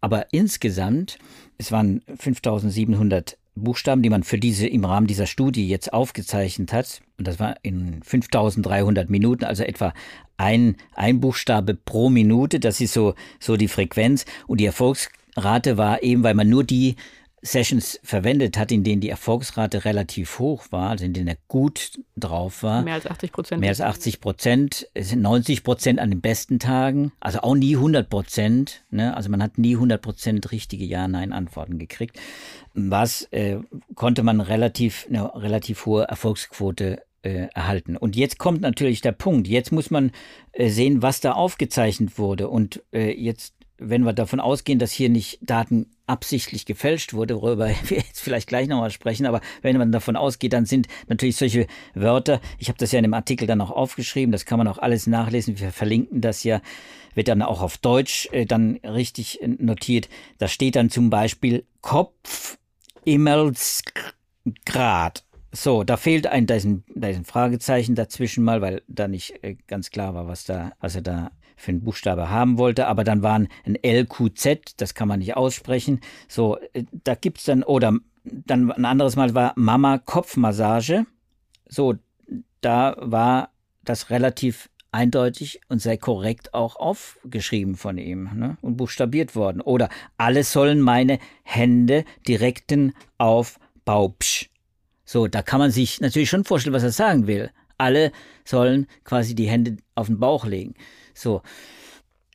Aber 0.00 0.32
insgesamt, 0.32 1.18
es 1.56 1.72
waren 1.72 2.02
5700 2.18 3.38
Buchstaben, 3.56 4.02
die 4.02 4.10
man 4.10 4.24
für 4.24 4.38
diese 4.38 4.66
im 4.66 4.84
Rahmen 4.84 5.06
dieser 5.06 5.26
Studie 5.26 5.68
jetzt 5.68 5.92
aufgezeichnet 5.92 6.72
hat. 6.72 7.00
Und 7.18 7.28
das 7.28 7.38
war 7.38 7.56
in 7.62 8.02
5300 8.02 9.08
Minuten, 9.08 9.44
also 9.44 9.62
etwa 9.62 9.94
ein, 10.36 10.76
ein 10.94 11.20
Buchstabe 11.20 11.74
pro 11.74 12.10
Minute. 12.10 12.58
Das 12.58 12.80
ist 12.80 12.92
so, 12.92 13.14
so 13.38 13.56
die 13.56 13.68
Frequenz. 13.68 14.24
Und 14.46 14.60
die 14.60 14.66
Erfolgs 14.66 15.08
Rate 15.36 15.76
war 15.76 16.02
eben, 16.02 16.22
weil 16.22 16.34
man 16.34 16.48
nur 16.48 16.64
die 16.64 16.96
Sessions 17.44 18.00
verwendet 18.02 18.56
hat, 18.56 18.72
in 18.72 18.84
denen 18.84 19.02
die 19.02 19.10
Erfolgsrate 19.10 19.84
relativ 19.84 20.38
hoch 20.38 20.64
war, 20.70 20.90
also 20.90 21.04
in 21.04 21.12
denen 21.12 21.28
er 21.28 21.36
gut 21.46 22.00
drauf 22.16 22.62
war. 22.62 22.82
Mehr 22.82 22.94
als 22.94 23.06
80 23.06 23.32
Prozent. 23.32 23.60
Mehr 23.60 23.68
als 23.68 23.82
80 23.82 24.20
Prozent. 24.20 24.88
Es 24.94 25.10
sind 25.10 25.20
90 25.20 25.62
Prozent 25.62 26.00
an 26.00 26.10
den 26.10 26.22
besten 26.22 26.58
Tagen. 26.58 27.12
Also 27.20 27.40
auch 27.40 27.54
nie 27.54 27.76
100 27.76 28.08
Prozent. 28.08 28.84
Ne? 28.90 29.14
Also 29.14 29.28
man 29.28 29.42
hat 29.42 29.58
nie 29.58 29.74
100 29.74 30.00
Prozent 30.00 30.52
richtige 30.52 30.86
Ja-Nein-Antworten 30.86 31.78
gekriegt. 31.78 32.18
Was 32.72 33.24
äh, 33.30 33.58
konnte 33.94 34.22
man 34.22 34.40
relativ, 34.40 35.06
eine 35.10 35.34
relativ 35.34 35.84
hohe 35.84 36.04
Erfolgsquote 36.04 37.02
äh, 37.20 37.48
erhalten. 37.54 37.98
Und 37.98 38.16
jetzt 38.16 38.38
kommt 38.38 38.62
natürlich 38.62 39.02
der 39.02 39.12
Punkt. 39.12 39.48
Jetzt 39.48 39.70
muss 39.70 39.90
man 39.90 40.12
äh, 40.52 40.70
sehen, 40.70 41.02
was 41.02 41.20
da 41.20 41.32
aufgezeichnet 41.32 42.18
wurde. 42.18 42.48
Und 42.48 42.82
äh, 42.92 43.12
jetzt 43.12 43.54
wenn 43.88 44.02
wir 44.04 44.12
davon 44.12 44.40
ausgehen, 44.40 44.78
dass 44.78 44.92
hier 44.92 45.08
nicht 45.08 45.38
Daten 45.40 45.86
absichtlich 46.06 46.66
gefälscht 46.66 47.14
wurde, 47.14 47.40
worüber 47.40 47.68
wir 47.84 47.98
jetzt 47.98 48.20
vielleicht 48.20 48.48
gleich 48.48 48.68
nochmal 48.68 48.90
sprechen, 48.90 49.26
aber 49.26 49.40
wenn 49.62 49.76
man 49.76 49.92
davon 49.92 50.16
ausgeht, 50.16 50.52
dann 50.52 50.66
sind 50.66 50.88
natürlich 51.08 51.36
solche 51.36 51.66
Wörter, 51.94 52.40
ich 52.58 52.68
habe 52.68 52.78
das 52.78 52.92
ja 52.92 52.98
in 52.98 53.04
dem 53.04 53.14
Artikel 53.14 53.46
dann 53.46 53.60
auch 53.60 53.70
aufgeschrieben, 53.70 54.32
das 54.32 54.44
kann 54.44 54.58
man 54.58 54.68
auch 54.68 54.78
alles 54.78 55.06
nachlesen, 55.06 55.58
wir 55.58 55.72
verlinken 55.72 56.20
das 56.20 56.44
ja, 56.44 56.60
wird 57.14 57.28
dann 57.28 57.42
auch 57.42 57.62
auf 57.62 57.78
Deutsch 57.78 58.28
äh, 58.32 58.44
dann 58.46 58.76
richtig 58.84 59.40
äh, 59.42 59.48
notiert. 59.48 60.08
Da 60.38 60.48
steht 60.48 60.76
dann 60.76 60.90
zum 60.90 61.10
Beispiel 61.10 61.64
Kopf, 61.80 62.58
Immelsgrad. 63.04 64.04
So, 65.52 65.84
da 65.84 65.96
fehlt 65.96 66.26
ein, 66.26 66.46
da 66.46 66.56
ist 66.56 66.64
ein, 66.64 66.82
da 66.94 67.08
ist 67.08 67.16
ein 67.16 67.24
Fragezeichen 67.24 67.94
dazwischen 67.94 68.42
mal, 68.42 68.60
weil 68.60 68.82
da 68.88 69.06
nicht 69.06 69.42
äh, 69.44 69.56
ganz 69.68 69.90
klar 69.90 70.14
war, 70.14 70.26
was 70.26 70.44
da, 70.44 70.72
was 70.80 70.96
er 70.96 71.02
da 71.02 71.30
für 71.56 71.70
einen 71.70 71.82
Buchstabe 71.82 72.30
haben 72.30 72.58
wollte, 72.58 72.86
aber 72.86 73.04
dann 73.04 73.22
waren 73.22 73.48
ein 73.64 73.76
LQZ, 73.82 74.74
das 74.76 74.94
kann 74.94 75.08
man 75.08 75.20
nicht 75.20 75.36
aussprechen. 75.36 76.00
So, 76.28 76.58
äh, 76.72 76.84
da 77.04 77.14
gibt's 77.14 77.44
dann, 77.44 77.62
oder 77.62 77.98
dann 78.24 78.72
ein 78.72 78.84
anderes 78.84 79.16
Mal 79.16 79.34
war 79.34 79.52
Mama 79.56 79.98
Kopfmassage. 79.98 81.06
So, 81.68 81.94
da 82.60 82.96
war 82.98 83.50
das 83.82 84.10
relativ 84.10 84.70
eindeutig 84.94 85.60
und 85.68 85.82
sehr 85.82 85.98
korrekt 85.98 86.54
auch 86.54 86.76
aufgeschrieben 86.76 87.74
von 87.74 87.98
ihm 87.98 88.30
ne? 88.34 88.56
und 88.62 88.76
buchstabiert 88.76 89.34
worden. 89.34 89.60
Oder 89.60 89.88
alle 90.16 90.44
sollen 90.44 90.80
meine 90.80 91.18
Hände 91.42 92.04
direkten 92.26 92.94
auf 93.18 93.58
Baupsch. 93.84 94.48
So, 95.04 95.26
da 95.26 95.42
kann 95.42 95.58
man 95.58 95.70
sich 95.70 96.00
natürlich 96.00 96.30
schon 96.30 96.44
vorstellen, 96.44 96.74
was 96.74 96.84
er 96.84 96.92
sagen 96.92 97.26
will. 97.26 97.50
Alle 97.76 98.12
sollen 98.44 98.86
quasi 99.02 99.34
die 99.34 99.48
Hände 99.48 99.76
auf 99.96 100.06
den 100.06 100.20
Bauch 100.20 100.46
legen. 100.46 100.74
So. 101.14 101.42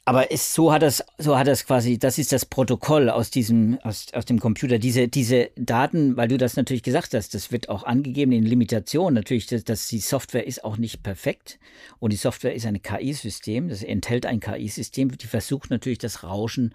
Aber 0.10 0.32
es, 0.32 0.56
so 0.56 0.74
hat 0.74 0.82
das, 0.82 1.06
so 1.20 1.38
hat 1.38 1.46
das 1.46 1.68
quasi, 1.68 2.00
das 2.00 2.18
ist 2.18 2.32
das 2.32 2.44
Protokoll 2.44 3.12
aus 3.12 3.30
diesem, 3.30 3.78
aus, 3.84 4.08
aus 4.14 4.26
dem 4.26 4.40
Computer. 4.40 4.80
Diese, 4.80 5.08
diese 5.08 5.52
Daten, 5.56 6.18
weil 6.18 6.28
du 6.28 6.40
das 6.40 6.56
natürlich 6.56 6.82
gesagt 6.82 7.14
hast, 7.14 7.36
das 7.36 7.52
wird 7.52 7.70
auch 7.70 7.84
angegeben 7.84 8.32
in 8.32 8.44
Limitationen. 8.44 9.14
Natürlich, 9.14 9.46
dass, 9.46 9.64
dass 9.64 9.88
die 9.88 10.00
Software 10.00 10.48
ist 10.48 10.64
auch 10.64 10.78
nicht 10.78 11.04
perfekt. 11.04 11.60
Und 12.00 12.12
die 12.12 12.18
Software 12.18 12.56
ist 12.56 12.66
ein 12.66 12.82
KI-System. 12.82 13.70
Das 13.70 13.84
enthält 13.84 14.26
ein 14.26 14.40
KI-System, 14.40 15.16
die 15.16 15.28
versucht 15.28 15.70
natürlich 15.70 16.00
das 16.00 16.24
Rauschen 16.24 16.74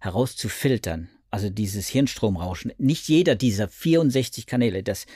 herauszufiltern. 0.00 1.08
Also 1.30 1.48
dieses 1.48 1.88
Hirnstromrauschen. 1.88 2.72
Nicht 2.76 3.08
jeder 3.08 3.34
dieser 3.34 3.66
64 3.66 4.44
Kanäle, 4.46 4.82
das 4.82 5.06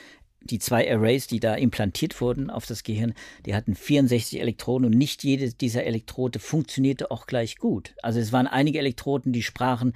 die 0.41 0.59
zwei 0.59 0.91
Arrays, 0.91 1.27
die 1.27 1.39
da 1.39 1.55
implantiert 1.55 2.19
wurden 2.21 2.49
auf 2.49 2.65
das 2.65 2.83
Gehirn, 2.83 3.13
die 3.45 3.55
hatten 3.55 3.75
64 3.75 4.39
Elektroden 4.39 4.85
und 4.85 4.97
nicht 4.97 5.23
jede 5.23 5.53
dieser 5.53 5.83
Elektrode 5.83 6.39
funktionierte 6.39 7.11
auch 7.11 7.27
gleich 7.27 7.57
gut. 7.57 7.95
Also 8.01 8.19
es 8.19 8.31
waren 8.31 8.47
einige 8.47 8.79
Elektroden, 8.79 9.33
die 9.33 9.43
sprachen 9.43 9.93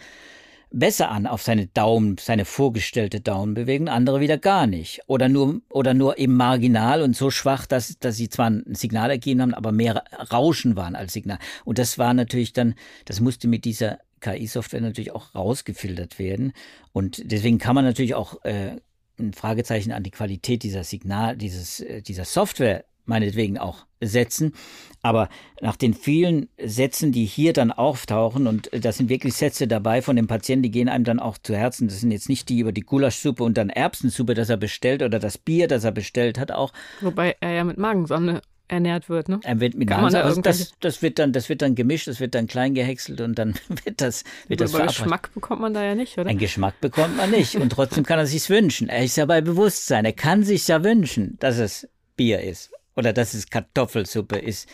besser 0.73 1.11
an 1.11 1.27
auf 1.27 1.41
seine 1.41 1.67
Daumen, 1.67 2.17
seine 2.19 2.45
vorgestellte 2.45 3.21
Daumenbewegung, 3.21 3.87
andere 3.87 4.19
wieder 4.19 4.37
gar 4.37 4.67
nicht. 4.67 5.01
Oder 5.07 5.29
nur, 5.29 5.61
oder 5.69 5.93
nur 5.93 6.17
eben 6.17 6.35
marginal 6.35 7.01
und 7.03 7.15
so 7.15 7.29
schwach, 7.29 7.65
dass, 7.65 7.97
dass 7.99 8.17
sie 8.17 8.27
zwar 8.27 8.49
ein 8.49 8.75
Signal 8.75 9.11
ergeben 9.11 9.41
haben, 9.41 9.53
aber 9.53 9.71
mehr 9.71 10.03
Rauschen 10.31 10.75
waren 10.75 10.95
als 10.95 11.13
Signal. 11.13 11.37
Und 11.63 11.77
das 11.77 11.97
war 11.99 12.13
natürlich 12.13 12.53
dann, 12.53 12.73
das 13.05 13.19
musste 13.19 13.47
mit 13.47 13.65
dieser 13.65 13.99
KI-Software 14.19 14.81
natürlich 14.81 15.11
auch 15.11 15.35
rausgefiltert 15.35 16.17
werden. 16.17 16.53
Und 16.91 17.31
deswegen 17.31 17.59
kann 17.59 17.75
man 17.75 17.85
natürlich 17.85 18.15
auch 18.15 18.43
äh, 18.43 18.77
ein 19.19 19.33
Fragezeichen 19.33 19.91
an 19.91 20.03
die 20.03 20.11
Qualität 20.11 20.63
dieser 20.63 20.83
Signal, 20.83 21.37
dieses, 21.37 21.79
äh, 21.79 22.01
dieser 22.01 22.25
Software 22.25 22.85
meinetwegen 23.05 23.57
auch 23.57 23.85
setzen. 24.01 24.53
Aber 25.01 25.29
nach 25.61 25.75
den 25.75 25.93
vielen 25.93 26.47
Sätzen, 26.61 27.11
die 27.11 27.25
hier 27.25 27.51
dann 27.51 27.71
auftauchen, 27.71 28.47
und 28.47 28.71
äh, 28.71 28.79
da 28.79 28.91
sind 28.91 29.09
wirklich 29.09 29.33
Sätze 29.33 29.67
dabei 29.67 30.01
von 30.01 30.15
dem 30.15 30.27
Patienten, 30.27 30.63
die 30.63 30.71
gehen 30.71 30.89
einem 30.89 31.03
dann 31.03 31.19
auch 31.19 31.37
zu 31.37 31.55
Herzen. 31.55 31.87
Das 31.87 31.99
sind 31.99 32.11
jetzt 32.11 32.29
nicht 32.29 32.49
die 32.49 32.59
über 32.59 32.71
die 32.71 32.81
Gulaschsuppe 32.81 33.43
und 33.43 33.57
dann 33.57 33.69
Erbsensuppe, 33.69 34.33
das 34.33 34.49
er 34.49 34.57
bestellt 34.57 35.03
oder 35.03 35.19
das 35.19 35.37
Bier, 35.37 35.67
das 35.67 35.83
er 35.83 35.91
bestellt 35.91 36.39
hat 36.39 36.51
auch. 36.51 36.71
Wobei 37.01 37.35
er 37.41 37.51
ja 37.51 37.63
mit 37.63 37.77
Magensonde 37.77 38.41
ernährt 38.67 39.09
wird. 39.09 39.29
Ne? 39.29 39.39
Er 39.43 39.59
wird 39.59 39.75
mit 39.75 39.89
Kann 39.89 40.01
man 40.01 40.13
da 40.13 40.21
also 40.21 40.41
das, 40.41 40.59
irgendwelche- 40.59 40.75
das, 40.79 41.01
wird 41.01 41.19
dann, 41.19 41.31
das 41.33 41.49
wird 41.49 41.61
dann 41.61 41.75
gemischt, 41.75 42.07
das 42.07 42.19
wird 42.19 42.33
dann 42.33 42.47
klein 42.47 42.73
gehäckselt 42.73 43.21
und 43.21 43.35
dann 43.37 43.53
wird 43.83 44.01
das, 44.01 44.23
wird 44.47 44.61
das 44.61 44.71
Aber 44.71 44.79
verabreicht. 44.85 44.99
Geschmack 45.03 45.33
bekommt 45.33 45.61
man 45.61 45.73
da 45.73 45.83
ja 45.83 45.95
nicht, 45.95 46.17
oder? 46.17 46.29
Einen 46.29 46.39
Geschmack 46.39 46.79
bekommt 46.81 47.17
man 47.17 47.29
nicht 47.31 47.55
und 47.55 47.69
trotzdem 47.71 48.03
kann 48.05 48.19
er 48.19 48.25
sich's 48.25 48.49
wünschen. 48.49 48.89
Er 48.89 49.03
ist 49.03 49.15
ja 49.17 49.25
bei 49.25 49.41
Bewusstsein. 49.41 50.05
Er 50.05 50.13
kann 50.13 50.43
sich 50.43 50.67
ja 50.67 50.83
wünschen, 50.83 51.37
dass 51.39 51.57
es 51.57 51.87
Bier 52.15 52.41
ist 52.41 52.71
oder 52.95 53.13
dass 53.13 53.33
es 53.33 53.49
Kartoffelsuppe 53.49 54.37
ist 54.37 54.67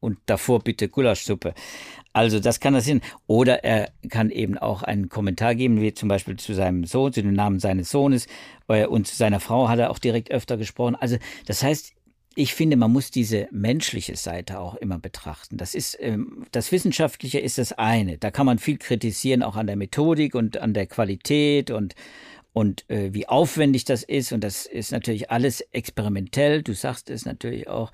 und 0.00 0.18
davor 0.26 0.60
bitte 0.62 0.88
Gulaschsuppe. 0.88 1.54
Also 2.12 2.40
das 2.40 2.60
kann 2.60 2.74
er 2.74 2.80
sehen. 2.80 3.02
Oder 3.26 3.62
er 3.64 3.90
kann 4.08 4.30
eben 4.30 4.56
auch 4.56 4.82
einen 4.82 5.08
Kommentar 5.10 5.54
geben, 5.54 5.80
wie 5.82 5.92
zum 5.92 6.08
Beispiel 6.08 6.36
zu 6.36 6.54
seinem 6.54 6.84
Sohn, 6.84 7.12
zu 7.12 7.22
dem 7.22 7.34
Namen 7.34 7.60
seines 7.60 7.90
Sohnes 7.90 8.26
äh, 8.68 8.86
und 8.86 9.06
zu 9.06 9.16
seiner 9.16 9.40
Frau 9.40 9.68
hat 9.68 9.78
er 9.78 9.90
auch 9.90 9.98
direkt 9.98 10.30
öfter 10.30 10.56
gesprochen. 10.56 10.96
Also 10.96 11.16
das 11.46 11.62
heißt, 11.62 11.92
ich 12.38 12.54
finde, 12.54 12.76
man 12.76 12.92
muss 12.92 13.10
diese 13.10 13.48
menschliche 13.50 14.14
Seite 14.14 14.60
auch 14.60 14.74
immer 14.74 14.98
betrachten. 14.98 15.56
Das 15.56 15.74
ist 15.74 15.96
ähm, 16.00 16.44
das 16.52 16.70
Wissenschaftliche 16.70 17.40
ist 17.40 17.56
das 17.56 17.72
eine. 17.72 18.18
Da 18.18 18.30
kann 18.30 18.44
man 18.44 18.58
viel 18.58 18.76
kritisieren, 18.76 19.42
auch 19.42 19.56
an 19.56 19.66
der 19.66 19.76
Methodik 19.76 20.34
und 20.34 20.58
an 20.58 20.74
der 20.74 20.86
Qualität 20.86 21.70
und 21.70 21.94
und 22.52 22.88
äh, 22.88 23.12
wie 23.12 23.26
aufwendig 23.26 23.84
das 23.86 24.02
ist. 24.02 24.32
Und 24.32 24.44
das 24.44 24.66
ist 24.66 24.92
natürlich 24.92 25.30
alles 25.30 25.62
experimentell. 25.72 26.62
Du 26.62 26.74
sagst 26.74 27.10
es 27.10 27.24
natürlich 27.24 27.68
auch. 27.68 27.90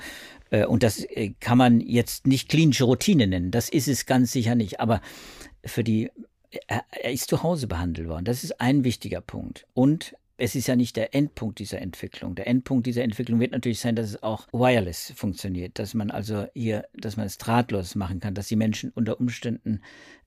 Äh, 0.51 0.67
und 0.67 0.83
das 0.83 1.05
äh, 1.05 1.35
kann 1.39 1.59
man 1.59 1.81
jetzt 1.81 2.27
nicht 2.27 2.49
klinische 2.49 2.85
Routine 2.85 3.29
nennen. 3.29 3.53
Das 3.53 3.69
ist 3.69 3.89
es 3.89 4.07
ganz 4.07 4.33
sicher 4.33 4.57
nicht. 4.57 4.81
Aber 4.81 5.01
für 5.65 5.85
die, 5.85 6.11
er, 6.67 6.85
ist 7.13 7.29
zu 7.29 7.45
Hause 7.45 7.69
behandelt 7.69 8.09
worden. 8.09 8.25
Das 8.25 8.43
ist 8.43 8.61
ein 8.61 8.83
wichtiger 8.83 9.21
Punkt. 9.21 9.67
Und 9.75 10.15
es 10.43 10.57
ist 10.57 10.67
ja 10.67 10.75
nicht 10.75 10.97
der 10.97 11.15
Endpunkt 11.15 11.61
dieser 11.61 11.81
Entwicklung. 11.81 12.35
Der 12.35 12.49
Endpunkt 12.49 12.85
dieser 12.89 13.05
Entwicklung 13.05 13.39
wird 13.39 13.53
natürlich 13.53 13.79
sein, 13.79 13.95
dass 13.95 14.07
es 14.07 14.25
auch 14.25 14.49
wireless 14.53 15.13
funktioniert, 15.15 15.79
dass 15.79 15.95
man 15.95 16.11
also 16.11 16.47
hier, 16.53 16.85
dass 16.95 17.17
man 17.17 17.27
es 17.27 17.39
drahtlos 17.39 17.95
machen 17.95 18.19
kann, 18.19 18.35
dass 18.35 18.49
die 18.49 18.57
Menschen 18.57 18.91
unter 18.91 19.21
Umständen 19.21 19.83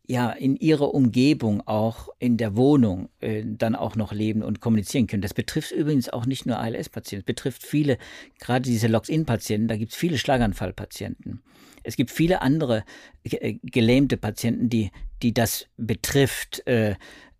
ja 0.07 0.29
in 0.31 0.55
ihrer 0.55 0.93
Umgebung 0.93 1.67
auch 1.67 2.07
in 2.17 2.37
der 2.37 2.55
Wohnung 2.55 3.09
äh, 3.19 3.43
dann 3.45 3.75
auch 3.75 3.97
noch 3.97 4.13
leben 4.13 4.41
und 4.41 4.61
kommunizieren 4.61 5.07
können. 5.07 5.21
Das 5.21 5.33
betrifft 5.33 5.71
übrigens 5.71 6.07
auch 6.07 6.25
nicht 6.25 6.45
nur 6.45 6.59
ALS-Patienten, 6.59 7.23
es 7.23 7.25
betrifft 7.25 7.63
viele, 7.63 7.97
gerade 8.39 8.61
diese 8.61 8.87
Locked-in-Patienten, 8.87 9.67
da 9.67 9.75
gibt 9.75 9.91
es 9.91 9.97
viele 9.97 10.17
Schlaganfall-Patienten. 10.17 11.41
Es 11.83 11.97
gibt 11.97 12.09
viele 12.09 12.41
andere 12.41 12.85
äh, 13.23 13.55
gelähmte 13.63 14.15
Patienten, 14.15 14.69
die, 14.69 14.91
die 15.21 15.33
das 15.33 15.67
betrifft, 15.75 16.65
äh, 16.67 16.95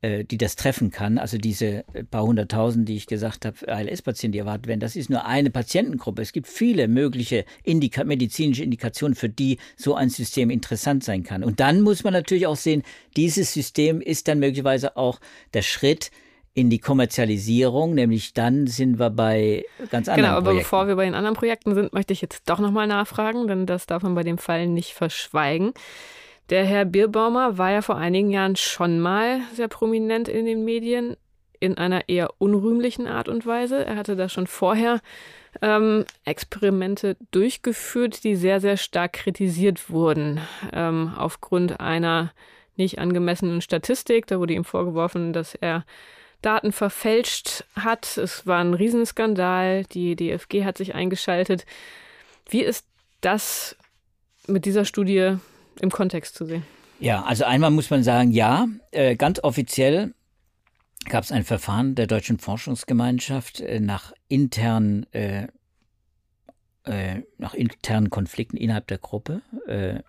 die 0.06 0.38
das 0.38 0.56
treffen 0.56 0.92
kann. 0.92 1.18
Also 1.18 1.38
diese 1.38 1.84
paar 2.12 2.24
hunderttausend, 2.24 2.88
die 2.88 2.96
ich 2.96 3.08
gesagt 3.08 3.46
habe, 3.46 3.56
ALS-Patienten, 3.68 4.34
die 4.34 4.40
erwartet 4.40 4.68
werden, 4.68 4.80
das 4.80 4.96
ist 4.96 5.10
nur 5.10 5.26
eine 5.26 5.50
Patientengruppe. 5.50 6.22
Es 6.22 6.32
gibt 6.32 6.48
viele 6.48 6.88
mögliche 6.88 7.46
Indika 7.64 8.04
medizinische 8.04 8.64
Indikationen, 8.64 9.16
für 9.16 9.30
die 9.30 9.58
so 9.76 9.96
ein 9.96 10.10
System 10.10 10.50
interessant 10.50 11.04
sein 11.04 11.24
kann. 11.24 11.44
Und 11.44 11.60
dann 11.60 11.82
muss 11.82 12.04
man 12.04 12.14
natürlich 12.14 12.48
auch 12.48 12.56
sehen, 12.56 12.84
dieses 13.16 13.54
System 13.54 14.02
ist 14.02 14.28
dann 14.28 14.40
möglicherweise 14.40 14.98
auch 14.98 15.20
der 15.54 15.62
Schritt 15.62 16.12
in 16.54 16.70
die 16.70 16.80
Kommerzialisierung, 16.80 17.94
nämlich 17.94 18.34
dann 18.34 18.66
sind 18.66 18.98
wir 18.98 19.10
bei 19.10 19.66
ganz 19.92 20.08
anderen 20.08 20.16
Genau, 20.16 20.38
aber 20.38 20.52
Projekten. 20.52 20.64
bevor 20.64 20.88
wir 20.88 20.96
bei 20.96 21.04
den 21.04 21.14
anderen 21.14 21.36
Projekten 21.36 21.76
sind, 21.76 21.94
möchte 21.94 22.14
ich 22.14 22.22
jetzt 22.22 22.44
doch 22.50 22.60
nochmal 22.60 22.88
nachfragen, 22.88 23.48
denn 23.48 23.66
das 23.66 23.88
darf 23.88 24.04
man 24.04 24.16
bei 24.16 24.24
dem 24.24 24.38
Fall 24.38 24.68
nicht 24.68 24.94
verschweigen. 24.94 25.74
Der 26.50 26.64
Herr 26.64 26.86
Bierbaumer 26.86 27.58
war 27.58 27.72
ja 27.72 27.82
vor 27.82 27.98
einigen 27.98 28.30
Jahren 28.30 28.56
schon 28.56 29.00
mal 29.00 29.42
sehr 29.54 29.68
prominent 29.68 30.28
in 30.28 30.46
den 30.46 30.64
Medien, 30.64 31.18
in 31.60 31.78
einer 31.78 32.08
eher 32.08 32.34
unrühmlichen 32.38 33.08
Art 33.08 33.30
und 33.30 33.48
Weise. 33.48 33.84
Er 33.84 33.96
hatte 33.96 34.16
da 34.16 34.30
schon 34.30 34.46
vorher 34.46 35.02
ähm, 35.64 36.06
Experimente 36.24 37.18
durchgeführt, 37.32 38.24
die 38.24 38.36
sehr, 38.36 38.60
sehr 38.62 38.78
stark 38.78 39.14
kritisiert 39.14 39.90
wurden, 39.90 40.40
ähm, 40.72 41.14
aufgrund 41.18 41.80
einer 41.80 42.32
nicht 42.76 43.00
angemessenen 43.00 43.62
Statistik. 43.62 44.28
Da 44.28 44.40
wurde 44.40 44.54
ihm 44.54 44.66
vorgeworfen, 44.66 45.34
dass 45.34 45.56
er 45.56 45.84
Daten 46.44 46.72
verfälscht 46.72 47.64
hat. 47.76 48.18
Es 48.18 48.46
war 48.46 48.60
ein 48.60 48.76
Riesenskandal. 48.76 49.86
Die 49.86 50.16
DFG 50.16 50.64
hat 50.64 50.78
sich 50.78 50.94
eingeschaltet. 50.94 51.66
Wie 52.48 52.62
ist 52.62 52.86
das 53.22 53.76
mit 54.46 54.66
dieser 54.66 54.86
Studie 54.86 55.38
im 55.80 55.90
Kontext 55.90 56.36
zu 56.36 56.46
sehen? 56.46 56.64
Ja, 57.00 57.24
also 57.24 57.44
einmal 57.44 57.72
muss 57.72 57.90
man 57.90 58.04
sagen, 58.04 58.32
ja, 58.32 58.68
äh, 58.92 59.16
ganz 59.16 59.40
offiziell 59.44 60.14
gab 61.10 61.24
es 61.24 61.32
ein 61.32 61.44
Verfahren 61.44 61.96
der 61.96 62.08
Deutschen 62.08 62.40
Forschungsgemeinschaft 62.40 63.60
äh, 63.60 63.80
nach 63.80 64.14
internen 64.28 65.12
äh, 65.14 65.48
äh, 66.86 67.24
nach 67.38 67.54
internen 67.54 68.10
Konflikten 68.10 68.58
innerhalb 68.58 68.88
der 68.88 69.00
Gruppe. 69.00 69.42
Äh, 69.68 70.02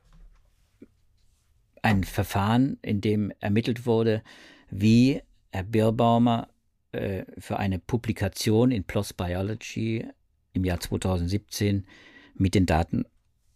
ein 1.83 2.05
Verfahren, 2.05 2.79
in 2.83 3.01
dem 3.01 3.33
ermittelt 3.41 3.87
wurde, 3.87 4.23
wie 4.71 5.23
Herr 5.51 5.63
Birrbaumer 5.63 6.49
äh, 6.93 7.25
für 7.39 7.59
eine 7.59 7.79
Publikation 7.79 8.71
in 8.71 8.85
PLOS 8.85 9.15
Biology 9.15 10.07
im 10.53 10.65
Jahr 10.65 10.81
2017 10.81 11.87
mit 12.35 12.55
den 12.55 12.67
Daten 12.67 13.05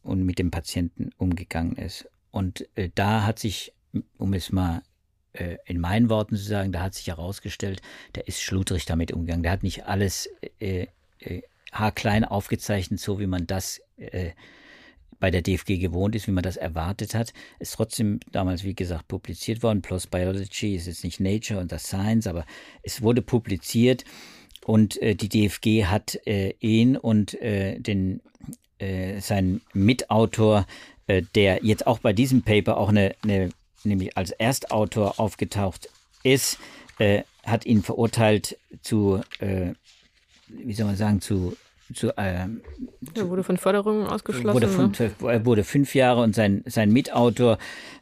und 0.02 0.24
mit 0.24 0.38
dem 0.38 0.50
Patienten 0.50 1.10
umgegangen 1.16 1.76
ist. 1.76 2.08
Und 2.30 2.68
äh, 2.76 2.90
da 2.94 3.24
hat 3.24 3.38
sich, 3.38 3.72
um 4.18 4.34
es 4.34 4.52
mal 4.52 4.82
äh, 5.32 5.56
in 5.66 5.80
meinen 5.80 6.08
Worten 6.08 6.36
zu 6.36 6.44
sagen, 6.44 6.72
da 6.72 6.82
hat 6.82 6.94
sich 6.94 7.08
herausgestellt, 7.08 7.82
der 8.14 8.28
ist 8.28 8.40
schludrig 8.40 8.84
damit 8.84 9.12
umgegangen. 9.12 9.42
Der 9.42 9.52
hat 9.52 9.62
nicht 9.62 9.86
alles 9.86 10.28
äh, 10.60 10.86
äh, 11.18 11.42
haarklein 11.72 12.24
aufgezeichnet, 12.24 13.00
so 13.00 13.20
wie 13.20 13.26
man 13.26 13.46
das 13.46 13.80
äh, 13.96 14.30
bei 15.20 15.30
der 15.30 15.42
DFG 15.42 15.78
gewohnt 15.78 16.16
ist, 16.16 16.26
wie 16.26 16.32
man 16.32 16.42
das 16.42 16.56
erwartet 16.56 17.14
hat. 17.14 17.32
Ist 17.58 17.74
trotzdem 17.74 18.20
damals, 18.32 18.64
wie 18.64 18.74
gesagt, 18.74 19.06
publiziert 19.06 19.62
worden. 19.62 19.82
PLOS 19.82 20.06
Biology 20.06 20.74
ist 20.74 20.86
jetzt 20.86 21.04
nicht 21.04 21.20
Nature 21.20 21.60
und 21.60 21.70
das 21.70 21.84
Science, 21.84 22.26
aber 22.26 22.46
es 22.82 23.02
wurde 23.02 23.20
publiziert 23.20 24.04
und 24.64 25.00
äh, 25.02 25.14
die 25.14 25.28
DFG 25.28 25.84
hat 25.84 26.18
äh, 26.26 26.54
ihn 26.60 26.96
und 26.96 27.40
äh, 27.40 27.78
den 27.78 28.22
äh, 28.80 29.20
seinen 29.20 29.60
Mitautor, 29.72 30.66
äh, 31.06 31.22
der 31.34 31.60
jetzt 31.62 31.86
auch 31.86 31.98
bei 31.98 32.12
diesem 32.12 32.42
Paper 32.42 32.76
auch 32.76 32.88
eine, 32.88 33.14
eine 33.22 33.50
nämlich 33.84 34.16
als 34.16 34.30
Erstautor 34.30 35.18
aufgetaucht 35.18 35.88
ist, 36.22 36.58
äh, 36.98 37.22
hat 37.44 37.66
ihn 37.66 37.82
verurteilt 37.82 38.58
zu, 38.82 39.20
äh, 39.38 39.72
wie 40.48 40.74
soll 40.74 40.86
man 40.86 40.96
sagen, 40.96 41.20
zu, 41.20 41.56
zu 41.94 42.12
ähm, 42.16 42.62
Er 43.14 43.28
wurde 43.28 43.42
von 43.42 43.56
Förderungen 43.56 44.06
ausgeschlossen. 44.06 44.54
wurde, 44.54 44.66
ne? 44.66 44.72
fünf, 44.72 45.22
er 45.22 45.44
wurde 45.44 45.64
fünf 45.64 45.94
Jahre 45.94 46.22
und 46.22 46.34
sein, 46.34 46.62
sein 46.66 46.92
Mitautor 46.92 47.58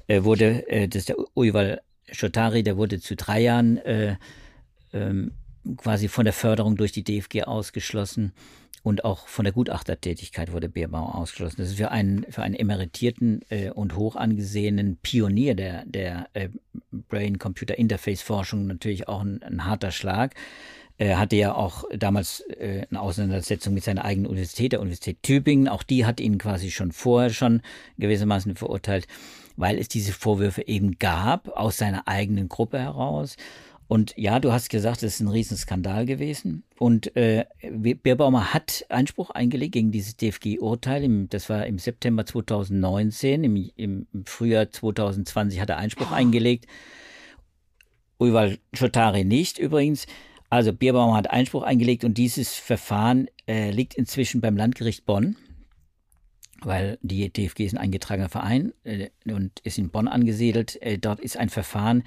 äh, 0.08 0.24
wurde, 0.24 0.68
äh, 0.68 0.88
das 0.88 1.00
ist 1.00 1.08
der 1.10 1.16
Uival 1.36 1.80
Shotari, 2.10 2.62
der 2.62 2.76
wurde 2.76 3.00
zu 3.00 3.16
drei 3.16 3.40
Jahren 3.40 3.76
äh, 3.78 4.16
ähm, 4.92 5.32
quasi 5.76 6.08
von 6.08 6.24
der 6.24 6.32
Förderung 6.32 6.76
durch 6.76 6.92
die 6.92 7.04
DFG 7.04 7.44
ausgeschlossen 7.44 8.32
und 8.82 9.04
auch 9.04 9.26
von 9.26 9.44
der 9.44 9.52
Gutachtertätigkeit 9.52 10.52
wurde 10.52 10.68
Bierbauer 10.68 11.14
ausgeschlossen. 11.14 11.56
Das 11.58 11.68
ist 11.68 11.78
für 11.78 11.90
einen, 11.90 12.24
für 12.30 12.42
einen 12.42 12.54
emeritierten 12.54 13.42
äh, 13.48 13.70
und 13.70 13.96
hoch 13.96 14.16
angesehenen 14.16 14.96
Pionier 15.02 15.54
der, 15.54 15.84
der 15.86 16.28
äh, 16.34 16.48
Brain-Computer-Interface-Forschung 16.90 18.66
natürlich 18.66 19.08
auch 19.08 19.22
ein, 19.22 19.42
ein 19.42 19.64
harter 19.64 19.90
Schlag. 19.90 20.34
Er 21.00 21.18
hatte 21.18 21.36
ja 21.36 21.54
auch 21.54 21.84
damals 21.96 22.40
äh, 22.58 22.84
eine 22.90 23.00
Auseinandersetzung 23.00 23.72
mit 23.72 23.84
seiner 23.84 24.04
eigenen 24.04 24.26
Universität, 24.26 24.72
der 24.72 24.80
Universität 24.80 25.22
Tübingen. 25.22 25.68
Auch 25.68 25.84
die 25.84 26.04
hat 26.04 26.18
ihn 26.18 26.38
quasi 26.38 26.72
schon 26.72 26.90
vorher 26.90 27.30
schon 27.30 27.62
gewissermaßen 27.98 28.56
verurteilt, 28.56 29.06
weil 29.56 29.78
es 29.78 29.88
diese 29.88 30.12
Vorwürfe 30.12 30.66
eben 30.66 30.98
gab 30.98 31.48
aus 31.56 31.78
seiner 31.78 32.08
eigenen 32.08 32.48
Gruppe 32.48 32.80
heraus. 32.80 33.36
Und 33.88 34.12
ja, 34.18 34.38
du 34.38 34.52
hast 34.52 34.68
gesagt, 34.68 35.02
es 35.02 35.14
ist 35.14 35.20
ein 35.20 35.28
Riesenskandal 35.28 36.04
gewesen. 36.04 36.62
Und 36.78 37.16
äh, 37.16 37.46
Bierbaumer 37.62 38.52
hat 38.52 38.84
Einspruch 38.90 39.30
eingelegt 39.30 39.72
gegen 39.72 39.90
dieses 39.90 40.14
DFG-Urteil. 40.18 41.26
Das 41.30 41.48
war 41.48 41.66
im 41.66 41.78
September 41.78 42.26
2019. 42.26 43.44
Im, 43.44 43.70
Im 43.76 44.06
Frühjahr 44.26 44.70
2020 44.70 45.58
hat 45.58 45.70
er 45.70 45.78
Einspruch 45.78 46.12
eingelegt. 46.12 46.66
Uival 48.20 48.58
Schotari 48.74 49.24
nicht 49.24 49.58
übrigens. 49.58 50.06
Also 50.50 50.74
Bierbaumer 50.74 51.16
hat 51.16 51.30
Einspruch 51.30 51.62
eingelegt 51.62 52.04
und 52.04 52.18
dieses 52.18 52.54
Verfahren 52.54 53.28
äh, 53.46 53.70
liegt 53.70 53.94
inzwischen 53.94 54.42
beim 54.42 54.56
Landgericht 54.56 55.06
Bonn, 55.06 55.36
weil 56.62 56.98
die 57.02 57.32
DFG 57.32 57.66
ist 57.66 57.74
ein 57.74 57.78
eingetragener 57.78 58.28
Verein 58.28 58.72
äh, 58.84 59.08
und 59.26 59.60
ist 59.60 59.78
in 59.78 59.90
Bonn 59.90 60.08
angesiedelt. 60.08 60.80
Äh, 60.82 60.98
dort 60.98 61.20
ist 61.20 61.36
ein 61.36 61.48
Verfahren, 61.48 62.02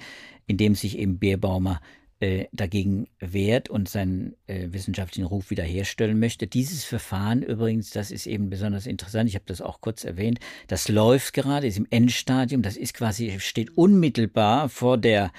in 0.46 0.56
dem 0.56 0.74
sich 0.74 0.98
eben 0.98 1.18
Bierbaumer 1.18 1.80
äh, 2.22 2.46
dagegen 2.52 3.08
wehrt 3.18 3.68
und 3.68 3.88
seinen 3.88 4.36
äh, 4.46 4.68
wissenschaftlichen 4.70 5.26
Ruf 5.26 5.50
wiederherstellen 5.50 6.20
möchte. 6.20 6.46
Dieses 6.46 6.84
Verfahren 6.84 7.42
übrigens, 7.42 7.90
das 7.90 8.10
ist 8.10 8.26
eben 8.26 8.48
besonders 8.48 8.86
interessant, 8.86 9.28
ich 9.28 9.34
habe 9.34 9.44
das 9.48 9.60
auch 9.60 9.80
kurz 9.80 10.04
erwähnt, 10.04 10.38
das 10.68 10.88
läuft 10.88 11.34
gerade, 11.34 11.66
ist 11.66 11.78
im 11.78 11.86
Endstadium, 11.90 12.62
das 12.62 12.76
ist 12.76 12.94
quasi, 12.94 13.40
steht 13.40 13.76
unmittelbar 13.76 14.68
vor 14.68 14.98
der, 14.98 15.32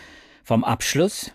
vom 0.43 0.65
Abschluss. 0.65 1.31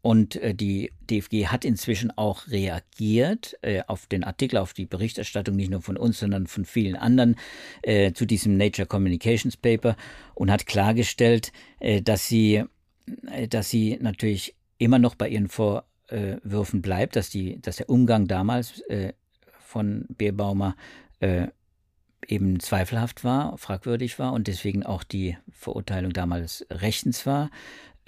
Und 0.00 0.36
äh, 0.36 0.54
die 0.54 0.92
DFG 1.10 1.46
hat 1.46 1.64
inzwischen 1.64 2.16
auch 2.16 2.46
reagiert 2.48 3.56
äh, 3.62 3.82
auf 3.86 4.06
den 4.06 4.24
Artikel, 4.24 4.58
auf 4.58 4.72
die 4.72 4.86
Berichterstattung 4.86 5.56
nicht 5.56 5.70
nur 5.70 5.82
von 5.82 5.96
uns, 5.96 6.20
sondern 6.20 6.46
von 6.46 6.64
vielen 6.64 6.96
anderen 6.96 7.36
äh, 7.82 8.12
zu 8.12 8.24
diesem 8.24 8.56
Nature 8.56 8.86
Communications 8.86 9.56
Paper 9.56 9.96
und 10.34 10.50
hat 10.50 10.66
klargestellt, 10.66 11.52
dass 12.02 12.28
sie, 12.28 12.64
dass 13.48 13.70
sie 13.70 13.98
natürlich 14.00 14.54
immer 14.78 14.98
noch 14.98 15.14
bei 15.14 15.28
ihren 15.28 15.48
Vorwürfen 15.48 16.82
bleibt, 16.82 17.16
dass 17.16 17.30
die, 17.30 17.60
dass 17.60 17.76
der 17.76 17.90
Umgang 17.90 18.28
damals 18.28 18.82
von 19.58 20.06
Bierbaumer 20.08 20.76
eben 22.26 22.60
zweifelhaft 22.60 23.24
war, 23.24 23.56
fragwürdig 23.58 24.18
war 24.18 24.32
und 24.32 24.48
deswegen 24.48 24.84
auch 24.84 25.02
die 25.02 25.36
Verurteilung 25.50 26.12
damals 26.12 26.66
rechtens 26.70 27.26
war. 27.26 27.50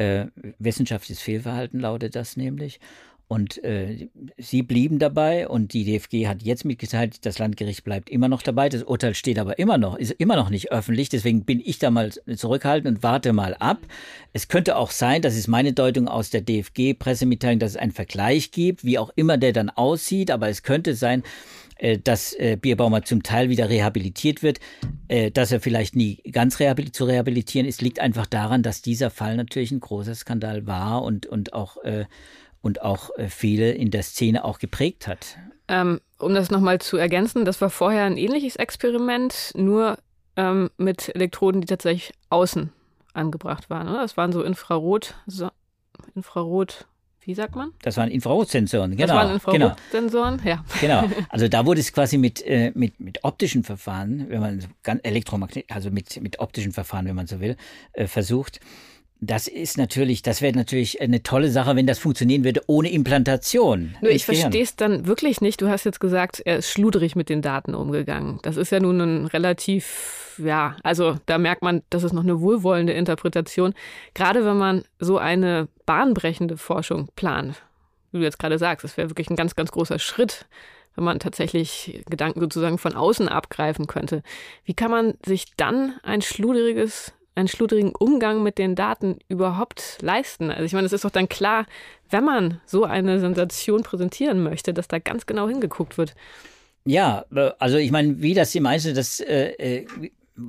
Äh, 0.01 0.29
wissenschaftliches 0.59 1.23
Fehlverhalten 1.23 1.79
lautet 1.79 2.17
das 2.17 2.35
nämlich. 2.35 2.81
Und 3.29 3.63
äh, 3.63 4.09
sie 4.39 4.63
blieben 4.63 4.99
dabei 4.99 5.47
und 5.47 5.75
die 5.75 5.85
DFG 5.85 6.27
hat 6.27 6.43
jetzt 6.43 6.65
mitgeteilt, 6.65 7.27
das 7.27 7.39
Landgericht 7.39 7.85
bleibt 7.85 8.09
immer 8.09 8.27
noch 8.27 8.41
dabei. 8.41 8.71
Das 8.71 8.83
Urteil 8.83 9.15
steht 9.15 9.39
aber 9.39 9.59
immer 9.59 9.77
noch, 9.77 9.97
ist 9.99 10.13
immer 10.13 10.37
noch 10.37 10.49
nicht 10.49 10.73
öffentlich. 10.73 11.11
Deswegen 11.11 11.45
bin 11.45 11.61
ich 11.63 11.79
da 11.79 11.91
mal 11.91 12.11
zurückhaltend 12.11 12.97
und 12.97 13.03
warte 13.03 13.35
mal 13.35 13.55
ab. 13.59 13.83
Es 14.33 14.49
könnte 14.49 14.77
auch 14.77 14.91
sein, 14.91 15.21
das 15.21 15.37
ist 15.37 15.49
meine 15.49 15.75
Deutung 15.75 16.09
aus 16.09 16.31
der 16.31 16.41
DFG-Pressemitteilung, 16.41 17.59
dass 17.59 17.73
es 17.73 17.77
einen 17.77 17.93
Vergleich 17.93 18.53
gibt, 18.53 18.85
wie 18.85 18.99
auch 18.99 19.11
immer 19.17 19.37
der 19.37 19.53
dann 19.53 19.69
aussieht. 19.69 20.31
Aber 20.31 20.49
es 20.49 20.63
könnte 20.63 20.95
sein, 20.95 21.23
dass 22.03 22.33
äh, 22.35 22.57
Bierbaumer 22.61 23.03
zum 23.03 23.23
Teil 23.23 23.49
wieder 23.49 23.69
rehabilitiert 23.69 24.43
wird. 24.43 24.59
Äh, 25.11 25.33
dass 25.33 25.51
er 25.51 25.61
vielleicht 25.61 25.97
nie 25.97 26.23
ganz 26.31 26.61
rehabil 26.61 26.93
zu 26.93 27.05
rehabilitieren 27.05 27.67
ist, 27.67 27.83
liegt 27.83 27.99
einfach 27.99 28.27
daran, 28.27 28.63
dass 28.63 28.81
dieser 28.81 29.11
Fall 29.11 29.37
natürlich 29.37 29.73
ein 29.73 29.81
großer 29.81 30.15
Skandal 30.15 30.69
war 30.69 31.03
und, 31.03 31.27
und 31.27 31.53
auch, 31.53 31.79
äh, 31.79 32.05
und 32.63 32.83
auch 32.83 33.11
äh, 33.19 33.29
viele 33.29 33.73
in 33.73 33.91
der 33.91 34.05
Szene 34.05 34.45
auch 34.45 34.61
geprägt 34.61 35.09
hat. 35.09 35.37
Ähm, 35.67 36.01
um 36.19 36.33
das 36.33 36.53
nochmal 36.53 36.81
zu 36.81 36.97
ergänzen, 36.97 37.45
das 37.45 37.61
war 37.61 37.71
vorher 37.71 38.05
ein 38.05 38.17
ähnliches 38.17 38.55
Experiment, 38.55 39.51
nur 39.57 39.99
ähm, 40.37 40.71
mit 40.77 41.13
Elektroden, 41.13 41.61
die 41.61 41.67
tatsächlich 41.67 42.13
außen 42.29 42.73
angebracht 43.13 43.69
waren. 43.69 43.89
Oder? 43.89 44.03
Das 44.03 44.17
waren 44.17 44.31
so 44.31 44.45
Infrarot, 44.45 45.15
so, 45.27 45.49
Infrarot 46.15 46.87
wie 47.23 47.35
sagt 47.35 47.55
man? 47.55 47.73
Das 47.83 47.97
waren 47.97 48.11
Infrarotsensoren, 48.11 48.93
genau. 48.97 49.07
Das 49.07 49.17
waren 49.17 49.35
Infrarotsensoren, 49.35 50.37
genau. 50.39 50.49
ja. 50.49 50.65
Genau. 50.81 51.05
Also 51.29 51.49
da 51.49 51.67
wurde 51.67 51.81
es 51.81 51.93
quasi 51.93 52.19
mit, 52.19 52.45
äh, 52.47 52.73
mit, 52.75 52.99
mit 52.99 53.25
optischen 53.25 53.63
Verfahren, 53.63 54.27
wenn 54.29 54.41
man 54.41 54.65
ganz 54.83 55.01
elektromagnet, 55.05 55.67
also 55.69 55.91
mit, 55.91 56.21
mit 56.23 56.39
optischen 56.41 56.73
Verfahren, 56.73 57.07
wenn 57.07 57.15
man 57.15 57.27
so 57.27 57.41
will, 57.41 57.57
äh, 57.93 58.07
versucht. 58.07 58.61
Das 59.23 59.49
ist 59.49 59.77
natürlich, 59.77 60.23
das 60.23 60.41
wäre 60.41 60.57
natürlich 60.57 61.03
eine 61.03 61.23
tolle 61.23 61.51
Sache, 61.51 61.77
wenn 61.77 61.87
das 61.87 61.99
funktionieren 61.99 62.43
würde 62.43 62.63
ohne 62.67 62.91
Implantation. 62.91 63.95
Nur 64.01 64.11
ich 64.11 64.25
verstehe 64.25 64.63
es 64.63 64.77
dann 64.77 65.07
wirklich 65.07 65.43
nicht. 65.43 65.61
Du 65.61 65.69
hast 65.69 65.85
jetzt 65.85 66.01
gesagt, 66.01 66.41
er 66.43 66.57
ist 66.57 66.71
schludrig 66.71 67.17
mit 67.17 67.29
den 67.29 67.43
Daten 67.43 67.75
umgegangen. 67.75 68.39
Das 68.43 68.57
ist 68.57 68.73
ja 68.73 68.81
nun 68.81 69.01
ein 69.01 69.27
relativ, 69.27 70.41
ja, 70.43 70.77
also 70.83 71.19
da 71.27 71.37
merkt 71.37 71.61
man, 71.61 71.83
das 71.91 72.03
ist 72.03 72.15
noch 72.15 72.23
eine 72.23 72.41
wohlwollende 72.41 72.95
Interpretation. 72.95 73.75
Gerade 74.15 74.47
wenn 74.47 74.57
man 74.57 74.85
so 74.99 75.19
eine 75.19 75.69
bahnbrechende 75.85 76.57
Forschung 76.57 77.11
plant, 77.15 77.63
wie 78.13 78.19
du 78.19 78.25
jetzt 78.25 78.39
gerade 78.39 78.59
sagst, 78.59 78.85
das 78.85 78.97
wäre 78.97 79.11
wirklich 79.11 79.29
ein 79.29 79.37
ganz, 79.37 79.55
ganz 79.55 79.71
großer 79.71 79.99
Schritt 79.99 80.47
wenn 80.97 81.05
man 81.05 81.21
tatsächlich 81.21 82.03
Gedanken 82.11 82.41
sozusagen 82.41 82.77
von 82.77 82.95
außen 82.95 83.29
abgreifen 83.29 83.87
könnte. 83.87 84.25
Wie 84.65 84.75
kann 84.75 84.91
man 84.91 85.15
sich 85.25 85.55
dann 85.57 85.95
ein 86.03 86.21
schludriges 86.21 87.13
einen 87.35 87.49
schludrigen 87.49 87.95
Umgang 87.95 88.43
mit 88.43 88.59
den 88.59 88.75
Daten 88.75 89.19
überhaupt 89.29 89.99
leisten? 90.01 90.51
Also 90.51 90.65
ich 90.65 90.73
meine, 90.73 90.87
es 90.87 90.93
ist 90.93 91.05
doch 91.05 91.11
dann 91.11 91.29
klar, 91.29 91.67
wenn 92.11 92.25
man 92.25 92.61
so 92.67 92.85
eine 92.85 93.21
Sensation 93.21 93.83
präsentieren 93.83 94.43
möchte, 94.43 94.75
dass 94.75 94.89
da 94.89 94.99
ganz 94.99 95.27
genau 95.27 95.49
hingeguckt 95.49 95.99
wird. 95.99 96.15
Ja, 96.85 97.25
äh, 97.35 97.51
also 97.59 97.77
ich 97.77 97.91
meine, 97.91 98.21
wie 98.21 98.35
das 98.35 98.55
im 98.55 98.67
Einzelnen, 98.67 98.97
das, 98.97 99.21
äh, 99.21 99.51
äh, 99.83 99.87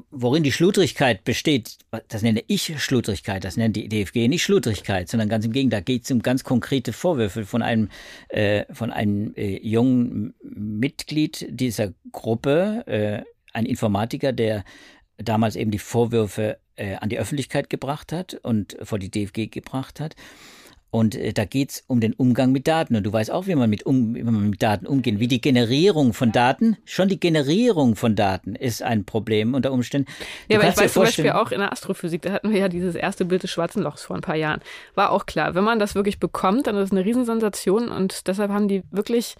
worin 0.09 0.43
die 0.43 0.51
Schludrigkeit 0.51 1.23
besteht, 1.23 1.77
das 2.07 2.21
nenne 2.21 2.43
ich 2.47 2.81
Schludrigkeit, 2.81 3.43
das 3.43 3.57
nennt 3.57 3.75
die 3.75 3.89
DFG 3.89 4.27
nicht 4.27 4.43
Schludrigkeit, 4.43 5.09
sondern 5.09 5.29
ganz 5.29 5.45
im 5.45 5.51
Gegenteil, 5.51 5.81
da 5.81 5.83
geht 5.83 6.05
es 6.05 6.11
um 6.11 6.21
ganz 6.21 6.43
konkrete 6.43 6.93
Vorwürfe 6.93 7.45
von 7.45 7.61
einem, 7.61 7.89
äh, 8.29 8.65
von 8.73 8.91
einem 8.91 9.33
äh, 9.35 9.57
jungen 9.57 10.33
Mitglied 10.43 11.45
dieser 11.49 11.93
Gruppe, 12.11 12.83
äh, 12.87 13.23
ein 13.53 13.65
Informatiker, 13.65 14.31
der 14.31 14.63
damals 15.17 15.55
eben 15.55 15.71
die 15.71 15.79
Vorwürfe 15.79 16.57
äh, 16.81 16.95
an 16.95 17.09
die 17.09 17.19
Öffentlichkeit 17.19 17.69
gebracht 17.69 18.11
hat 18.11 18.33
und 18.41 18.77
vor 18.81 18.99
die 18.99 19.11
DFG 19.11 19.47
gebracht 19.47 19.99
hat. 19.99 20.15
Und 20.89 21.15
äh, 21.15 21.31
da 21.31 21.45
geht 21.45 21.69
es 21.71 21.83
um 21.87 22.01
den 22.01 22.13
Umgang 22.13 22.51
mit 22.51 22.67
Daten. 22.67 22.95
Und 22.95 23.03
du 23.03 23.13
weißt 23.13 23.31
auch, 23.31 23.47
wie 23.47 23.55
man, 23.55 23.69
mit 23.69 23.85
um, 23.85 24.13
wie 24.13 24.23
man 24.23 24.49
mit 24.49 24.61
Daten 24.61 24.85
umgeht. 24.85 25.19
Wie 25.19 25.27
die 25.27 25.39
Generierung 25.39 26.13
von 26.13 26.33
Daten, 26.33 26.75
schon 26.83 27.07
die 27.07 27.19
Generierung 27.19 27.95
von 27.95 28.15
Daten 28.15 28.55
ist 28.55 28.83
ein 28.83 29.05
Problem 29.05 29.53
unter 29.53 29.71
Umständen. 29.71 30.11
Du 30.49 30.55
ja, 30.55 30.59
aber 30.59 30.69
ich 30.69 30.77
weiß 30.77 30.93
zum 30.93 31.03
Beispiel 31.03 31.31
auch 31.31 31.51
in 31.51 31.59
der 31.59 31.71
Astrophysik, 31.71 32.23
da 32.23 32.33
hatten 32.33 32.51
wir 32.51 32.59
ja 32.59 32.67
dieses 32.67 32.95
erste 32.95 33.23
Bild 33.23 33.43
des 33.43 33.51
Schwarzen 33.51 33.83
Lochs 33.83 34.03
vor 34.03 34.17
ein 34.17 34.21
paar 34.21 34.35
Jahren. 34.35 34.59
War 34.95 35.11
auch 35.11 35.25
klar, 35.25 35.55
wenn 35.55 35.63
man 35.63 35.79
das 35.79 35.95
wirklich 35.95 36.19
bekommt, 36.19 36.67
dann 36.67 36.75
ist 36.75 36.85
es 36.85 36.91
eine 36.91 37.05
Riesensensation. 37.05 37.87
Und 37.87 38.27
deshalb 38.27 38.51
haben 38.51 38.67
die 38.67 38.83
wirklich 38.91 39.35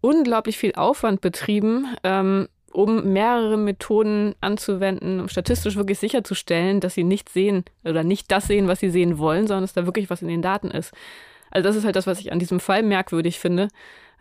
unglaublich 0.00 0.58
viel 0.58 0.74
Aufwand 0.74 1.22
betrieben, 1.22 1.88
ähm, 2.04 2.48
um 2.74 3.12
mehrere 3.12 3.56
Methoden 3.56 4.34
anzuwenden, 4.40 5.20
um 5.20 5.28
statistisch 5.28 5.76
wirklich 5.76 6.00
sicherzustellen, 6.00 6.80
dass 6.80 6.94
sie 6.94 7.04
nicht 7.04 7.28
sehen 7.28 7.64
oder 7.84 8.02
nicht 8.02 8.32
das 8.32 8.48
sehen, 8.48 8.66
was 8.66 8.80
sie 8.80 8.90
sehen 8.90 9.18
wollen, 9.18 9.46
sondern 9.46 9.62
dass 9.62 9.74
da 9.74 9.86
wirklich 9.86 10.10
was 10.10 10.22
in 10.22 10.28
den 10.28 10.42
Daten 10.42 10.72
ist. 10.72 10.92
Also 11.52 11.68
das 11.68 11.76
ist 11.76 11.84
halt 11.84 11.94
das, 11.94 12.08
was 12.08 12.18
ich 12.18 12.32
an 12.32 12.40
diesem 12.40 12.58
Fall 12.58 12.82
merkwürdig 12.82 13.38
finde, 13.38 13.68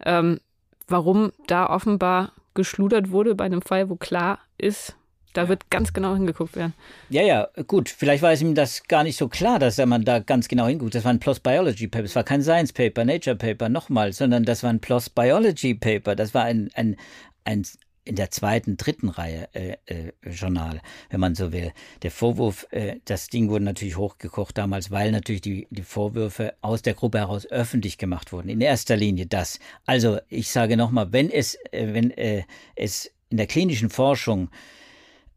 ähm, 0.06 0.40
warum 0.88 1.32
da 1.48 1.68
offenbar 1.68 2.32
geschludert 2.54 3.10
wurde 3.10 3.34
bei 3.34 3.46
einem 3.46 3.64
Fall, 3.64 3.90
wo 3.90 3.96
klar 3.96 4.38
ist, 4.60 4.96
da 5.34 5.50
wird 5.50 5.72
ganz 5.72 5.92
genau 5.92 6.14
hingeguckt 6.14 6.56
werden. 6.56 6.76
Ja, 7.10 7.24
ja, 7.24 7.48
gut. 7.66 7.90
Vielleicht 7.90 8.22
war 8.22 8.34
es 8.34 8.42
ihm 8.44 8.54
das 8.54 8.84
gar 8.84 9.04
nicht 9.04 9.18
so 9.18 9.30
klar, 9.30 9.58
dass 9.58 9.84
man 9.84 10.06
da 10.06 10.20
ganz 10.20 10.48
genau 10.48 10.68
hinguckt. 10.68 10.94
Das 10.94 11.06
war 11.06 11.12
ein 11.12 11.20
PLOS 11.20 11.40
Biology 11.40 11.88
Paper. 11.88 12.06
Es 12.06 12.16
war 12.16 12.24
kein 12.24 12.44
Science 12.44 12.72
Paper, 12.72 13.04
Nature 13.04 13.36
Paper, 13.36 13.68
nochmal, 13.68 14.14
sondern 14.14 14.46
das 14.46 14.62
war 14.62 14.70
ein 14.70 14.80
PLOS 14.80 15.10
Biology 15.10 15.74
Paper. 15.74 16.16
Das 16.16 16.36
war 16.36 16.44
ein, 16.44 16.70
ein, 16.76 16.98
ein 17.46 17.66
in 18.06 18.16
der 18.16 18.32
zweiten, 18.32 18.78
dritten 18.78 19.10
Reihe 19.10 19.48
äh, 19.54 19.78
äh, 19.86 20.12
Journal, 20.30 20.82
wenn 21.10 21.20
man 21.20 21.36
so 21.36 21.52
will. 21.52 21.72
Der 22.02 22.12
Vorwurf, 22.12 22.68
äh, 22.72 22.98
das 23.06 23.28
Ding 23.28 23.50
wurde 23.50 23.66
natürlich 23.66 23.98
hochgekocht 23.98 24.58
damals, 24.58 24.92
weil 24.92 25.12
natürlich 25.12 25.42
die, 25.42 25.68
die 25.70 25.84
Vorwürfe 25.84 26.54
aus 26.62 26.82
der 26.82 26.94
Gruppe 26.94 27.20
heraus 27.20 27.46
öffentlich 27.46 27.98
gemacht 27.98 28.32
wurden. 28.34 28.50
In 28.50 28.62
erster 28.62 28.98
Linie 28.98 29.26
das. 29.26 29.60
Also 29.86 30.20
ich 30.30 30.50
sage 30.50 30.78
nochmal, 30.78 31.14
wenn 31.14 31.30
es, 31.30 31.56
äh, 31.72 31.94
wenn 31.94 32.12
äh, 32.12 32.44
es 32.76 33.12
in 33.30 33.38
der 33.38 33.48
klinischen 33.48 33.90
Forschung 33.90 34.50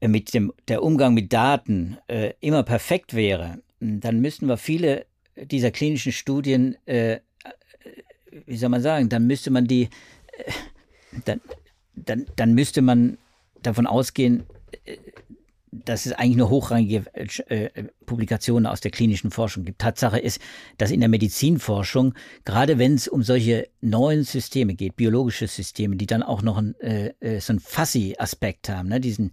äh, 0.00 0.08
mit 0.08 0.34
dem 0.34 0.52
der 0.68 0.82
Umgang 0.82 1.14
mit 1.14 1.32
Daten 1.32 1.98
äh, 2.08 2.32
immer 2.40 2.62
perfekt 2.62 3.14
wäre, 3.14 3.62
dann 3.80 4.20
müssten 4.20 4.48
wir 4.48 4.56
viele 4.56 5.06
dieser 5.36 5.70
klinischen 5.70 6.12
Studien, 6.12 6.76
äh, 6.86 7.20
wie 8.46 8.56
soll 8.56 8.70
man 8.70 8.82
sagen, 8.82 9.08
dann 9.08 9.26
müsste 9.26 9.50
man 9.50 9.66
die 9.66 9.84
äh, 9.84 10.52
dann, 11.24 11.40
dann, 11.96 12.26
dann 12.36 12.54
müsste 12.54 12.82
man 12.82 13.18
davon 13.62 13.86
ausgehen, 13.86 14.44
äh, 14.84 14.96
dass 15.84 16.06
es 16.06 16.12
eigentlich 16.12 16.36
nur 16.36 16.50
hochrangige 16.50 17.04
äh, 17.14 17.84
Publikationen 18.06 18.66
aus 18.66 18.80
der 18.80 18.90
klinischen 18.90 19.30
Forschung 19.30 19.64
gibt. 19.64 19.80
Tatsache 19.80 20.18
ist, 20.18 20.40
dass 20.78 20.90
in 20.90 21.00
der 21.00 21.08
Medizinforschung, 21.08 22.14
gerade 22.44 22.78
wenn 22.78 22.94
es 22.94 23.08
um 23.08 23.22
solche 23.22 23.68
neuen 23.80 24.24
Systeme 24.24 24.74
geht, 24.74 24.96
biologische 24.96 25.46
Systeme, 25.46 25.96
die 25.96 26.06
dann 26.06 26.22
auch 26.22 26.42
noch 26.42 26.56
ein, 26.56 26.74
äh, 26.80 27.12
äh 27.20 27.40
so 27.40 27.52
einen 27.52 27.60
Fuzzy-Aspekt 27.60 28.68
haben, 28.68 28.88
ne, 28.88 29.00
diesen, 29.00 29.32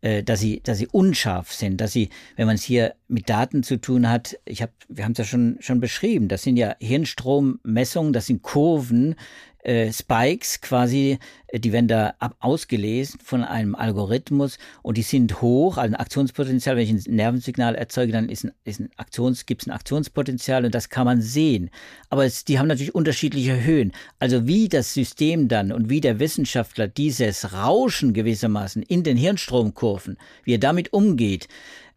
äh, 0.00 0.22
dass 0.22 0.40
sie, 0.40 0.60
dass 0.62 0.78
sie 0.78 0.88
unscharf 0.88 1.52
sind, 1.52 1.80
dass 1.80 1.92
sie, 1.92 2.08
wenn 2.36 2.46
man 2.46 2.56
es 2.56 2.62
hier 2.62 2.94
mit 3.08 3.28
Daten 3.28 3.62
zu 3.62 3.80
tun 3.80 4.08
hat, 4.08 4.38
ich 4.44 4.62
habe, 4.62 4.72
wir 4.88 5.04
haben 5.04 5.12
es 5.12 5.18
ja 5.18 5.24
schon 5.24 5.58
schon 5.60 5.80
beschrieben, 5.80 6.28
das 6.28 6.42
sind 6.42 6.56
ja 6.56 6.74
Hirnstrommessungen, 6.80 8.12
das 8.12 8.26
sind 8.26 8.42
Kurven, 8.42 9.14
äh, 9.62 9.92
Spikes 9.92 10.60
quasi, 10.60 11.18
äh, 11.46 11.60
die 11.60 11.72
werden 11.72 11.88
da 11.88 12.14
ab 12.18 12.36
ausgelesen 12.40 13.20
von 13.22 13.44
einem 13.44 13.74
Algorithmus 13.74 14.58
und 14.82 14.96
die 14.96 15.02
sind 15.02 15.40
hoch, 15.40 15.76
also 15.76 15.94
ein 15.94 16.00
Aktionspotenzial. 16.00 16.76
Wenn 16.76 16.96
ich 16.96 17.06
ein 17.08 17.14
Nervensignal 17.14 17.74
erzeuge, 17.74 18.12
dann 18.12 18.28
ist 18.28 18.44
ein, 18.44 18.52
ist 18.64 18.80
ein 18.80 18.90
Aktions, 18.96 19.46
gibt 19.46 19.62
es 19.62 19.68
ein 19.68 19.72
Aktionspotenzial 19.72 20.64
und 20.64 20.74
das 20.74 20.88
kann 20.88 21.04
man 21.04 21.22
sehen. 21.22 21.70
Aber 22.10 22.24
es, 22.24 22.44
die 22.44 22.58
haben 22.58 22.68
natürlich 22.68 22.94
unterschiedliche 22.94 23.62
Höhen. 23.62 23.92
Also 24.18 24.46
wie 24.46 24.68
das 24.68 24.94
System 24.94 25.48
dann 25.48 25.72
und 25.72 25.88
wie 25.88 26.00
der 26.00 26.18
Wissenschaftler 26.18 26.88
dieses 26.88 27.52
Rauschen 27.52 28.14
gewissermaßen 28.14 28.82
in 28.82 29.04
den 29.04 29.16
Hirnstromkurven, 29.16 30.18
wie 30.44 30.54
er 30.54 30.58
damit 30.58 30.92
umgeht, 30.92 31.48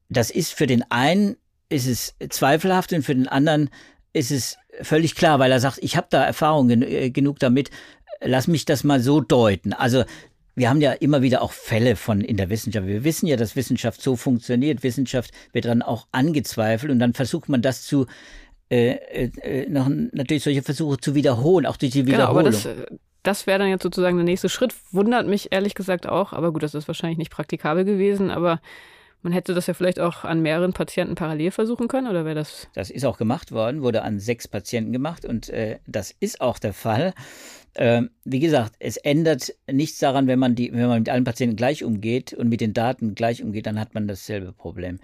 das 0.10 0.30
ist 0.30 0.54
für 0.54 0.68
den 0.68 0.84
einen 0.92 1.36
ist 1.68 1.88
es 1.88 2.14
zweifelhaft 2.30 2.94
und 2.94 3.02
für 3.02 3.16
den 3.16 3.28
anderen 3.28 3.72
ist 4.14 4.32
es 4.32 4.58
völlig 4.82 5.16
klar, 5.16 5.40
weil 5.40 5.52
er 5.52 5.60
sagt, 5.60 5.80
ich 5.82 5.98
habe 5.98 6.08
da 6.10 6.24
Erfahrung 6.24 6.68
gen 6.68 6.82
äh, 6.82 7.10
genug 7.10 7.40
damit, 7.40 7.70
lass 8.22 8.48
mich 8.48 8.66
das 8.66 8.84
mal 8.84 9.00
so 9.00 9.22
deuten. 9.22 9.74
Also 9.74 10.04
wir 10.56 10.70
haben 10.70 10.82
ja 10.82 10.94
immer 10.94 11.22
wieder 11.22 11.42
auch 11.42 11.52
Fälle 11.52 11.96
von 11.96 12.22
in 12.22 12.38
der 12.38 12.50
Wissenschaft. 12.50 12.88
Wir 12.88 13.04
wissen 13.04 13.28
ja, 13.28 13.36
dass 13.36 13.56
Wissenschaft 13.56 14.02
so 14.02 14.16
funktioniert. 14.16 14.84
Wissenschaft 14.84 15.32
wird 15.52 15.66
dann 15.66 15.82
auch 15.82 16.08
angezweifelt 16.12 16.92
und 16.92 17.00
dann 17.00 17.14
versucht 17.14 17.50
man 17.50 17.62
das 17.62 17.84
zu 17.84 18.06
äh, 18.70 18.94
äh, 18.94 19.70
noch 19.70 19.90
natürlich 19.90 20.44
solche 20.44 20.64
Versuche 20.64 20.98
zu 20.98 21.14
wiederholen, 21.14 21.66
auch 21.66 21.78
durch 21.78 21.92
die 21.92 22.08
Wiederholung. 22.08 22.52
Genau, 22.52 22.70
aber 22.70 22.88
das, 22.88 22.98
das 23.22 23.48
wäre 23.48 23.60
dann 23.60 23.68
jetzt 23.68 23.84
sozusagen 23.84 24.18
der 24.18 24.26
nächste 24.26 24.50
Schritt. 24.50 24.74
Wundert 24.92 25.28
mich 25.28 25.52
ehrlich 25.52 25.76
gesagt 25.76 26.08
auch, 26.08 26.34
aber 26.34 26.52
gut, 26.52 26.64
das 26.64 26.74
ist 26.74 26.88
wahrscheinlich 26.88 27.18
nicht 27.18 27.32
praktikabel 27.32 27.86
gewesen, 27.86 28.32
aber 28.32 28.62
man 29.26 29.34
hätte 29.34 29.56
das 29.56 29.66
ja 29.66 29.74
vielleicht 29.74 30.00
auch 30.00 30.24
an 30.24 30.44
mehreren 30.44 30.72
Patienten 30.72 31.16
parallel 31.16 31.50
versuchen 31.50 31.88
können, 31.88 32.08
oder 32.08 32.26
wäre 32.26 32.36
das? 32.36 32.70
Das 32.76 32.92
ist 32.92 33.06
auch 33.06 33.18
gemacht 33.18 33.52
worden, 33.52 33.82
wurde 33.82 34.04
an 34.04 34.20
sechs 34.20 34.48
Patienten 34.48 34.94
gemacht 34.94 35.26
und 35.26 35.50
äh, 35.50 35.80
das 35.88 36.16
ist 36.20 36.42
auch 36.42 36.60
der 36.60 36.74
Fall. 36.74 37.12
Äh, 37.74 38.04
wie 38.24 38.40
gesagt, 38.40 38.76
es 38.78 38.98
ändert 38.98 39.56
nichts 39.70 39.98
daran, 39.98 40.28
wenn 40.28 40.38
man, 40.38 40.54
die, 40.54 40.72
wenn 40.72 40.88
man 40.88 41.00
mit 41.00 41.10
allen 41.10 41.24
Patienten 41.24 41.56
gleich 41.56 41.84
umgeht 41.84 42.34
und 42.34 42.50
mit 42.50 42.62
den 42.62 42.74
Daten 42.74 43.16
gleich 43.16 43.42
umgeht, 43.42 43.66
dann 43.66 43.80
hat 43.80 43.96
man 43.96 44.08
dasselbe 44.08 44.54
Problem 44.54 45.00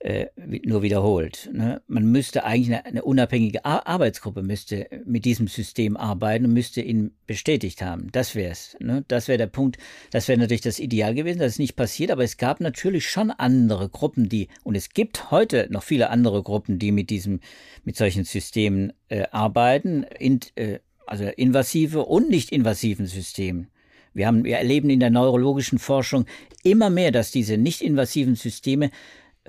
äh, 0.00 0.28
nur 0.64 0.80
wiederholt. 0.80 1.50
Ne? 1.52 1.82
Man 1.86 2.06
müsste 2.06 2.44
eigentlich 2.44 2.68
eine, 2.68 2.86
eine 2.86 3.02
unabhängige 3.02 3.66
Ar 3.66 3.86
Arbeitsgruppe 3.86 4.42
müsste 4.42 4.86
mit 5.04 5.26
diesem 5.26 5.46
System 5.46 5.96
arbeiten 5.96 6.46
und 6.46 6.54
müsste 6.54 6.80
ihn 6.80 7.12
bestätigt 7.26 7.82
haben. 7.82 8.08
Das 8.10 8.34
wäre 8.34 8.50
es. 8.50 8.76
Ne? 8.80 9.04
Das 9.08 9.28
wäre 9.28 9.36
der 9.36 9.46
Punkt. 9.46 9.76
Das 10.10 10.26
wäre 10.26 10.38
natürlich 10.38 10.62
das 10.62 10.78
Ideal 10.78 11.14
gewesen. 11.14 11.40
Das 11.40 11.52
ist 11.52 11.58
nicht 11.58 11.76
passiert, 11.76 12.10
aber 12.10 12.24
es 12.24 12.38
gab 12.38 12.60
natürlich 12.60 13.08
schon 13.08 13.30
andere 13.30 13.90
Gruppen, 13.90 14.30
die 14.30 14.48
und 14.64 14.74
es 14.74 14.88
gibt 14.88 15.30
heute 15.30 15.68
noch 15.70 15.82
viele 15.82 16.08
andere 16.08 16.42
Gruppen, 16.42 16.78
die 16.78 16.92
mit 16.92 17.10
diesem 17.10 17.40
mit 17.84 17.96
solchen 17.96 18.24
Systemen 18.24 18.94
äh, 19.08 19.24
arbeiten, 19.30 20.04
in, 20.18 20.40
äh, 20.54 20.78
also 21.06 21.24
invasive 21.24 22.06
und 22.06 22.30
nicht 22.30 22.52
invasiven 22.52 23.06
Systemen. 23.06 23.68
Wir, 24.14 24.26
haben, 24.26 24.44
wir 24.44 24.56
erleben 24.56 24.88
in 24.88 25.00
der 25.00 25.10
neurologischen 25.10 25.78
Forschung 25.78 26.24
immer 26.62 26.88
mehr, 26.88 27.12
dass 27.12 27.30
diese 27.30 27.58
nicht 27.58 27.82
invasiven 27.82 28.34
Systeme 28.34 28.90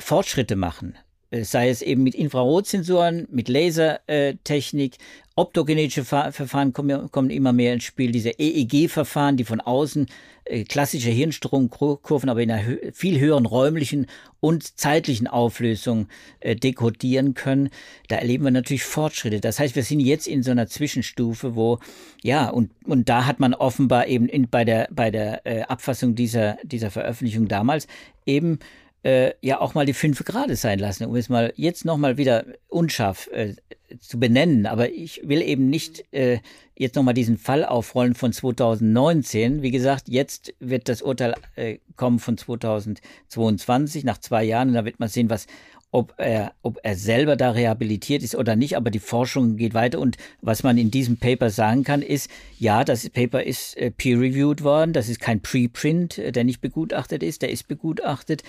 Fortschritte 0.02 0.56
machen. 0.56 0.98
Äh, 1.32 1.46
sei 1.46 1.70
es 1.70 1.82
eben 1.82 2.04
mit 2.04 2.14
Infrarotsensoren, 2.14 3.28
mit 3.32 3.48
Lasertechnik, 3.48 4.98
optogenetische 5.36 6.04
Verfahren 6.04 6.74
kommen, 6.74 7.30
immer 7.30 7.54
mehr 7.54 7.74
ins 7.74 7.86
Spiel, 7.86 8.12
diese 8.12 8.32
EEG-Verfahren, 8.38 9.38
die 9.38 9.46
von 9.46 9.62
außen 9.62 10.08
äh, 10.44 10.66
klassische 10.66 11.10
Hirnstromkurven, 11.10 12.30
aber 12.30 12.42
in 12.42 12.52
einer 12.52 12.78
viel 12.92 13.18
höheren 13.18 13.46
räumlichen 13.46 14.08
und 14.42 14.78
zeitlichen 14.78 15.28
Auflösung 15.28 16.08
äh, 16.42 16.58
dekodieren 16.58 17.34
können. 17.34 17.70
Da 18.10 18.18
erleben 18.18 18.44
wir 18.44 18.52
natürlich 18.52 18.84
Fortschritte. 18.84 19.40
Das 19.40 19.58
heißt, 19.58 19.76
wir 19.76 19.84
sind 19.84 20.02
jetzt 20.02 20.28
in 20.28 20.44
so 20.44 20.52
einer 20.52 20.68
Zwischenstufe, 20.68 21.56
wo, 21.56 21.80
ja, 22.22 22.50
und, 22.50 22.72
und 22.84 23.08
da 23.08 23.26
hat 23.26 23.40
man 23.40 23.54
offenbar 23.54 24.08
eben 24.08 24.28
in, 24.28 24.50
bei 24.50 24.66
der, 24.66 24.90
bei 24.92 25.10
der 25.10 25.70
Abfassung 25.72 26.14
dieser, 26.14 26.58
dieser 26.64 26.92
Veröffentlichung 26.92 27.48
damals 27.48 27.88
eben 28.26 28.60
äh, 29.04 29.34
ja 29.42 29.60
auch 29.60 29.74
mal 29.74 29.86
die 29.86 29.94
fünf 29.94 30.24
Grade 30.24 30.56
sein 30.56 30.80
lassen, 30.80 31.06
um 31.06 31.16
es 31.16 31.30
mal 31.30 31.54
jetzt 31.56 31.86
nochmal 31.86 32.18
wieder 32.18 32.46
unscharf 32.68 33.28
äh, 33.32 33.56
zu 34.00 34.20
benennen. 34.20 34.66
Aber 34.66 34.90
ich 34.90 35.22
will 35.24 35.42
eben 35.42 35.70
nicht 35.70 36.06
äh, 36.14 36.40
jetzt 36.76 36.96
nochmal 36.96 37.14
diesen 37.14 37.38
Fall 37.38 37.66
aufrollen 37.66 38.16
von 38.16 38.32
2019. 38.32 39.62
Wie 39.62 39.72
gesagt, 39.72 40.08
jetzt 40.08 40.54
wird 40.60 40.90
das 40.90 41.02
Urteil 41.02 41.36
äh, 41.56 41.80
kommen 41.96 42.20
von 42.20 42.38
2022, 42.38 44.04
nach 44.04 44.20
zwei 44.20 44.44
Jahren. 44.44 44.70
Und 44.70 44.76
da 44.76 44.86
wird 44.86 45.00
man 45.00 45.10
sehen, 45.10 45.30
was 45.30 45.48
ob 45.92 46.14
er, 46.18 46.54
ob 46.62 46.80
er 46.84 46.96
selber 46.96 47.36
da 47.36 47.52
rehabilitiert 47.52 48.24
ist 48.24 48.36
oder 48.36 48.56
nicht, 48.56 48.78
aber 48.78 48.92
die 48.92 49.00
Forschung 49.00 49.58
geht 49.58 49.74
weiter 49.74 50.00
und 50.00 50.18
was 50.42 50.64
man 50.64 50.78
in 50.78 50.90
diesem 50.90 51.18
Paper 51.18 51.50
sagen 51.50 51.84
kann, 51.84 52.02
ist, 52.02 52.30
ja, 52.58 52.86
das 52.86 53.10
Paper 53.10 53.44
ist 53.44 53.76
äh, 53.78 53.92
peer-reviewed 53.92 54.64
worden, 54.64 54.94
das 54.94 55.10
ist 55.10 55.20
kein 55.20 55.42
Preprint, 55.42 56.18
äh, 56.18 56.32
der 56.32 56.46
nicht 56.46 56.62
begutachtet 56.62 57.24
ist, 57.24 57.42
der 57.42 57.50
ist 57.50 57.68
begutachtet. 57.68 58.44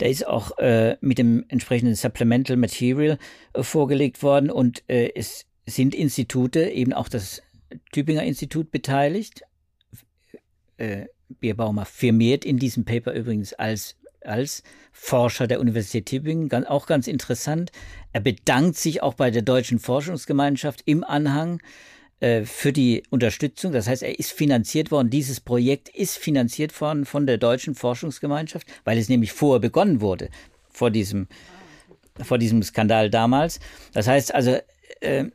Der 0.00 0.08
ist 0.08 0.26
auch 0.26 0.56
äh, 0.58 0.96
mit 1.00 1.18
dem 1.18 1.44
entsprechenden 1.48 1.94
Supplemental 1.94 2.56
Material 2.56 3.18
äh, 3.52 3.62
vorgelegt 3.62 4.22
worden 4.22 4.50
und 4.50 4.82
äh, 4.88 5.10
es 5.14 5.44
sind 5.66 5.94
Institute, 5.94 6.70
eben 6.70 6.94
auch 6.94 7.08
das 7.08 7.42
Tübinger 7.92 8.22
Institut 8.22 8.70
beteiligt. 8.70 9.42
Bierbaumer 11.40 11.84
firmiert 11.84 12.44
in 12.44 12.58
diesem 12.58 12.84
Paper 12.84 13.12
übrigens 13.12 13.52
als 13.52 13.97
als 14.24 14.62
Forscher 14.92 15.46
der 15.46 15.60
Universität 15.60 16.06
Tübingen, 16.06 16.66
auch 16.66 16.86
ganz 16.86 17.06
interessant. 17.06 17.70
Er 18.12 18.20
bedankt 18.20 18.76
sich 18.76 19.02
auch 19.02 19.14
bei 19.14 19.30
der 19.30 19.42
Deutschen 19.42 19.78
Forschungsgemeinschaft 19.78 20.82
im 20.86 21.04
Anhang 21.04 21.60
äh, 22.20 22.44
für 22.44 22.72
die 22.72 23.04
Unterstützung. 23.10 23.72
Das 23.72 23.86
heißt, 23.86 24.02
er 24.02 24.18
ist 24.18 24.32
finanziert 24.32 24.90
worden. 24.90 25.08
Dieses 25.10 25.40
Projekt 25.40 25.88
ist 25.88 26.18
finanziert 26.18 26.78
worden 26.80 27.04
von 27.04 27.26
der 27.26 27.38
Deutschen 27.38 27.74
Forschungsgemeinschaft, 27.74 28.66
weil 28.84 28.98
es 28.98 29.08
nämlich 29.08 29.32
vorher 29.32 29.60
begonnen 29.60 30.00
wurde, 30.00 30.28
vor 30.68 30.90
diesem, 30.90 31.28
vor 32.20 32.38
diesem 32.38 32.62
Skandal 32.62 33.08
damals. 33.08 33.60
Das 33.92 34.08
heißt 34.08 34.34
also, 34.34 34.58
äh, 35.00 35.26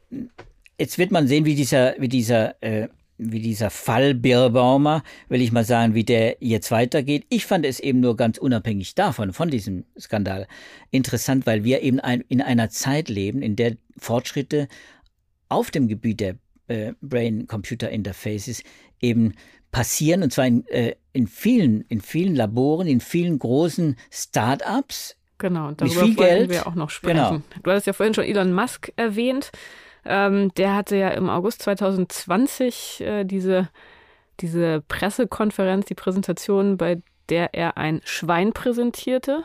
jetzt 0.78 0.98
wird 0.98 1.12
man 1.12 1.28
sehen, 1.28 1.46
wie 1.46 1.56
dieser, 1.56 1.96
wie 2.00 2.10
dieser 2.10 2.62
äh, 2.62 2.90
wie 3.32 3.40
dieser 3.40 3.70
Fall 3.70 4.14
Birrbaumer, 4.14 5.04
will 5.30 5.42
ich 5.42 5.52
mal 5.52 5.64
sagen, 5.64 5.94
wie 5.94 6.04
der 6.04 6.38
jetzt 6.40 6.72
weitergeht. 6.72 7.26
Ich 7.30 7.46
fand 7.46 7.66
es 7.66 7.80
eben 7.80 8.00
nur 8.00 8.16
ganz 8.16 8.38
unabhängig 8.38 8.96
davon, 8.96 9.34
von 9.34 9.50
diesem 9.50 9.86
Skandal, 10.00 10.48
interessant, 10.92 11.46
weil 11.46 11.64
wir 11.64 11.82
eben 11.82 12.00
ein, 12.00 12.22
in 12.28 12.42
einer 12.42 12.70
Zeit 12.70 13.10
leben, 13.10 13.42
in 13.42 13.56
der 13.56 13.78
Fortschritte 13.98 14.68
auf 15.50 15.72
dem 15.72 15.88
Gebiet 15.88 16.20
der 16.20 16.36
äh, 16.68 16.94
Brain-Computer-Interfaces 17.02 18.64
eben 19.00 19.34
passieren 19.72 20.24
und 20.24 20.32
zwar 20.32 20.48
in, 20.48 20.66
äh, 20.68 20.96
in, 21.12 21.28
vielen, 21.28 21.82
in 21.90 22.02
vielen 22.02 22.36
Laboren, 22.36 22.88
in 22.88 23.00
vielen 23.00 23.40
großen 23.40 23.98
Start-ups. 24.12 25.18
Genau, 25.38 25.72
darüber 25.72 26.06
mit 26.06 26.06
viel 26.06 26.16
Geld. 26.16 26.50
wir 26.50 26.68
auch 26.68 26.76
noch 26.76 26.90
sprechen. 26.90 27.18
Genau. 27.18 27.42
Du 27.64 27.72
hattest 27.72 27.88
ja 27.88 27.94
vorhin 27.94 28.14
schon 28.14 28.24
Elon 28.24 28.54
Musk 28.54 28.94
erwähnt. 28.96 29.52
Ähm, 30.06 30.54
der 30.56 30.76
hatte 30.76 30.96
ja 30.96 31.10
im 31.10 31.30
August 31.30 31.62
2020 31.62 33.02
äh, 33.02 33.24
diese, 33.24 33.70
diese 34.40 34.82
Pressekonferenz, 34.88 35.86
die 35.86 35.96
Präsentation, 35.96 36.78
bei 36.78 37.02
der 37.30 37.54
er 37.54 37.78
ein 37.78 38.02
Schwein 38.04 38.54
präsentierte, 38.54 39.44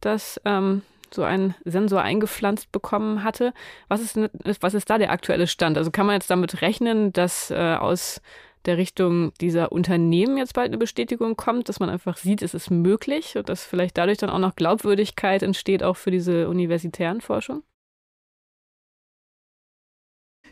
das 0.00 0.40
ähm, 0.44 0.82
so 1.14 1.22
einen 1.22 1.54
Sensor 1.64 2.02
eingepflanzt 2.02 2.72
bekommen 2.72 3.24
hatte. 3.24 3.52
Was 3.88 4.00
ist, 4.00 4.18
was 4.60 4.74
ist 4.74 4.88
da 4.88 4.98
der 4.98 5.10
aktuelle 5.10 5.46
Stand? 5.46 5.76
Also 5.76 5.90
kann 5.90 6.06
man 6.06 6.14
jetzt 6.14 6.30
damit 6.30 6.62
rechnen, 6.62 7.12
dass 7.12 7.50
äh, 7.50 7.76
aus 7.78 8.20
der 8.64 8.76
Richtung 8.76 9.32
dieser 9.40 9.72
Unternehmen 9.72 10.36
jetzt 10.38 10.54
bald 10.54 10.68
eine 10.68 10.78
Bestätigung 10.78 11.36
kommt, 11.36 11.68
dass 11.68 11.80
man 11.80 11.90
einfach 11.90 12.16
sieht, 12.16 12.42
es 12.42 12.54
ist 12.54 12.70
möglich 12.70 13.36
und 13.36 13.48
dass 13.48 13.64
vielleicht 13.64 13.98
dadurch 13.98 14.18
dann 14.18 14.30
auch 14.30 14.38
noch 14.38 14.54
Glaubwürdigkeit 14.54 15.42
entsteht, 15.42 15.82
auch 15.82 15.96
für 15.96 16.10
diese 16.10 16.48
universitären 16.48 17.20
Forschung? 17.20 17.64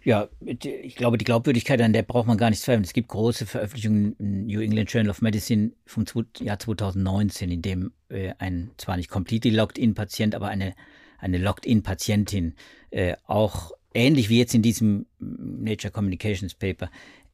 Ja, 0.03 0.29
ich 0.41 0.97
glaube, 0.97 1.19
die 1.19 1.25
Glaubwürdigkeit, 1.25 1.81
an 1.83 1.93
der 1.93 2.03
braucht 2.03 2.27
man 2.27 2.39
gar 2.39 2.49
nicht 2.49 2.63
zweifeln. 2.63 2.85
Es 2.85 2.95
gibt 2.95 3.09
große 3.09 3.45
Veröffentlichungen 3.45 4.17
im 4.19 4.47
New 4.47 4.61
England 4.61 4.91
Journal 4.91 5.11
of 5.11 5.21
Medicine 5.21 5.73
vom 5.85 6.05
Jahr 6.39 6.59
2019, 6.59 7.51
in 7.51 7.63
dem 7.63 7.93
äh, 8.09 8.33
ein 8.39 8.71
zwar 8.79 8.97
nicht 8.97 9.11
completely 9.11 9.51
locked-in-Patient, 9.51 10.35
aber 10.35 10.49
eine, 10.49 10.75
eine 11.19 11.37
locked-in-Patientin 11.37 12.55
äh, 12.91 13.15
auch 13.27 13.73
ähnlich 13.93 14.31
wie 14.31 14.39
jetzt 14.39 14.55
in 14.55 14.63
diesem 14.63 15.07
Nature 15.19 15.93
Communications 15.93 16.55
Paper 16.55 16.91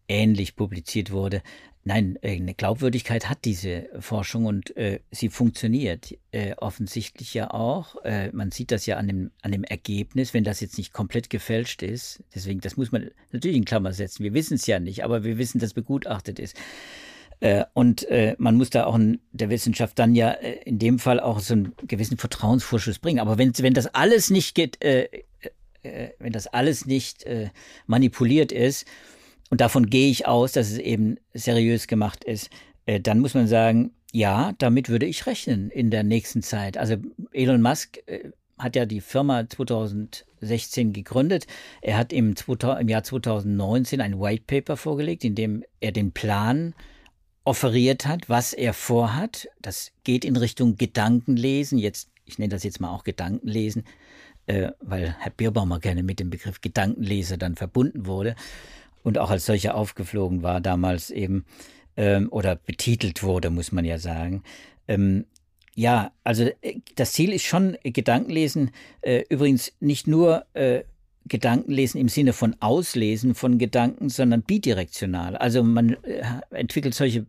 ähnlich 0.08 0.56
publiziert 0.56 1.10
wurde. 1.10 1.42
Nein, 1.88 2.18
äh, 2.20 2.34
eine 2.34 2.52
Glaubwürdigkeit 2.52 3.28
hat 3.28 3.44
diese 3.44 3.88
Forschung 4.00 4.46
und 4.46 4.76
äh, 4.76 4.98
sie 5.12 5.28
funktioniert 5.28 6.18
äh, 6.32 6.56
offensichtlich 6.56 7.32
ja 7.32 7.52
auch. 7.52 8.02
Äh, 8.04 8.32
man 8.32 8.50
sieht 8.50 8.72
das 8.72 8.86
ja 8.86 8.96
an 8.96 9.06
dem, 9.06 9.30
an 9.42 9.52
dem 9.52 9.62
Ergebnis, 9.62 10.34
wenn 10.34 10.42
das 10.42 10.58
jetzt 10.58 10.78
nicht 10.78 10.92
komplett 10.92 11.30
gefälscht 11.30 11.84
ist. 11.84 12.24
Deswegen, 12.34 12.58
das 12.60 12.76
muss 12.76 12.90
man 12.90 13.12
natürlich 13.30 13.56
in 13.56 13.64
Klammer 13.64 13.92
setzen. 13.92 14.24
Wir 14.24 14.34
wissen 14.34 14.54
es 14.54 14.66
ja 14.66 14.80
nicht, 14.80 15.04
aber 15.04 15.22
wir 15.22 15.38
wissen, 15.38 15.60
dass 15.60 15.74
begutachtet 15.74 16.40
ist. 16.40 16.56
Äh, 17.38 17.64
und 17.72 18.02
äh, 18.08 18.34
man 18.36 18.56
muss 18.56 18.70
da 18.70 18.86
auch 18.86 18.96
in 18.96 19.20
der 19.30 19.50
Wissenschaft 19.50 19.96
dann 20.00 20.16
ja 20.16 20.30
in 20.30 20.80
dem 20.80 20.98
Fall 20.98 21.20
auch 21.20 21.38
so 21.38 21.54
einen 21.54 21.72
gewissen 21.86 22.16
Vertrauensvorschuss 22.16 22.98
bringen. 22.98 23.20
Aber 23.20 23.38
wenn, 23.38 23.56
wenn 23.58 23.74
das 23.74 23.86
alles 23.86 24.30
nicht 24.30 24.56
geht, 24.56 24.80
wenn 24.82 26.32
das 26.32 26.48
alles 26.48 26.86
nicht 26.86 27.24
manipuliert 27.86 28.50
ist, 28.50 28.86
und 29.50 29.60
davon 29.60 29.86
gehe 29.86 30.10
ich 30.10 30.26
aus, 30.26 30.52
dass 30.52 30.70
es 30.70 30.78
eben 30.78 31.16
seriös 31.34 31.86
gemacht 31.86 32.24
ist, 32.24 32.50
äh, 32.86 33.00
dann 33.00 33.20
muss 33.20 33.34
man 33.34 33.46
sagen, 33.46 33.92
ja, 34.12 34.52
damit 34.58 34.88
würde 34.88 35.06
ich 35.06 35.26
rechnen 35.26 35.70
in 35.70 35.90
der 35.90 36.02
nächsten 36.02 36.42
Zeit. 36.42 36.78
Also 36.78 36.96
Elon 37.32 37.62
Musk 37.62 37.98
äh, 38.06 38.30
hat 38.58 38.74
ja 38.74 38.86
die 38.86 39.00
Firma 39.00 39.48
2016 39.48 40.92
gegründet. 40.92 41.46
Er 41.82 41.98
hat 41.98 42.12
im, 42.12 42.34
im 42.46 42.88
Jahr 42.88 43.02
2019 43.02 44.00
ein 44.00 44.18
White 44.18 44.44
Paper 44.46 44.76
vorgelegt, 44.76 45.24
in 45.24 45.34
dem 45.34 45.62
er 45.80 45.92
den 45.92 46.12
Plan 46.12 46.74
offeriert 47.44 48.06
hat, 48.06 48.28
was 48.28 48.52
er 48.52 48.72
vorhat. 48.72 49.48
Das 49.60 49.92
geht 50.04 50.24
in 50.24 50.36
Richtung 50.36 50.76
Gedankenlesen. 50.76 51.78
Jetzt, 51.78 52.08
ich 52.24 52.38
nenne 52.38 52.54
das 52.54 52.64
jetzt 52.64 52.80
mal 52.80 52.90
auch 52.90 53.04
Gedankenlesen, 53.04 53.84
äh, 54.46 54.70
weil 54.80 55.14
Herr 55.20 55.30
Bierbaumer 55.30 55.78
gerne 55.78 56.02
mit 56.02 56.18
dem 56.18 56.30
Begriff 56.30 56.60
Gedankenleser 56.60 57.36
dann 57.36 57.54
verbunden 57.54 58.06
wurde 58.06 58.34
und 59.06 59.18
auch 59.18 59.30
als 59.30 59.46
solcher 59.46 59.76
aufgeflogen 59.76 60.42
war 60.42 60.60
damals 60.60 61.12
eben 61.12 61.44
ähm, 61.96 62.26
oder 62.32 62.56
betitelt 62.56 63.22
wurde, 63.22 63.50
muss 63.50 63.70
man 63.70 63.84
ja 63.84 63.98
sagen. 63.98 64.42
Ähm, 64.88 65.26
ja, 65.76 66.10
also 66.24 66.42
äh, 66.60 66.80
das 66.96 67.12
Ziel 67.12 67.32
ist 67.32 67.44
schon 67.44 67.76
Gedankenlesen. 67.84 68.72
Äh, 69.02 69.22
übrigens 69.28 69.72
nicht 69.78 70.08
nur 70.08 70.44
äh, 70.54 70.82
Gedankenlesen 71.24 72.00
im 72.00 72.08
Sinne 72.08 72.32
von 72.32 72.56
Auslesen 72.58 73.36
von 73.36 73.58
Gedanken, 73.58 74.08
sondern 74.08 74.42
bidirektional. 74.42 75.36
Also 75.36 75.62
man 75.62 76.02
äh, 76.02 76.24
entwickelt 76.50 76.96
solche, 76.96 77.26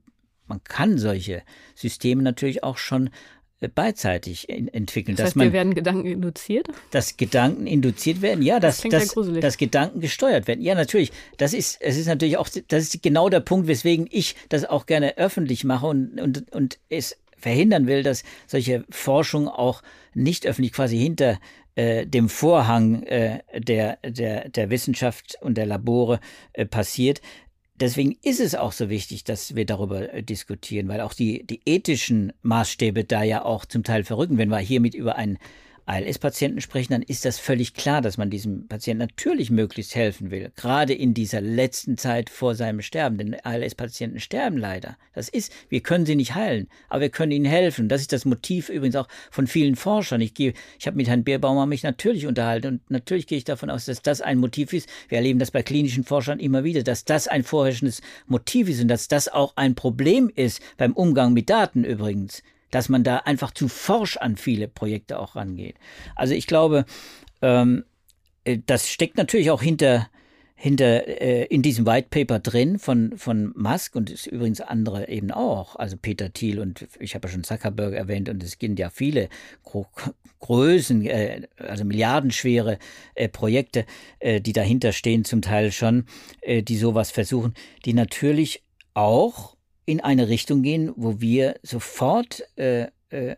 man 0.48 0.64
kann 0.64 0.98
solche 0.98 1.44
Systeme 1.76 2.24
natürlich 2.24 2.64
auch 2.64 2.80
schon 2.80 3.08
äh, 3.08 3.12
beidseitig 3.60 4.50
entwickeln. 4.50 5.16
Das 5.16 5.28
heißt, 5.28 5.36
man, 5.36 5.48
wir 5.48 5.54
werden 5.54 5.74
Gedanken 5.74 6.06
induziert? 6.06 6.68
Dass 6.92 7.18
Gedanken 7.18 7.66
induziert 7.66 8.22
werden, 8.22 8.44
ja, 8.44 8.60
dass, 8.60 8.82
das 8.82 9.14
dass, 9.14 9.30
dass 9.40 9.58
Gedanken 9.58 10.00
gesteuert 10.00 10.48
werden. 10.48 10.62
Ja, 10.62 10.76
natürlich. 10.76 11.12
Das 11.38 11.54
ist, 11.54 11.82
es 11.82 11.98
ist 11.98 12.06
natürlich 12.06 12.38
auch, 12.38 12.50
das 12.68 12.84
ist 12.84 13.02
genau 13.02 13.30
der 13.30 13.40
Punkt, 13.40 13.68
weswegen 13.68 14.08
ich 14.12 14.36
das 14.50 14.66
auch 14.66 14.86
gerne 14.86 15.18
öffentlich 15.18 15.64
mache 15.64 15.88
und, 15.88 16.22
und, 16.22 16.52
und 16.54 16.78
es 16.90 17.18
verhindern 17.38 17.88
will, 17.88 18.04
dass 18.04 18.24
solche 18.46 18.84
Forschung 18.90 19.48
auch 19.48 19.82
nicht 20.14 20.46
öffentlich 20.46 20.74
quasi 20.74 20.98
hinter 20.98 21.40
äh, 21.76 22.06
dem 22.06 22.30
Vorhang 22.30 23.04
äh, 23.04 23.40
der, 23.56 23.98
der, 24.04 24.50
der 24.50 24.70
Wissenschaft 24.70 25.38
und 25.42 25.58
der 25.58 25.66
Labore 25.66 26.20
äh, 26.54 26.66
passiert. 26.66 27.22
Deswegen 27.80 28.18
ist 28.24 28.40
es 28.40 28.56
auch 28.56 28.72
so 28.72 28.90
wichtig, 28.90 29.24
dass 29.24 29.56
wir 29.56 29.66
darüber 29.66 30.14
äh, 30.14 30.24
diskutieren, 30.24 30.88
weil 30.88 31.02
auch 31.02 31.14
die, 31.14 31.46
die 31.46 31.62
ethischen 31.66 32.34
Maßstäbe 32.42 33.04
da 33.04 33.24
ja 33.24 33.46
auch 33.46 33.66
zum 33.66 33.84
Teil 33.84 34.04
verrücken. 34.04 34.38
Wenn 34.38 34.50
wir 34.50 34.58
hiermit 34.58 34.96
über 34.96 35.16
einen 35.16 35.38
ALS-Patienten 35.88 36.62
sprechen, 36.62 36.94
dann 36.94 37.02
ist 37.02 37.24
das 37.24 37.40
völlig 37.40 37.74
klar, 37.74 38.02
dass 38.02 38.18
man 38.18 38.30
diesem 38.30 38.68
Patienten 38.68 39.00
natürlich 39.00 39.50
möglichst 39.50 39.96
helfen 39.96 40.32
will. 40.32 40.52
Gerade 40.56 40.94
in 40.94 41.14
dieser 41.14 41.40
letzten 41.40 41.98
Zeit 41.98 42.30
vor 42.30 42.56
seinem 42.56 42.82
Sterben. 42.82 43.18
Denn 43.18 43.36
ALS-Patienten 43.42 44.20
sterben 44.20 44.58
leider. 44.58 44.98
Das 45.14 45.30
ist, 45.30 45.52
wir 45.70 45.80
können 45.80 46.06
sie 46.06 46.16
nicht 46.16 46.36
heilen, 46.36 46.68
aber 46.90 47.02
wir 47.02 47.10
können 47.10 47.32
ihnen 47.32 47.46
helfen. 47.46 47.88
Das 47.88 48.02
ist 48.02 48.12
das 48.12 48.26
Motiv 48.26 48.70
übrigens 48.70 48.98
auch 48.98 49.08
von 49.32 49.48
vielen 49.48 49.76
Forschern. 49.78 50.20
Ich, 50.20 50.34
gehe, 50.34 50.54
ich 50.78 50.88
habe 50.88 50.98
mit 50.98 51.08
Herrn 51.08 51.24
Bierbaumer 51.24 51.66
mich 51.66 51.84
natürlich 51.84 52.28
unterhalten 52.28 52.68
und 52.68 52.92
natürlich 52.92 53.26
gehe 53.26 53.38
ich 53.38 53.46
davon 53.46 53.70
aus, 53.70 53.86
dass 53.86 54.02
das 54.02 54.22
ein 54.22 54.40
Motiv 54.40 54.74
ist. 54.74 54.90
Wir 55.08 55.18
erleben 55.20 55.40
das 55.40 55.52
bei 55.52 55.64
klinischen 55.64 56.04
Forschern 56.04 56.40
immer 56.40 56.66
wieder, 56.66 56.84
dass 56.84 57.06
das 57.06 57.28
ein 57.28 57.44
vorherrschendes 57.44 58.02
Motiv 58.28 58.68
ist 58.68 58.82
und 58.82 58.90
dass 58.90 59.08
das 59.08 59.30
auch 59.30 59.54
ein 59.56 59.76
Problem 59.76 60.30
ist 60.36 60.62
beim 60.76 60.94
Umgang 60.94 61.32
mit 61.32 61.50
Daten 61.50 61.86
übrigens 61.86 62.44
dass 62.72 62.90
man 62.90 63.04
da 63.04 63.18
einfach 63.18 63.52
zu 63.52 63.68
forsch 63.68 64.18
an 64.18 64.36
viele 64.38 64.68
Projekte 64.68 65.20
auch 65.20 65.36
rangeht. 65.36 65.76
Also 66.16 66.34
ich 66.34 66.48
glaube, 66.48 66.86
ähm, 67.42 67.86
äh, 68.44 68.60
das 68.66 68.90
steckt 68.90 69.18
natürlich 69.18 69.52
auch 69.52 69.62
hinter 69.62 70.10
hinter 70.60 71.22
äh, 71.22 71.44
in 71.46 71.62
diesem 71.62 71.86
White 71.86 72.08
Paper 72.10 72.40
drin 72.40 72.80
von 72.80 73.16
von 73.16 73.54
Musk 73.56 73.96
und 73.96 74.10
es 74.10 74.26
übrigens 74.26 74.60
andere 74.60 75.08
eben 75.08 75.30
auch, 75.32 75.76
also 75.76 75.98
Peter 75.98 76.34
Thiel 76.34 76.60
und 76.60 76.88
ich 77.00 77.14
habe 77.14 77.28
ja 77.28 77.32
schon 77.32 77.44
Zuckerberg 77.44 77.94
erwähnt 77.94 78.28
und 78.28 78.42
es 78.42 78.58
gibt 78.58 78.80
ja 78.80 78.90
viele 78.90 79.30
Gro 79.64 79.86
Größen, 80.40 81.06
äh, 81.06 81.48
also 81.58 81.84
milliardenschwere 81.84 82.80
äh, 83.16 83.30
Projekte, 83.30 83.86
äh, 84.20 84.42
die 84.42 84.54
dahinter 84.54 84.94
stehen, 84.94 85.26
zum 85.26 85.42
Teil 85.42 85.72
schon, 85.72 86.06
äh, 86.42 86.64
die 86.64 86.78
sowas 86.78 87.12
versuchen, 87.12 87.54
die 87.86 87.94
natürlich 87.94 88.64
auch 88.94 89.57
in 89.88 90.02
eine 90.02 90.28
Richtung 90.28 90.62
gehen, 90.62 90.92
wo 90.98 91.22
wir 91.22 91.56
sofort 91.64 92.44
äh, 92.58 92.88
äh, 93.10 93.36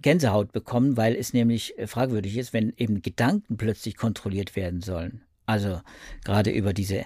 Gänsehaut 0.00 0.50
bekommen, 0.50 0.96
weil 0.96 1.14
es 1.14 1.34
nämlich 1.34 1.78
äh, 1.78 1.86
fragwürdig 1.86 2.38
ist, 2.38 2.54
wenn 2.54 2.72
eben 2.78 3.02
Gedanken 3.02 3.58
plötzlich 3.58 3.96
kontrolliert 3.96 4.56
werden 4.56 4.80
sollen. 4.80 5.20
Also 5.44 5.82
gerade 6.24 6.50
über 6.50 6.72
diese, 6.72 7.04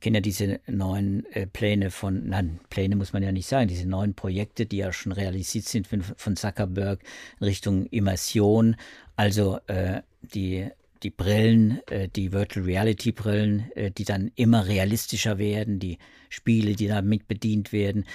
ja 0.00 0.20
diese 0.20 0.60
neuen 0.66 1.24
äh, 1.26 1.46
Pläne 1.46 1.92
von, 1.92 2.28
nein, 2.28 2.58
Pläne 2.70 2.96
muss 2.96 3.12
man 3.12 3.22
ja 3.22 3.30
nicht 3.30 3.46
sagen, 3.46 3.68
diese 3.68 3.88
neuen 3.88 4.14
Projekte, 4.14 4.66
die 4.66 4.78
ja 4.78 4.92
schon 4.92 5.12
realisiert 5.12 5.66
sind 5.66 5.86
von 5.86 6.36
Zuckerberg 6.36 7.00
Richtung 7.40 7.86
Immersion, 7.86 8.74
also 9.14 9.60
äh, 9.68 10.02
die 10.22 10.70
die 11.04 11.10
Brillen, 11.10 11.80
äh, 11.88 12.08
die 12.08 12.32
Virtual 12.32 12.64
Reality 12.64 13.12
Brillen, 13.12 13.70
äh, 13.76 13.90
die 13.90 14.04
dann 14.04 14.32
immer 14.34 14.66
realistischer 14.66 15.38
werden, 15.38 15.78
die 15.78 15.98
Spiele, 16.30 16.74
die 16.74 16.88
damit 16.88 17.28
bedient 17.28 17.72
werden, 17.72 18.06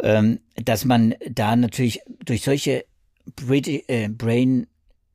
ähm, 0.00 0.40
dass 0.54 0.84
man 0.84 1.14
da 1.28 1.56
natürlich 1.56 2.00
durch 2.24 2.42
solche 2.42 2.84
äh, 3.48 4.08
Brain 4.08 4.66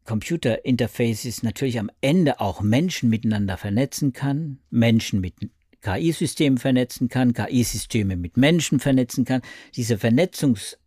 Computer 0.05 0.65
Interfaces 0.65 1.43
natürlich 1.43 1.79
am 1.79 1.89
Ende 2.01 2.41
auch 2.41 2.61
Menschen 2.61 3.09
miteinander 3.09 3.57
vernetzen 3.57 4.13
kann, 4.13 4.59
Menschen 4.69 5.21
mit 5.21 5.35
KI-Systemen 5.81 6.57
vernetzen 6.57 7.07
kann, 7.07 7.33
KI-Systeme 7.33 8.17
mit 8.17 8.35
Menschen 8.35 8.79
vernetzen 8.79 9.25
kann. 9.25 9.41
Diese 9.75 9.97
Vernetzungs, 9.97 10.77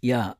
ja, 0.00 0.36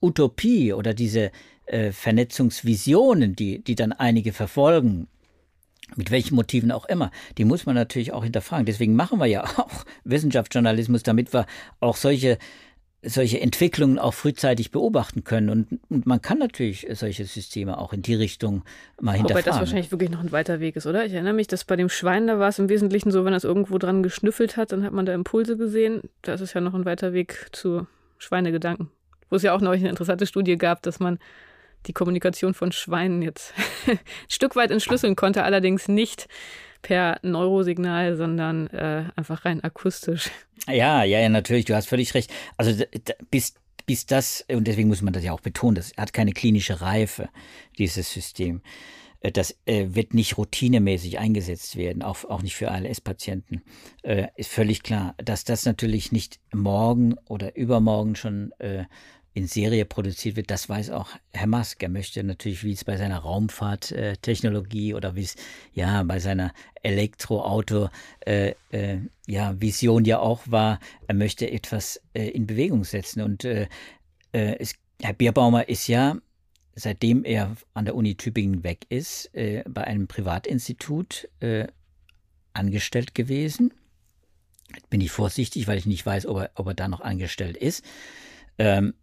Utopie 0.00 0.72
oder 0.72 0.94
diese 0.94 1.30
äh, 1.66 1.92
Vernetzungsvisionen, 1.92 3.36
die, 3.36 3.62
die 3.62 3.74
dann 3.74 3.92
einige 3.92 4.32
verfolgen, 4.32 5.08
mit 5.96 6.10
welchen 6.10 6.34
Motiven 6.34 6.72
auch 6.72 6.86
immer, 6.86 7.10
die 7.38 7.44
muss 7.44 7.66
man 7.66 7.74
natürlich 7.74 8.12
auch 8.12 8.24
hinterfragen. 8.24 8.66
Deswegen 8.66 8.94
machen 8.94 9.18
wir 9.18 9.26
ja 9.26 9.44
auch 9.56 9.84
Wissenschaftsjournalismus, 10.04 11.02
damit 11.02 11.32
wir 11.32 11.46
auch 11.80 11.96
solche 11.96 12.38
solche 13.04 13.40
Entwicklungen 13.40 13.98
auch 13.98 14.14
frühzeitig 14.14 14.70
beobachten 14.70 15.24
können. 15.24 15.50
Und, 15.50 15.80
und, 15.88 16.06
man 16.06 16.22
kann 16.22 16.38
natürlich 16.38 16.86
solche 16.92 17.24
Systeme 17.24 17.78
auch 17.78 17.92
in 17.92 18.02
die 18.02 18.14
Richtung 18.14 18.62
mal 19.00 19.16
hinterfragen. 19.16 19.44
Wobei 19.44 19.50
das 19.50 19.58
wahrscheinlich 19.58 19.90
wirklich 19.90 20.10
noch 20.10 20.20
ein 20.20 20.30
weiter 20.30 20.60
Weg 20.60 20.76
ist, 20.76 20.86
oder? 20.86 21.04
Ich 21.04 21.12
erinnere 21.12 21.32
mich, 21.32 21.48
dass 21.48 21.64
bei 21.64 21.74
dem 21.74 21.88
Schwein, 21.88 22.28
da 22.28 22.38
war 22.38 22.48
es 22.48 22.60
im 22.60 22.68
Wesentlichen 22.68 23.10
so, 23.10 23.24
wenn 23.24 23.32
das 23.32 23.42
irgendwo 23.42 23.78
dran 23.78 24.04
geschnüffelt 24.04 24.56
hat, 24.56 24.70
dann 24.70 24.84
hat 24.84 24.92
man 24.92 25.04
da 25.04 25.14
Impulse 25.14 25.56
gesehen. 25.56 26.02
Das 26.22 26.40
ist 26.40 26.54
ja 26.54 26.60
noch 26.60 26.74
ein 26.74 26.84
weiter 26.84 27.12
Weg 27.12 27.48
zu 27.50 27.88
Schweinegedanken. 28.18 28.88
Wo 29.30 29.36
es 29.36 29.42
ja 29.42 29.52
auch 29.52 29.60
neulich 29.60 29.82
eine 29.82 29.90
interessante 29.90 30.26
Studie 30.26 30.56
gab, 30.56 30.82
dass 30.82 31.00
man 31.00 31.18
die 31.86 31.92
Kommunikation 31.92 32.54
von 32.54 32.72
Schweinen 32.72 33.22
jetzt 33.22 33.54
ein 33.86 33.98
Stück 34.28 34.56
weit 34.56 34.70
entschlüsseln 34.70 35.16
konnte, 35.16 35.44
allerdings 35.44 35.88
nicht 35.88 36.28
per 36.82 37.18
Neurosignal, 37.22 38.16
sondern 38.16 38.66
äh, 38.68 39.04
einfach 39.16 39.44
rein 39.44 39.62
akustisch. 39.62 40.30
Ja, 40.68 41.04
ja, 41.04 41.20
ja, 41.20 41.28
natürlich, 41.28 41.64
du 41.64 41.74
hast 41.74 41.88
völlig 41.88 42.14
recht. 42.14 42.32
Also 42.56 42.84
bis, 43.30 43.54
bis 43.86 44.06
das, 44.06 44.44
und 44.48 44.66
deswegen 44.66 44.88
muss 44.88 45.02
man 45.02 45.12
das 45.12 45.24
ja 45.24 45.32
auch 45.32 45.40
betonen, 45.40 45.76
das 45.76 45.92
hat 45.96 46.12
keine 46.12 46.32
klinische 46.32 46.80
Reife, 46.80 47.28
dieses 47.78 48.12
System. 48.12 48.62
Äh, 49.20 49.32
das 49.32 49.56
äh, 49.64 49.86
wird 49.90 50.14
nicht 50.14 50.36
routinemäßig 50.36 51.18
eingesetzt 51.18 51.76
werden, 51.76 52.02
auch, 52.02 52.24
auch 52.24 52.42
nicht 52.42 52.56
für 52.56 52.70
ALS-Patienten. 52.70 53.62
Äh, 54.02 54.28
ist 54.36 54.50
völlig 54.50 54.82
klar, 54.82 55.14
dass 55.18 55.44
das 55.44 55.64
natürlich 55.64 56.12
nicht 56.12 56.40
morgen 56.52 57.14
oder 57.28 57.56
übermorgen 57.56 58.16
schon 58.16 58.52
äh, 58.58 58.84
in 59.34 59.46
Serie 59.46 59.84
produziert 59.84 60.36
wird, 60.36 60.50
das 60.50 60.68
weiß 60.68 60.90
auch 60.90 61.08
Herr 61.32 61.46
Musk. 61.46 61.82
Er 61.82 61.88
möchte 61.88 62.22
natürlich, 62.22 62.64
wie 62.64 62.72
es 62.72 62.84
bei 62.84 62.96
seiner 62.96 63.18
Raumfahrttechnologie 63.18 64.94
oder 64.94 65.16
wie 65.16 65.22
es 65.22 65.36
ja 65.72 66.02
bei 66.02 66.18
seiner 66.18 66.52
Elektroauto 66.82 67.88
äh, 68.26 68.54
äh, 68.70 68.98
ja 69.26 69.58
Vision 69.58 70.04
ja 70.04 70.18
auch 70.18 70.42
war, 70.46 70.80
er 71.06 71.14
möchte 71.14 71.50
etwas 71.50 72.00
äh, 72.12 72.28
in 72.28 72.46
Bewegung 72.46 72.84
setzen. 72.84 73.22
Und 73.22 73.44
äh, 73.44 73.68
äh, 74.32 74.58
es, 74.58 74.74
Herr 75.00 75.14
Bierbaumer 75.14 75.68
ist 75.68 75.86
ja 75.88 76.16
seitdem 76.74 77.24
er 77.24 77.56
an 77.74 77.84
der 77.84 77.94
Uni 77.94 78.16
Tübingen 78.16 78.64
weg 78.64 78.86
ist, 78.88 79.34
äh, 79.34 79.62
bei 79.68 79.84
einem 79.84 80.08
Privatinstitut 80.08 81.28
angestellt 82.54 83.14
gewesen. 83.14 83.74
Bin 84.88 85.00
ich 85.00 85.10
vorsichtig, 85.10 85.66
weil 85.66 85.76
ich 85.76 85.86
nicht 85.86 86.04
weiß, 86.06 86.26
ob 86.26 86.38
er, 86.38 86.50
ob 86.54 86.66
er 86.68 86.74
da 86.74 86.88
noch 86.88 87.00
angestellt 87.00 87.56
ist. 87.56 87.84
Ähm, 88.58 88.94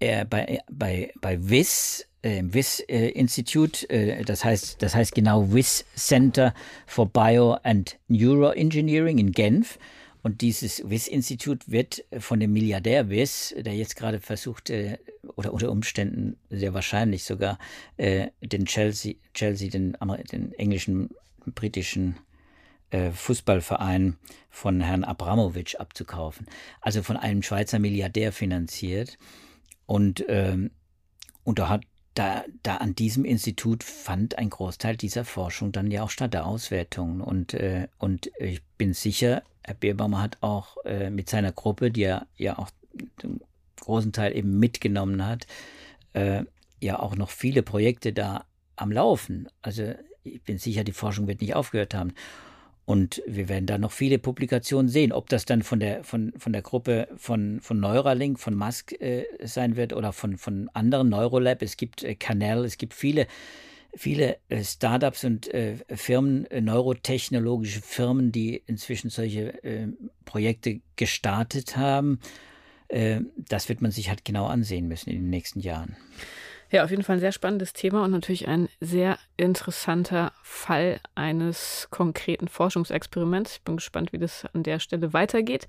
er 0.00 0.24
bei, 0.24 0.60
bei, 0.70 1.12
bei 1.20 1.38
WIS, 1.40 2.06
äh, 2.22 2.42
WIS 2.44 2.80
äh, 2.80 3.08
Institute, 3.10 3.88
äh, 3.90 4.24
das 4.24 4.44
heißt, 4.44 4.82
das 4.82 4.94
heißt 4.94 5.14
genau 5.14 5.52
WIS 5.52 5.84
Center 5.96 6.54
for 6.86 7.06
Bio 7.08 7.58
and 7.62 7.96
Neuroengineering 8.08 9.18
in 9.18 9.32
Genf. 9.32 9.78
Und 10.22 10.40
dieses 10.40 10.88
WIS-Institut 10.88 11.70
wird 11.70 12.04
von 12.18 12.40
dem 12.40 12.52
Milliardär 12.52 13.08
WIS, 13.08 13.54
der 13.56 13.74
jetzt 13.74 13.96
gerade 13.96 14.20
versucht, 14.20 14.68
äh, 14.68 14.98
oder 15.36 15.52
unter 15.52 15.70
Umständen 15.70 16.36
sehr 16.50 16.74
wahrscheinlich 16.74 17.24
sogar, 17.24 17.58
äh, 17.96 18.28
den 18.42 18.66
Chelsea, 18.66 19.14
Chelsea 19.32 19.70
den, 19.70 19.96
den 20.32 20.52
englischen, 20.54 21.10
britischen 21.54 22.16
äh, 22.90 23.10
Fußballverein 23.10 24.16
von 24.50 24.80
Herrn 24.80 25.04
Abramowitsch 25.04 25.76
abzukaufen. 25.76 26.46
Also 26.80 27.02
von 27.02 27.16
einem 27.16 27.42
Schweizer 27.42 27.78
Milliardär 27.78 28.32
finanziert. 28.32 29.18
Und, 29.88 30.22
ähm, 30.28 30.70
und 31.44 31.58
da 31.58 31.70
hat 31.70 31.80
da, 32.12 32.44
da 32.62 32.76
an 32.76 32.94
diesem 32.94 33.24
Institut 33.24 33.82
fand 33.82 34.36
ein 34.36 34.50
Großteil 34.50 34.96
dieser 34.96 35.24
Forschung 35.24 35.72
dann 35.72 35.90
ja 35.90 36.02
auch 36.02 36.10
statt, 36.10 36.34
der 36.34 36.46
Auswertungen. 36.46 37.22
Und, 37.22 37.54
äh, 37.54 37.88
und 37.96 38.30
ich 38.38 38.60
bin 38.76 38.92
sicher, 38.92 39.42
Herr 39.64 39.74
Bierbaumer 39.74 40.20
hat 40.20 40.36
auch 40.42 40.76
äh, 40.84 41.08
mit 41.08 41.30
seiner 41.30 41.52
Gruppe, 41.52 41.90
die 41.90 42.02
er 42.02 42.26
ja 42.36 42.58
auch 42.58 42.68
den 43.22 43.40
großen 43.80 44.12
Teil 44.12 44.36
eben 44.36 44.58
mitgenommen 44.58 45.24
hat, 45.24 45.46
äh, 46.12 46.44
ja 46.80 46.98
auch 46.98 47.16
noch 47.16 47.30
viele 47.30 47.62
Projekte 47.62 48.12
da 48.12 48.44
am 48.76 48.92
Laufen. 48.92 49.48
Also 49.62 49.94
ich 50.22 50.42
bin 50.42 50.58
sicher, 50.58 50.84
die 50.84 50.92
Forschung 50.92 51.28
wird 51.28 51.40
nicht 51.40 51.54
aufgehört 51.54 51.94
haben. 51.94 52.12
Und 52.88 53.22
wir 53.26 53.50
werden 53.50 53.66
da 53.66 53.76
noch 53.76 53.92
viele 53.92 54.18
Publikationen 54.18 54.88
sehen, 54.88 55.12
ob 55.12 55.28
das 55.28 55.44
dann 55.44 55.60
von 55.62 55.78
der, 55.78 56.04
von, 56.04 56.32
von 56.38 56.54
der 56.54 56.62
Gruppe 56.62 57.06
von, 57.18 57.60
von 57.60 57.78
Neuralink, 57.78 58.40
von 58.40 58.54
Musk 58.54 58.98
äh, 58.98 59.26
sein 59.44 59.76
wird 59.76 59.92
oder 59.92 60.14
von, 60.14 60.38
von 60.38 60.70
anderen 60.72 61.10
Neurolab. 61.10 61.60
Es 61.60 61.76
gibt 61.76 62.02
äh, 62.02 62.14
Canal, 62.14 62.64
es 62.64 62.78
gibt 62.78 62.94
viele 62.94 63.26
viele 63.94 64.38
äh, 64.48 64.64
Startups 64.64 65.22
und 65.24 65.52
äh, 65.52 65.76
Firmen, 65.94 66.46
äh, 66.46 66.62
neurotechnologische 66.62 67.82
Firmen, 67.82 68.32
die 68.32 68.62
inzwischen 68.66 69.10
solche 69.10 69.62
äh, 69.62 69.88
Projekte 70.24 70.80
gestartet 70.96 71.76
haben. 71.76 72.20
Äh, 72.88 73.20
das 73.36 73.68
wird 73.68 73.82
man 73.82 73.90
sich 73.90 74.08
halt 74.08 74.24
genau 74.24 74.46
ansehen 74.46 74.88
müssen 74.88 75.10
in 75.10 75.16
den 75.16 75.30
nächsten 75.30 75.60
Jahren. 75.60 75.94
Ja, 76.70 76.84
auf 76.84 76.90
jeden 76.90 77.02
Fall 77.02 77.16
ein 77.16 77.20
sehr 77.20 77.32
spannendes 77.32 77.72
Thema 77.72 78.04
und 78.04 78.10
natürlich 78.10 78.46
ein 78.46 78.68
sehr 78.80 79.18
interessanter 79.36 80.32
Fall 80.42 81.00
eines 81.14 81.88
konkreten 81.90 82.48
Forschungsexperiments. 82.48 83.56
Ich 83.56 83.62
bin 83.62 83.76
gespannt, 83.76 84.12
wie 84.12 84.18
das 84.18 84.44
an 84.52 84.62
der 84.62 84.78
Stelle 84.78 85.12
weitergeht. 85.12 85.66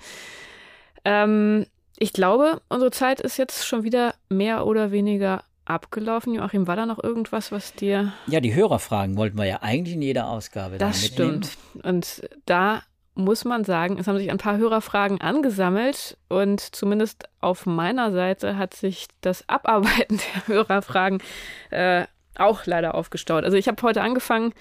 Ähm, 1.05 1.65
ich 1.97 2.13
glaube, 2.13 2.61
unsere 2.69 2.91
Zeit 2.91 3.21
ist 3.21 3.37
jetzt 3.37 3.65
schon 3.65 3.83
wieder 3.83 4.13
mehr 4.29 4.65
oder 4.65 4.91
weniger 4.91 5.43
abgelaufen. 5.65 6.33
Joachim, 6.33 6.67
war 6.67 6.75
da 6.75 6.85
noch 6.85 7.01
irgendwas, 7.01 7.51
was 7.51 7.73
dir. 7.73 8.11
Ja, 8.27 8.39
die 8.41 8.55
Hörerfragen 8.55 9.15
wollten 9.15 9.37
wir 9.37 9.45
ja 9.45 9.61
eigentlich 9.61 9.95
in 9.95 10.01
jeder 10.01 10.27
Ausgabe. 10.27 10.77
Das 10.77 11.05
stimmt. 11.05 11.57
Und 11.83 12.27
da 12.45 12.81
muss 13.19 13.45
man 13.45 13.63
sagen, 13.63 13.97
es 13.99 14.07
haben 14.07 14.17
sich 14.17 14.31
ein 14.31 14.37
paar 14.37 14.57
Hörerfragen 14.57 15.21
angesammelt 15.21 16.17
und 16.29 16.59
zumindest 16.59 17.27
auf 17.41 17.65
meiner 17.65 18.11
Seite 18.11 18.57
hat 18.57 18.73
sich 18.73 19.07
das 19.21 19.47
Abarbeiten 19.47 20.19
der 20.35 20.47
Hörerfragen 20.47 21.21
äh, 21.69 22.05
auch 22.35 22.65
leider 22.65 22.95
aufgestaut. 22.95 23.43
Also 23.43 23.57
ich 23.57 23.67
habe 23.67 23.81
heute 23.83 24.01
angefangen, 24.01 24.53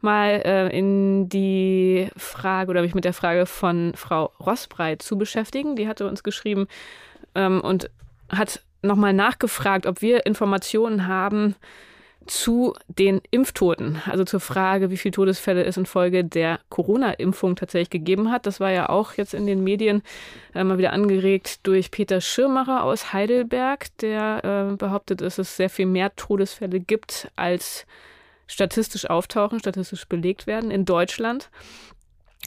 mal 0.00 0.42
äh, 0.44 0.78
in 0.78 1.28
die 1.28 2.08
Frage 2.16 2.70
oder 2.70 2.82
mich 2.82 2.94
mit 2.94 3.04
der 3.04 3.14
Frage 3.14 3.46
von 3.46 3.92
Frau 3.96 4.32
Rossbreit 4.38 5.02
zu 5.02 5.16
beschäftigen. 5.16 5.74
Die 5.74 5.88
hatte 5.88 6.06
uns 6.06 6.22
geschrieben 6.22 6.68
ähm, 7.34 7.60
und 7.62 7.90
hat 8.28 8.62
nochmal 8.82 9.14
nachgefragt, 9.14 9.86
ob 9.86 10.02
wir 10.02 10.26
Informationen 10.26 11.06
haben 11.06 11.56
zu 12.26 12.74
den 12.88 13.20
Impftoten, 13.30 14.02
also 14.06 14.24
zur 14.24 14.40
Frage, 14.40 14.90
wie 14.90 14.96
viele 14.96 15.12
Todesfälle 15.12 15.64
es 15.64 15.76
infolge 15.76 16.24
der 16.24 16.60
Corona-Impfung 16.68 17.56
tatsächlich 17.56 17.90
gegeben 17.90 18.30
hat. 18.30 18.46
Das 18.46 18.60
war 18.60 18.70
ja 18.70 18.88
auch 18.88 19.14
jetzt 19.14 19.34
in 19.34 19.46
den 19.46 19.64
Medien 19.64 20.02
äh, 20.54 20.64
mal 20.64 20.78
wieder 20.78 20.92
angeregt 20.92 21.66
durch 21.66 21.90
Peter 21.90 22.20
Schirmacher 22.20 22.84
aus 22.84 23.12
Heidelberg, 23.12 23.86
der 23.98 24.70
äh, 24.72 24.76
behauptet, 24.76 25.20
dass 25.20 25.38
es 25.38 25.56
sehr 25.56 25.70
viel 25.70 25.86
mehr 25.86 26.14
Todesfälle 26.16 26.80
gibt, 26.80 27.30
als 27.36 27.86
statistisch 28.46 29.08
auftauchen, 29.08 29.58
statistisch 29.58 30.06
belegt 30.06 30.46
werden 30.46 30.70
in 30.70 30.84
Deutschland. 30.84 31.50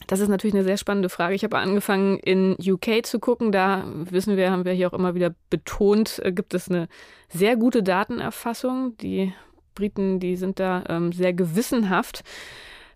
Das 0.08 0.20
ist 0.20 0.30
natürlich 0.30 0.56
eine 0.56 0.64
sehr 0.64 0.78
spannende 0.78 1.10
Frage. 1.10 1.36
Ich 1.36 1.44
habe 1.44 1.58
angefangen 1.58 2.20
in 2.20 2.56
UK 2.60 3.06
zu 3.06 3.20
gucken. 3.20 3.52
Da 3.52 3.84
wissen 3.86 4.38
wir, 4.38 4.52
haben 4.52 4.66
wir 4.66 4.74
hier 4.74 4.88
auch 4.88 4.98
immer 4.98 5.16
wieder 5.16 5.34
betont, 5.50 6.20
äh, 6.24 6.32
gibt 6.32 6.54
es 6.54 6.70
eine 6.70 6.88
sehr 7.28 7.56
gute 7.58 7.84
Datenerfassung. 7.84 8.98
Die 8.98 9.34
Briten, 9.80 10.20
die 10.20 10.36
sind 10.36 10.60
da 10.60 10.84
ähm, 10.90 11.14
sehr 11.14 11.34
gewissenhaft. 11.34 12.24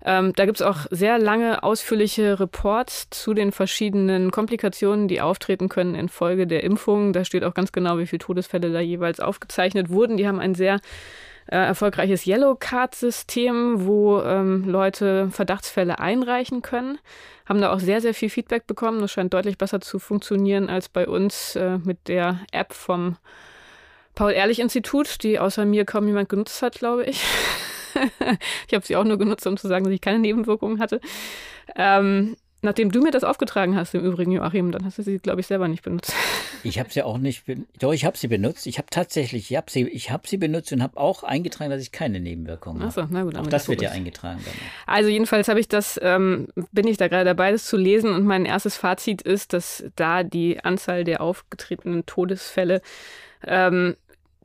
Ähm, 0.06 0.34
da 0.36 0.46
gibt 0.46 0.60
es 0.60 0.62
auch 0.62 0.86
sehr 0.92 1.18
lange, 1.18 1.64
ausführliche 1.64 2.40
Reports 2.40 3.10
zu 3.10 3.34
den 3.34 3.54
verschiedenen 3.54 4.32
Komplikationen, 4.32 5.08
die 5.08 5.22
auftreten 5.22 5.70
können 5.70 5.96
infolge 5.96 6.46
der 6.46 6.64
Impfung. 6.64 7.14
Da 7.14 7.24
steht 7.24 7.46
auch 7.46 7.54
ganz 7.54 7.72
genau, 7.72 7.98
wie 7.98 8.06
viele 8.06 8.20
Todesfälle 8.20 8.72
da 8.74 8.82
jeweils 8.82 9.22
aufgezeichnet 9.22 9.90
wurden. 9.90 10.18
Die 10.18 10.28
haben 10.28 10.40
ein 10.40 10.56
sehr 10.56 10.82
äh, 11.48 11.56
erfolgreiches 11.56 12.28
Yellow 12.28 12.56
Card 12.56 12.96
System, 12.96 13.86
wo 13.86 14.22
ähm, 14.22 14.68
Leute 14.68 15.30
Verdachtsfälle 15.32 16.00
einreichen 16.00 16.62
können. 16.62 17.00
Haben 17.46 17.62
da 17.62 17.72
auch 17.72 17.80
sehr, 17.80 18.02
sehr 18.02 18.14
viel 18.14 18.30
Feedback 18.30 18.68
bekommen. 18.68 19.00
Das 19.00 19.12
scheint 19.12 19.34
deutlich 19.34 19.58
besser 19.58 19.80
zu 19.80 20.00
funktionieren 20.00 20.70
als 20.70 20.90
bei 20.90 21.08
uns 21.08 21.56
äh, 21.56 21.78
mit 21.78 22.10
der 22.10 22.40
App 22.52 22.74
vom 22.74 23.16
Paul-Ehrlich-Institut, 24.16 25.24
die 25.24 25.40
außer 25.40 25.66
mir 25.66 25.86
kaum 25.86 26.08
jemand 26.08 26.30
genutzt 26.30 26.62
hat, 26.62 26.76
glaube 26.76 27.06
ich. 27.06 27.24
ich 28.68 28.74
habe 28.74 28.86
sie 28.86 28.96
auch 28.96 29.04
nur 29.04 29.18
genutzt, 29.18 29.46
um 29.48 29.58
zu 29.58 29.68
sagen, 29.68 29.86
dass 29.86 29.94
ich 29.94 30.02
keine 30.02 30.20
Nebenwirkungen 30.20 30.80
hatte. 30.80 31.00
Ähm, 31.76 32.36
Nachdem 32.64 32.94
du 32.94 33.02
mir 33.02 33.12
das 33.12 33.26
aufgetragen 33.26 33.76
hast, 33.76 33.94
im 33.94 34.06
Übrigen, 34.06 34.32
Joachim, 34.32 34.72
dann 34.72 34.86
hast 34.86 34.98
du 34.98 35.04
sie, 35.04 35.20
glaube 35.20 35.42
ich, 35.42 35.48
selber 35.48 35.68
nicht 35.68 35.84
benutzt. 35.84 36.14
Ich 36.66 36.80
habe 36.80 36.90
sie 36.90 37.04
auch 37.04 37.18
nicht 37.18 37.46
benutzt. 37.46 37.68
Doch, 37.80 37.92
ich 37.92 38.06
habe 38.06 38.18
sie 38.18 38.30
benutzt. 38.30 38.68
Ich 38.68 38.78
habe 38.78 38.88
tatsächlich, 38.90 39.52
ich 39.52 39.58
habe 39.58 39.70
sie, 39.70 39.84
hab 39.84 40.26
sie 40.28 40.38
benutzt 40.38 40.72
und 40.72 40.82
habe 40.82 40.96
auch 40.96 41.24
eingetragen, 41.24 41.70
dass 41.70 41.82
ich 41.82 41.92
keine 41.92 42.22
Nebenwirkungen 42.22 42.80
habe. 42.80 42.88
Achso, 42.88 43.06
na 43.12 43.24
gut. 43.24 43.36
Auch 43.36 43.48
das 43.48 43.68
wird 43.68 43.82
ja 43.82 43.90
eingetragen. 43.90 44.40
Dann. 44.46 44.54
Also 44.86 45.10
jedenfalls 45.10 45.50
habe 45.50 45.60
ich 45.60 45.68
das, 45.68 46.00
ähm, 46.02 46.48
bin 46.72 46.88
ich 46.88 46.96
da 46.96 47.10
gerade 47.10 47.26
dabei, 47.26 47.52
das 47.52 47.66
zu 47.66 47.76
lesen 47.76 48.14
und 48.14 48.24
mein 48.24 48.46
erstes 48.46 48.78
Fazit 48.78 49.22
ist, 49.22 49.52
dass 49.52 49.84
da 49.98 50.24
die 50.24 50.64
Anzahl 50.64 51.04
der 51.04 51.20
aufgetretenen 51.20 52.06
Todesfälle 52.06 52.82
ähm, 53.46 53.98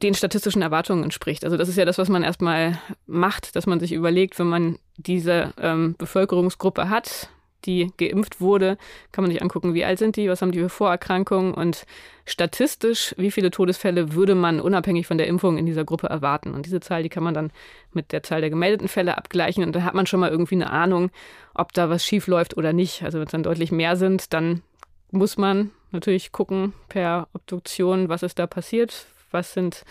den 0.03 0.15
statistischen 0.15 0.63
Erwartungen 0.63 1.05
entspricht. 1.05 1.45
Also 1.45 1.57
das 1.57 1.69
ist 1.69 1.77
ja 1.77 1.85
das, 1.85 1.99
was 1.99 2.09
man 2.09 2.23
erstmal 2.23 2.79
macht, 3.07 3.57
dass 3.57 3.67
man 3.67 3.81
sich 3.81 3.93
überlegt, 3.93 4.39
wenn 4.39 4.49
man 4.49 4.79
diese 4.97 5.53
ähm, 5.61 5.95
Bevölkerungsgruppe 5.99 6.89
hat, 6.89 7.31
die 7.65 7.93
geimpft 7.97 8.41
wurde, 8.41 8.79
kann 9.11 9.25
man 9.25 9.33
sich 9.33 9.43
angucken, 9.43 9.75
wie 9.75 9.85
alt 9.85 9.99
sind 9.99 10.17
die, 10.17 10.29
was 10.29 10.43
haben 10.43 10.53
die 10.53 10.61
für 10.61 10.69
Vorerkrankungen 10.69 11.53
und 11.53 11.87
statistisch, 12.25 13.15
wie 13.19 13.31
viele 13.31 13.51
Todesfälle 13.51 14.13
würde 14.13 14.35
man 14.35 14.61
unabhängig 14.61 15.07
von 15.07 15.19
der 15.19 15.27
Impfung 15.27 15.59
in 15.59 15.67
dieser 15.67 15.85
Gruppe 15.85 16.07
erwarten. 16.07 16.55
Und 16.55 16.67
diese 16.67 16.81
Zahl, 16.81 17.03
die 17.03 17.09
kann 17.09 17.25
man 17.25 17.35
dann 17.35 17.51
mit 17.93 18.13
der 18.13 18.23
Zahl 18.23 18.41
der 18.41 18.51
gemeldeten 18.51 18.89
Fälle 18.89 19.19
abgleichen 19.19 19.65
und 19.65 19.75
da 19.75 19.83
hat 19.83 19.95
man 19.95 20.07
schon 20.07 20.21
mal 20.21 20.31
irgendwie 20.31 20.55
eine 20.55 20.71
Ahnung, 20.71 21.11
ob 21.55 21.73
da 21.73 21.91
was 21.91 22.05
schief 22.05 22.27
läuft 22.27 22.57
oder 22.57 22.73
nicht. 22.73 23.03
Also 23.03 23.19
wenn 23.19 23.27
es 23.27 23.33
dann 23.33 23.43
deutlich 23.43 23.73
mehr 23.73 23.97
sind, 23.97 24.33
dann 24.33 24.63
muss 25.11 25.37
man 25.37 25.71
natürlich 25.91 26.33
gucken 26.33 26.75
per 26.89 27.29
Obduktion, 27.33 28.09
was 28.09 28.23
ist 28.23 28.39
da 28.39 28.47
passiert, 28.47 29.07
was 29.31 29.53
sind 29.53 29.85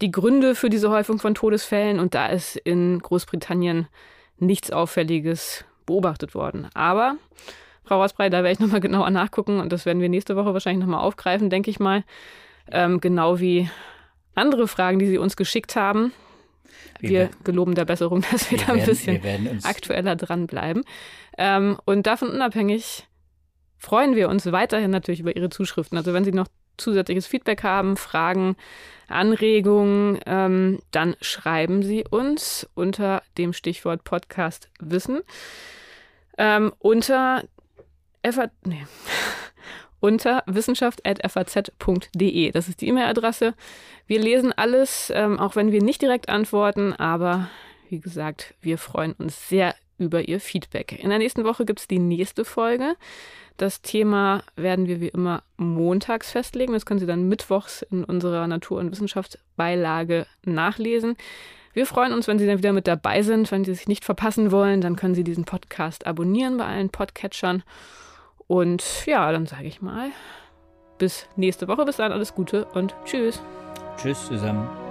die 0.00 0.10
Gründe 0.10 0.54
für 0.54 0.70
diese 0.70 0.90
Häufung 0.90 1.18
von 1.18 1.34
Todesfällen 1.34 1.98
und 1.98 2.14
da 2.14 2.26
ist 2.26 2.56
in 2.56 3.00
Großbritannien 3.00 3.88
nichts 4.38 4.70
Auffälliges 4.70 5.64
beobachtet 5.86 6.34
worden. 6.34 6.68
Aber, 6.74 7.16
Frau 7.84 8.00
Rosbrei, 8.00 8.30
da 8.30 8.38
werde 8.38 8.52
ich 8.52 8.60
nochmal 8.60 8.80
genauer 8.80 9.10
nachgucken 9.10 9.60
und 9.60 9.72
das 9.72 9.86
werden 9.86 10.00
wir 10.00 10.08
nächste 10.08 10.36
Woche 10.36 10.52
wahrscheinlich 10.52 10.84
nochmal 10.84 11.04
aufgreifen, 11.04 11.50
denke 11.50 11.70
ich 11.70 11.80
mal. 11.80 12.04
Ähm, 12.70 13.00
genau 13.00 13.40
wie 13.40 13.68
andere 14.34 14.68
Fragen, 14.68 14.98
die 14.98 15.06
Sie 15.06 15.18
uns 15.18 15.36
geschickt 15.36 15.74
haben. 15.74 16.12
Wir, 17.00 17.10
wir 17.10 17.30
geloben 17.44 17.74
der 17.74 17.84
Besserung, 17.84 18.24
dass 18.30 18.50
wir, 18.50 18.58
wir 18.58 18.66
da 18.66 18.72
ein 18.72 18.78
werden, 18.78 19.44
bisschen 19.44 19.64
aktueller 19.64 20.16
dranbleiben. 20.16 20.84
Ähm, 21.36 21.78
und 21.84 22.06
davon 22.06 22.28
unabhängig 22.28 23.06
freuen 23.78 24.16
wir 24.16 24.28
uns 24.28 24.50
weiterhin 24.52 24.90
natürlich 24.90 25.20
über 25.20 25.34
Ihre 25.34 25.50
Zuschriften. 25.50 25.96
Also 25.96 26.12
wenn 26.12 26.24
Sie 26.24 26.32
noch 26.32 26.48
zusätzliches 26.78 27.26
Feedback 27.26 27.62
haben, 27.62 27.96
Fragen, 27.96 28.56
Anregungen, 29.08 30.18
ähm, 30.26 30.78
dann 30.90 31.16
schreiben 31.20 31.82
Sie 31.82 32.04
uns 32.08 32.68
unter 32.74 33.22
dem 33.36 33.52
Stichwort 33.52 34.04
Podcast 34.04 34.70
Wissen 34.80 35.20
ähm, 36.38 36.72
unter 36.78 37.44
nee, 38.64 38.86
unter 40.00 40.42
wissenschaft.faz.de. 40.46 42.50
Das 42.52 42.68
ist 42.68 42.80
die 42.80 42.86
E-Mail-Adresse. 42.88 43.54
Wir 44.06 44.20
lesen 44.20 44.52
alles, 44.52 45.12
ähm, 45.14 45.40
auch 45.40 45.56
wenn 45.56 45.72
wir 45.72 45.82
nicht 45.82 46.00
direkt 46.00 46.28
antworten, 46.28 46.92
aber 46.94 47.50
wie 47.88 47.98
gesagt, 48.00 48.54
wir 48.60 48.78
freuen 48.78 49.14
uns 49.14 49.48
sehr 49.48 49.74
über 49.98 50.28
Ihr 50.28 50.38
Feedback. 50.40 51.02
In 51.02 51.10
der 51.10 51.18
nächsten 51.18 51.42
Woche 51.44 51.64
gibt 51.64 51.80
es 51.80 51.88
die 51.88 51.98
nächste 51.98 52.44
Folge. 52.44 52.94
Das 53.58 53.82
Thema 53.82 54.44
werden 54.54 54.86
wir 54.86 55.00
wie 55.00 55.08
immer 55.08 55.42
montags 55.56 56.30
festlegen. 56.30 56.72
Das 56.72 56.86
können 56.86 57.00
Sie 57.00 57.06
dann 57.06 57.28
mittwochs 57.28 57.82
in 57.82 58.04
unserer 58.04 58.46
Natur- 58.46 58.78
und 58.78 58.92
Wissenschaftsbeilage 58.92 60.26
nachlesen. 60.44 61.16
Wir 61.72 61.84
freuen 61.84 62.12
uns, 62.12 62.28
wenn 62.28 62.38
Sie 62.38 62.46
dann 62.46 62.58
wieder 62.58 62.72
mit 62.72 62.86
dabei 62.86 63.22
sind. 63.22 63.50
Wenn 63.50 63.64
Sie 63.64 63.74
sich 63.74 63.88
nicht 63.88 64.04
verpassen 64.04 64.52
wollen, 64.52 64.80
dann 64.80 64.94
können 64.94 65.16
Sie 65.16 65.24
diesen 65.24 65.44
Podcast 65.44 66.06
abonnieren 66.06 66.56
bei 66.56 66.66
allen 66.66 66.90
Podcatchern. 66.90 67.64
Und 68.46 69.04
ja, 69.06 69.30
dann 69.32 69.46
sage 69.46 69.66
ich 69.66 69.82
mal, 69.82 70.10
bis 70.98 71.26
nächste 71.34 71.66
Woche. 71.66 71.84
Bis 71.84 71.96
dann 71.96 72.12
alles 72.12 72.36
Gute 72.36 72.64
und 72.66 72.94
tschüss. 73.04 73.42
Tschüss 73.96 74.26
zusammen. 74.26 74.87